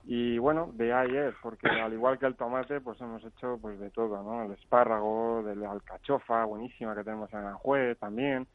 Y 0.08 0.38
bueno, 0.38 0.70
de 0.74 0.92
es, 1.30 1.36
porque 1.42 1.68
al 1.68 1.92
igual 1.94 2.20
que 2.20 2.28
el 2.28 2.36
tomate, 2.36 2.80
pues 2.80 3.02
hemos 3.02 3.24
hecho 3.24 3.58
pues 3.60 3.80
de 3.80 3.90
todo, 3.90 4.22
¿no? 4.22 4.44
El 4.44 4.52
espárrago, 4.52 5.42
de 5.44 5.56
la 5.56 5.72
alcachofa, 5.72 6.46
buenísima 6.46 6.96
que 6.96 7.04
tenemos 7.04 7.32
en 7.34 7.40
Aranjuez 7.40 7.98
también. 7.98 8.48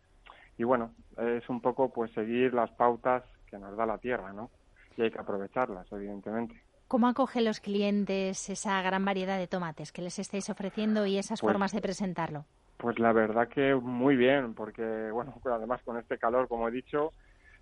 Y 0.59 0.65
bueno, 0.65 0.93
es 1.19 1.49
un 1.49 1.61
poco 1.61 1.93
pues 1.93 2.13
seguir 2.13 2.55
las 2.55 2.71
pautas 2.73 3.25
que 3.47 3.59
nos 3.59 3.77
da 3.77 3.85
la 3.85 3.99
tierra, 3.99 4.33
¿no? 4.33 4.51
Y 4.97 5.03
hay 5.03 5.11
que 5.11 5.19
aprovecharlas, 5.19 5.91
evidentemente. 5.91 6.55
¿Cómo 6.87 7.09
acogen 7.09 7.45
los 7.45 7.61
clientes 7.61 8.49
esa 8.49 8.81
gran 8.83 9.05
variedad 9.05 9.39
de 9.39 9.47
tomates 9.47 9.91
que 9.91 10.03
les 10.03 10.19
estáis 10.19 10.51
ofreciendo 10.51 11.07
y 11.07 11.19
esas 11.19 11.41
pues 11.41 11.53
formas 11.53 11.73
de 11.73 11.81
presentarlo? 11.81 12.45
Pues 12.77 12.99
la 12.99 13.13
verdad 13.13 13.49
que 13.49 13.75
muy 13.75 14.17
bien, 14.17 14.55
porque 14.55 15.11
bueno, 15.13 15.35
además 15.45 15.83
con 15.85 15.99
este 15.99 16.19
calor, 16.19 16.47
como 16.47 16.69
he 16.69 16.71
dicho, 16.71 17.13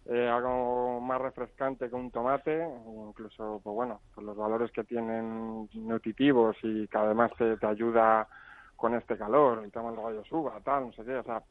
eh, 0.06 0.28
algo 0.28 1.00
más 1.00 1.20
refrescante 1.20 1.88
que 1.88 1.94
un 1.94 2.10
tomate, 2.10 2.66
incluso, 3.08 3.60
pues 3.62 3.74
bueno, 3.74 4.00
pues 4.14 4.26
los 4.26 4.36
valores 4.36 4.70
que 4.72 4.84
tienen 4.84 5.68
nutritivos 5.74 6.56
y 6.62 6.88
que 6.88 6.98
además 6.98 7.30
te, 7.36 7.56
te 7.56 7.66
ayuda 7.66 8.26
con 8.76 8.94
este 8.94 9.18
calor, 9.18 9.62
el 9.64 9.72
tema 9.72 9.90
del 9.90 10.00
gallo 10.00 10.24
suba, 10.24 10.60
tal, 10.64 10.86
no 10.86 10.92
sé 10.92 11.04
qué, 11.04 11.16
o 11.16 11.24
sea, 11.24 11.42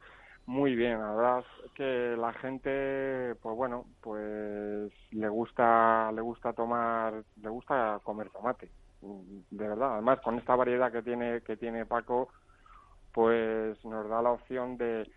muy 0.48 0.76
bien, 0.76 0.98
la 0.98 1.14
verdad 1.14 1.46
es 1.66 1.72
que 1.74 2.16
la 2.18 2.32
gente, 2.32 3.36
pues 3.42 3.56
bueno, 3.56 3.86
pues 4.02 4.94
le 5.12 5.28
gusta, 5.28 6.10
le 6.14 6.22
gusta 6.22 6.54
tomar, 6.54 7.22
le 7.42 7.50
gusta 7.50 8.00
comer 8.02 8.30
tomate, 8.30 8.72
de 9.02 9.68
verdad. 9.68 9.96
Además, 9.96 10.22
con 10.22 10.40
esta 10.40 10.56
variedad 10.56 10.90
que 10.90 11.02
tiene, 11.02 11.42
que 11.42 11.58
tiene 11.58 11.86
Paco, 11.86 12.30
pues 13.14 13.84
nos 13.84 14.08
da 14.08 14.22
la 14.22 14.32
opción 14.32 14.78
de, 14.78 15.12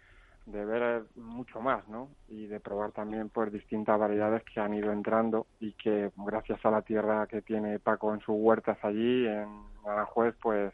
de 0.53 0.65
ver 0.65 1.05
mucho 1.17 1.61
más, 1.61 1.87
¿no? 1.89 2.09
Y 2.29 2.47
de 2.47 2.61
probar 2.61 2.93
también 2.93 3.29
pues 3.29 3.53
distintas 3.53 3.99
variedades 3.99 4.43
que 4.45 4.61
han 4.61 4.75
ido 4.75 4.93
entrando 4.93 5.47
y 5.61 5.73
que 5.75 6.11
gracias 6.17 6.65
a 6.65 6.71
la 6.71 6.83
tierra 6.83 7.27
que 7.27 7.43
tiene 7.43 7.79
Paco 7.79 8.13
en 8.15 8.21
sus 8.21 8.37
huertas 8.39 8.79
allí 8.83 9.27
en 9.27 9.49
Aranjuez, 9.87 10.35
pues 10.43 10.73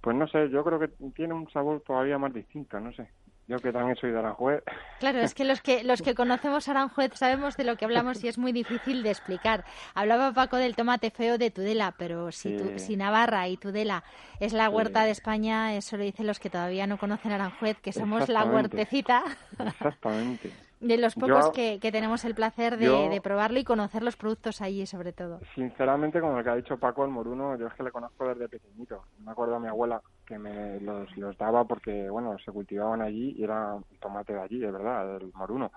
pues 0.00 0.16
no 0.16 0.26
sé, 0.26 0.50
yo 0.50 0.64
creo 0.64 0.80
que 0.80 0.88
tiene 1.14 1.32
un 1.32 1.48
sabor 1.50 1.80
todavía 1.82 2.18
más 2.18 2.34
distinto, 2.34 2.80
no 2.80 2.92
sé. 2.92 3.08
Yo 3.52 3.58
que 3.58 3.70
también 3.70 3.94
soy 3.96 4.12
de 4.12 4.18
Aranjuez. 4.18 4.62
Claro, 4.98 5.18
es 5.18 5.34
que 5.34 5.44
los 5.44 5.60
que 5.60 5.84
los 5.84 6.00
que 6.00 6.14
conocemos 6.14 6.68
Aranjuez 6.68 7.12
sabemos 7.14 7.54
de 7.58 7.64
lo 7.64 7.76
que 7.76 7.84
hablamos 7.84 8.24
y 8.24 8.28
es 8.28 8.38
muy 8.38 8.50
difícil 8.50 9.02
de 9.02 9.10
explicar. 9.10 9.66
Hablaba 9.94 10.32
Paco 10.32 10.56
del 10.56 10.74
tomate 10.74 11.10
feo 11.10 11.36
de 11.36 11.50
Tudela, 11.50 11.94
pero 11.98 12.32
si, 12.32 12.78
si 12.78 12.96
Navarra 12.96 13.48
y 13.48 13.58
Tudela 13.58 14.04
es 14.40 14.54
la 14.54 14.70
huerta 14.70 15.04
de 15.04 15.10
España, 15.10 15.76
eso 15.76 15.98
lo 15.98 16.04
dicen 16.04 16.26
los 16.26 16.40
que 16.40 16.48
todavía 16.48 16.86
no 16.86 16.96
conocen 16.96 17.32
Aranjuez, 17.32 17.78
que 17.82 17.92
somos 17.92 18.30
la 18.30 18.46
huertecita. 18.46 19.22
Exactamente. 19.58 20.50
De 20.82 20.98
los 20.98 21.14
pocos 21.14 21.50
que, 21.50 21.78
tenemos 21.80 22.24
el 22.24 22.34
placer 22.34 22.76
de, 22.76 23.20
probarlo 23.22 23.60
y 23.60 23.64
conocer 23.64 24.02
los 24.02 24.16
productos 24.16 24.60
allí, 24.60 24.84
sobre 24.84 25.12
todo. 25.12 25.38
Sinceramente, 25.54 26.20
como 26.20 26.36
lo 26.36 26.42
que 26.42 26.50
ha 26.50 26.56
dicho 26.56 26.76
Paco, 26.76 27.04
el 27.04 27.10
moruno, 27.12 27.56
yo 27.56 27.68
es 27.68 27.74
que 27.74 27.84
le 27.84 27.92
conozco 27.92 28.26
desde 28.26 28.48
pequeñito. 28.48 29.04
Me 29.24 29.30
acuerdo 29.30 29.54
a 29.54 29.60
mi 29.60 29.68
abuela 29.68 30.02
que 30.26 30.38
me 30.38 30.80
los, 30.80 31.08
daba 31.38 31.64
porque, 31.64 32.10
bueno, 32.10 32.36
se 32.44 32.50
cultivaban 32.50 33.00
allí 33.00 33.36
y 33.38 33.44
era 33.44 33.76
tomate 34.00 34.32
de 34.32 34.40
allí, 34.40 34.58
de 34.58 34.72
verdad, 34.72 35.18
el 35.18 35.32
moruno. 35.34 35.70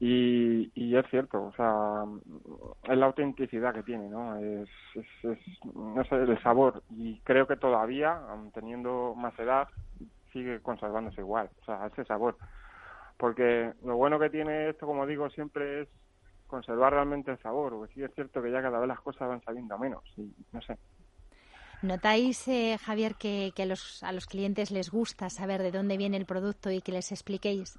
Y, 0.00 0.72
y 0.74 0.96
es 0.96 1.06
cierto, 1.10 1.44
o 1.44 1.52
sea, 1.52 2.04
es 2.84 2.96
la 2.96 3.06
autenticidad 3.06 3.74
que 3.74 3.82
tiene, 3.82 4.08
¿no? 4.08 4.38
Es, 4.38 4.68
es, 4.94 5.38
no 5.74 6.02
sé, 6.04 6.14
el 6.14 6.42
sabor. 6.42 6.82
Y 6.90 7.20
creo 7.20 7.46
que 7.46 7.56
todavía, 7.56 8.18
teniendo 8.54 9.14
más 9.14 9.38
edad, 9.38 9.68
sigue 10.32 10.60
conservándose 10.60 11.20
igual, 11.20 11.50
o 11.60 11.64
sea, 11.66 11.86
ese 11.86 12.06
sabor 12.06 12.36
porque 13.22 13.72
lo 13.84 13.94
bueno 13.94 14.18
que 14.18 14.30
tiene 14.30 14.70
esto, 14.70 14.84
como 14.84 15.06
digo, 15.06 15.30
siempre 15.30 15.82
es 15.82 15.88
conservar 16.48 16.92
realmente 16.92 17.30
el 17.30 17.38
sabor, 17.38 17.72
porque 17.72 17.94
sí 17.94 18.02
es 18.02 18.12
cierto 18.16 18.42
que 18.42 18.50
ya 18.50 18.60
cada 18.60 18.80
vez 18.80 18.88
las 18.88 19.00
cosas 19.00 19.28
van 19.28 19.40
saliendo 19.44 19.78
menos, 19.78 20.02
y 20.16 20.28
no 20.50 20.60
sé. 20.60 20.76
¿Notáis, 21.82 22.48
eh, 22.48 22.76
Javier, 22.84 23.14
que, 23.14 23.52
a, 23.56 23.64
los, 23.64 24.02
a 24.02 24.10
los 24.10 24.26
clientes 24.26 24.72
les 24.72 24.90
gusta 24.90 25.30
saber 25.30 25.62
de 25.62 25.70
dónde 25.70 25.96
viene 25.98 26.16
el 26.16 26.26
producto 26.26 26.68
y 26.72 26.80
que 26.80 26.90
les 26.90 27.12
expliquéis? 27.12 27.78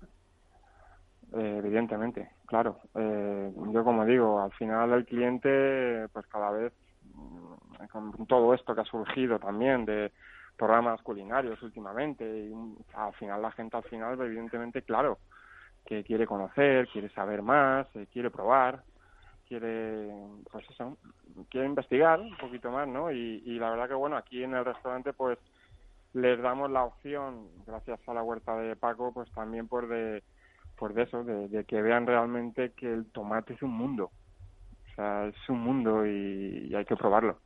Eh, 1.34 1.56
evidentemente, 1.58 2.32
claro. 2.46 2.80
Eh, 2.96 3.52
yo 3.74 3.84
como 3.84 4.06
digo, 4.06 4.40
al 4.40 4.54
final 4.54 4.94
el 4.94 5.06
cliente, 5.06 6.08
pues 6.14 6.26
cada 6.28 6.52
vez, 6.52 6.72
mm, 7.04 7.86
con 7.92 8.28
todo 8.28 8.54
esto 8.54 8.74
que 8.74 8.80
ha 8.80 8.86
surgido 8.86 9.40
también 9.40 9.84
de 9.84 10.14
programas 10.56 11.02
culinarios 11.02 11.62
últimamente, 11.62 12.24
y 12.24 12.54
al 12.94 13.14
final 13.16 13.42
la 13.42 13.52
gente 13.52 13.76
al 13.76 13.84
final, 13.84 14.22
evidentemente, 14.22 14.84
claro, 14.84 15.20
que 15.86 16.04
quiere 16.04 16.26
conocer, 16.26 16.88
quiere 16.90 17.10
saber 17.10 17.42
más, 17.42 17.88
eh, 17.96 18.08
quiere 18.12 18.30
probar, 18.30 18.84
quiere, 19.48 20.10
pues 20.52 20.70
eso, 20.70 20.98
quiere 21.50 21.68
investigar 21.68 22.20
un 22.20 22.36
poquito 22.38 22.72
más, 22.72 22.88
¿no? 22.88 23.12
Y, 23.12 23.42
la 23.60 23.70
verdad 23.72 23.90
que, 23.90 23.94
bueno, 23.94 24.18
aquí 24.18 24.44
en 24.44 24.54
el 24.54 24.66
restaurante, 24.66 25.14
pues, 25.14 25.38
les 26.14 26.42
damos 26.42 26.72
la 26.72 26.84
opción, 26.84 27.48
gracias 27.66 28.00
a 28.08 28.14
la 28.14 28.24
huerta 28.24 28.56
de 28.56 28.76
Paco, 28.76 29.14
pues 29.14 29.32
también 29.32 29.68
por 29.68 29.88
de, 29.88 30.24
por 30.78 30.94
de 30.94 31.04
eso, 31.04 31.24
de, 31.24 31.66
que 31.66 31.82
vean 31.82 32.06
realmente 32.06 32.72
que 32.74 32.92
el 32.92 33.12
tomate 33.12 33.54
es 33.54 33.62
un 33.64 33.72
mundo. 33.72 34.12
O 34.92 34.96
sea, 34.96 35.26
es 35.26 35.50
un 35.50 35.60
mundo 35.60 36.06
y 36.06 36.74
hay 36.76 36.86
que 36.86 36.96
probarlo. 36.96 37.40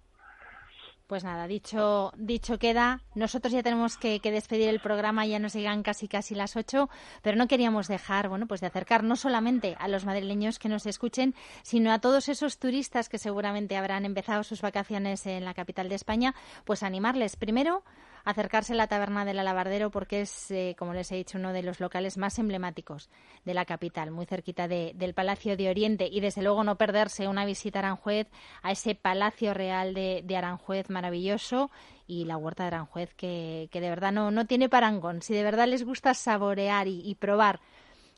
Pues 1.07 1.23
nada, 1.23 1.47
dicho, 1.47 2.11
dicho 2.17 2.59
queda. 2.59 2.99
Nosotros 3.15 3.53
ya 3.53 3.63
tenemos 3.63 3.95
que, 3.97 4.19
despedir 4.19 4.67
el 4.67 4.81
programa, 4.81 5.25
ya 5.25 5.39
nos 5.39 5.53
llegan 5.53 5.81
casi 5.81 6.09
casi 6.09 6.35
las 6.35 6.57
ocho, 6.57 6.89
pero 7.21 7.37
no 7.37 7.47
queríamos 7.47 7.87
dejar, 7.87 8.27
bueno, 8.27 8.45
pues 8.45 8.59
de 8.59 8.67
acercar 8.67 9.05
no 9.05 9.15
solamente 9.15 9.77
a 9.79 9.87
los 9.87 10.03
madrileños 10.03 10.59
que 10.59 10.67
nos 10.67 10.85
escuchen, 10.85 11.33
sino 11.63 11.93
a 11.93 11.99
todos 11.99 12.27
esos 12.27 12.59
turistas 12.59 13.07
que 13.07 13.19
seguramente 13.19 13.77
habrán 13.77 14.03
empezado 14.03 14.43
sus 14.43 14.61
vacaciones 14.61 15.25
en 15.27 15.45
la 15.45 15.53
capital 15.53 15.87
de 15.87 15.95
España, 15.95 16.35
pues 16.65 16.83
animarles 16.83 17.37
primero 17.37 17.85
acercarse 18.27 18.73
a 18.73 18.75
la 18.75 18.87
taberna 18.87 19.23
del 19.23 19.39
Alabardero 19.39 19.89
porque 19.89 20.21
es, 20.21 20.51
eh, 20.51 20.75
como 20.77 20.93
les 20.93 21.09
he 21.13 21.15
dicho, 21.15 21.37
uno 21.37 21.53
de 21.53 21.63
los 21.63 21.79
locales 21.79 22.17
más 22.17 22.37
emblemáticos 22.39 23.09
de 23.45 23.53
la 23.53 23.63
capital, 23.63 24.11
muy 24.11 24.25
cerquita 24.25 24.67
del 24.67 25.13
Palacio 25.13 25.55
de 25.55 25.69
Oriente 25.69 26.09
y 26.11 26.19
desde 26.19 26.41
luego 26.41 26.65
no 26.65 26.75
perderse 26.75 27.29
una 27.29 27.45
visita 27.45 27.79
a 27.79 27.83
Aranjuez, 27.83 28.27
a 28.63 28.73
ese 28.73 28.95
Palacio 28.95 29.53
Real 29.53 29.93
de, 29.93 30.35
Aranjuez 30.37 30.89
maravilloso 30.89 31.71
y 32.05 32.25
la 32.25 32.35
huerta 32.35 32.63
de 32.63 32.67
Aranjuez 32.67 33.13
que, 33.13 33.69
que 33.71 33.79
de 33.79 33.89
verdad 33.89 34.11
no, 34.11 34.29
no 34.29 34.45
tiene 34.45 34.67
parangón. 34.67 35.21
Si 35.21 35.33
de 35.33 35.43
verdad 35.43 35.67
les 35.67 35.85
gusta 35.85 36.13
saborear 36.13 36.89
y 36.89 37.15
probar 37.15 37.61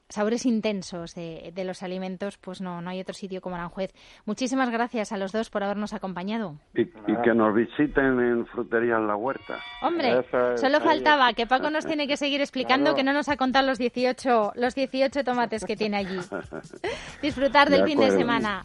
sabores 0.10 0.46
intensos 0.46 1.16
de, 1.16 1.54
los 1.64 1.84
alimentos, 1.84 2.38
pues 2.38 2.62
no, 2.62 2.82
no 2.82 2.90
hay 2.90 3.00
otro 3.00 3.14
sitio 3.14 3.42
como 3.42 3.56
Aranjuez. 3.56 3.94
Muchísimas 4.26 4.70
gracias 4.70 5.12
a 5.12 5.18
los 5.18 5.32
dos 5.32 5.50
por 5.50 5.64
habernos 5.64 5.94
acompañado. 5.94 6.56
Y, 6.74 6.86
que 6.86 7.34
nos 7.34 7.54
visiten 7.54 8.20
en 8.20 8.46
Frutería 8.48 8.98
en 8.98 9.08
la 9.08 9.16
Huerta. 9.16 9.60
Hombre, 9.82 10.26
solo 10.56 10.80
faltaba 10.82 11.34
que 11.34 11.46
Paco 11.46 11.70
nos 11.70 11.86
tiene 11.86 12.08
que 12.08 12.18
seguir 12.18 12.42
explicando 12.42 12.96
que 12.96 13.04
no 13.04 13.14
nos 13.14 13.30
ha 13.30 13.38
contado 13.38 13.68
los 13.68 13.78
18, 13.78 14.54
los 14.56 14.76
18 14.76 15.24
tomates 15.24 15.66
que 15.66 15.76
tiene 15.76 15.98
allí. 15.98 16.20
Disfrutar 17.22 17.70
del 17.70 17.84
fin 17.84 18.00
de 18.00 18.12
semana. 18.12 18.64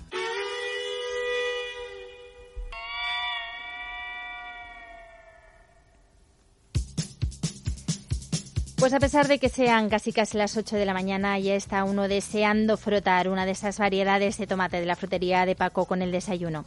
Pues 8.84 8.92
a 8.92 9.00
pesar 9.00 9.28
de 9.28 9.38
que 9.38 9.48
sean 9.48 9.88
casi 9.88 10.12
casi 10.12 10.36
las 10.36 10.58
8 10.58 10.76
de 10.76 10.84
la 10.84 10.92
mañana, 10.92 11.38
ya 11.38 11.54
está 11.54 11.84
uno 11.84 12.06
deseando 12.06 12.76
frotar 12.76 13.30
una 13.30 13.46
de 13.46 13.52
esas 13.52 13.78
variedades 13.78 14.36
de 14.36 14.46
tomate 14.46 14.78
de 14.78 14.84
la 14.84 14.94
frutería 14.94 15.46
de 15.46 15.56
Paco 15.56 15.86
con 15.86 16.02
el 16.02 16.12
desayuno. 16.12 16.66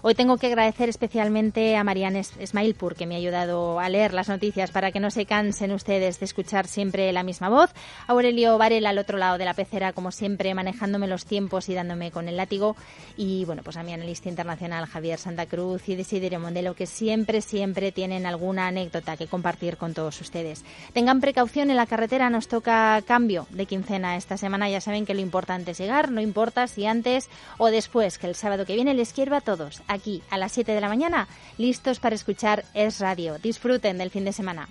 Hoy 0.00 0.14
tengo 0.14 0.36
que 0.36 0.46
agradecer 0.46 0.88
especialmente 0.88 1.74
a 1.74 1.82
Marianne 1.82 2.22
Smailpur, 2.22 2.94
que 2.94 3.04
me 3.04 3.16
ha 3.16 3.18
ayudado 3.18 3.80
a 3.80 3.88
leer 3.88 4.14
las 4.14 4.28
noticias 4.28 4.70
para 4.70 4.92
que 4.92 5.00
no 5.00 5.10
se 5.10 5.26
cansen 5.26 5.72
ustedes 5.72 6.20
de 6.20 6.24
escuchar 6.24 6.68
siempre 6.68 7.12
la 7.12 7.24
misma 7.24 7.48
voz. 7.48 7.74
Aurelio 8.06 8.58
Varela 8.58 8.90
al 8.90 8.98
otro 8.98 9.18
lado 9.18 9.38
de 9.38 9.44
la 9.44 9.54
pecera, 9.54 9.92
como 9.92 10.12
siempre, 10.12 10.54
manejándome 10.54 11.08
los 11.08 11.24
tiempos 11.24 11.68
y 11.68 11.74
dándome 11.74 12.12
con 12.12 12.28
el 12.28 12.36
látigo. 12.36 12.76
Y 13.16 13.44
bueno, 13.44 13.62
pues 13.64 13.76
a 13.76 13.82
mi 13.82 13.92
analista 13.92 14.28
internacional 14.28 14.86
Javier 14.86 15.18
Santa 15.18 15.46
Cruz 15.46 15.88
y 15.88 15.96
Desiderio 15.96 16.38
Mondelo, 16.38 16.74
que 16.74 16.86
siempre, 16.86 17.40
siempre 17.40 17.90
tienen 17.90 18.24
alguna 18.24 18.68
anécdota 18.68 19.16
que 19.16 19.26
compartir 19.26 19.78
con 19.78 19.94
todos 19.94 20.20
ustedes. 20.20 20.64
Tengan 20.92 21.20
precaución 21.20 21.70
en 21.70 21.76
la 21.76 21.86
carretera, 21.86 22.30
nos 22.30 22.46
toca 22.46 23.02
cambio 23.04 23.48
de 23.50 23.66
quincena 23.66 24.16
esta 24.16 24.36
semana. 24.36 24.70
Ya 24.70 24.80
saben 24.80 25.06
que 25.06 25.14
lo 25.14 25.22
importante 25.22 25.72
es 25.72 25.78
llegar, 25.78 26.12
no 26.12 26.20
importa 26.20 26.68
si 26.68 26.86
antes 26.86 27.28
o 27.56 27.66
después, 27.66 28.18
que 28.18 28.28
el 28.28 28.36
sábado 28.36 28.64
que 28.64 28.76
viene 28.76 28.94
les 28.94 29.12
quiero 29.12 29.34
a 29.34 29.40
todos 29.40 29.82
aquí 29.88 30.22
a 30.30 30.38
las 30.38 30.52
7 30.52 30.72
de 30.72 30.80
la 30.80 30.88
mañana, 30.88 31.28
listos 31.56 31.98
para 31.98 32.14
escuchar 32.14 32.64
Es 32.74 33.00
Radio. 33.00 33.38
Disfruten 33.38 33.98
del 33.98 34.10
fin 34.10 34.24
de 34.24 34.32
semana. 34.32 34.68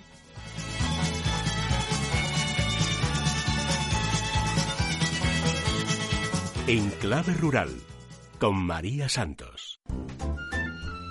En 6.66 6.90
clave 6.90 7.32
rural, 7.32 7.70
con 8.38 8.56
María 8.56 9.08
Santos. 9.08 9.80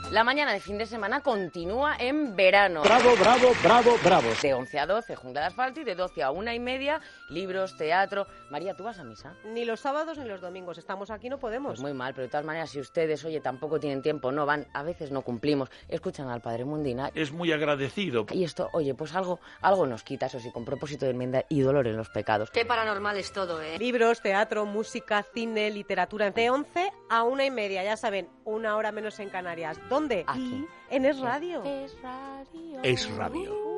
La 0.09 0.23
mañana 0.23 0.53
de 0.53 0.61
fin 0.61 0.77
de 0.77 0.85
semana 0.85 1.19
continúa 1.19 1.97
en 1.99 2.33
verano. 2.33 2.81
Bravo, 2.81 3.13
bravo, 3.19 3.51
bravo, 3.61 3.97
bravo. 4.01 4.29
De 4.41 4.53
11 4.53 4.79
a 4.79 4.85
12, 4.85 5.17
jungla 5.17 5.41
de 5.41 5.47
asfalto 5.47 5.81
y 5.81 5.83
de 5.83 5.95
12 5.95 6.23
a 6.23 6.31
una 6.31 6.55
y 6.55 6.59
media, 6.59 7.01
libros, 7.29 7.75
teatro. 7.75 8.25
María, 8.49 8.73
¿tú 8.73 8.85
vas 8.85 8.97
a 8.99 9.03
misa? 9.03 9.35
Ni 9.43 9.65
los 9.65 9.81
sábados 9.81 10.17
ni 10.17 10.23
los 10.23 10.39
domingos. 10.39 10.77
Estamos 10.77 11.11
aquí, 11.11 11.27
no 11.27 11.39
podemos. 11.39 11.71
Pues 11.71 11.81
muy 11.81 11.93
mal, 11.93 12.13
pero 12.13 12.23
de 12.23 12.29
todas 12.29 12.45
maneras, 12.45 12.69
si 12.69 12.79
ustedes, 12.79 13.25
oye, 13.25 13.41
tampoco 13.41 13.81
tienen 13.81 14.01
tiempo, 14.01 14.31
no 14.31 14.45
van, 14.45 14.65
a 14.73 14.81
veces 14.81 15.11
no 15.11 15.23
cumplimos, 15.23 15.69
escuchan 15.89 16.29
al 16.29 16.39
Padre 16.39 16.63
Mundina. 16.63 17.11
Es 17.13 17.33
muy 17.33 17.51
agradecido. 17.51 18.27
Y 18.31 18.45
esto, 18.45 18.69
oye, 18.71 18.93
pues 18.95 19.13
algo, 19.13 19.41
algo 19.59 19.85
nos 19.87 20.03
quita, 20.03 20.27
eso 20.27 20.39
sí, 20.39 20.53
con 20.53 20.63
propósito 20.63 21.03
de 21.03 21.11
enmienda 21.11 21.43
y 21.49 21.59
dolor 21.59 21.85
en 21.85 21.97
los 21.97 22.07
pecados. 22.09 22.49
Qué 22.51 22.63
paranormal 22.63 23.17
es 23.17 23.33
todo, 23.33 23.61
¿eh? 23.61 23.77
Libros, 23.77 24.21
teatro, 24.21 24.65
música, 24.65 25.25
cine, 25.33 25.69
literatura. 25.69 26.31
De 26.31 26.49
11 26.49 26.93
a 27.09 27.23
una 27.23 27.43
y 27.43 27.51
media, 27.51 27.83
ya 27.83 27.97
saben, 27.97 28.29
una 28.45 28.77
hora 28.77 28.93
menos 28.93 29.19
en 29.19 29.29
Canarias. 29.29 29.77
¿Dónde? 29.97 30.23
Aquí. 30.27 30.67
En 30.91 31.05
Es 31.05 31.19
Radio. 31.19 31.63
Es 31.63 31.99
Radio. 32.03 32.83
Es 32.83 33.09
Radio. 33.15 33.76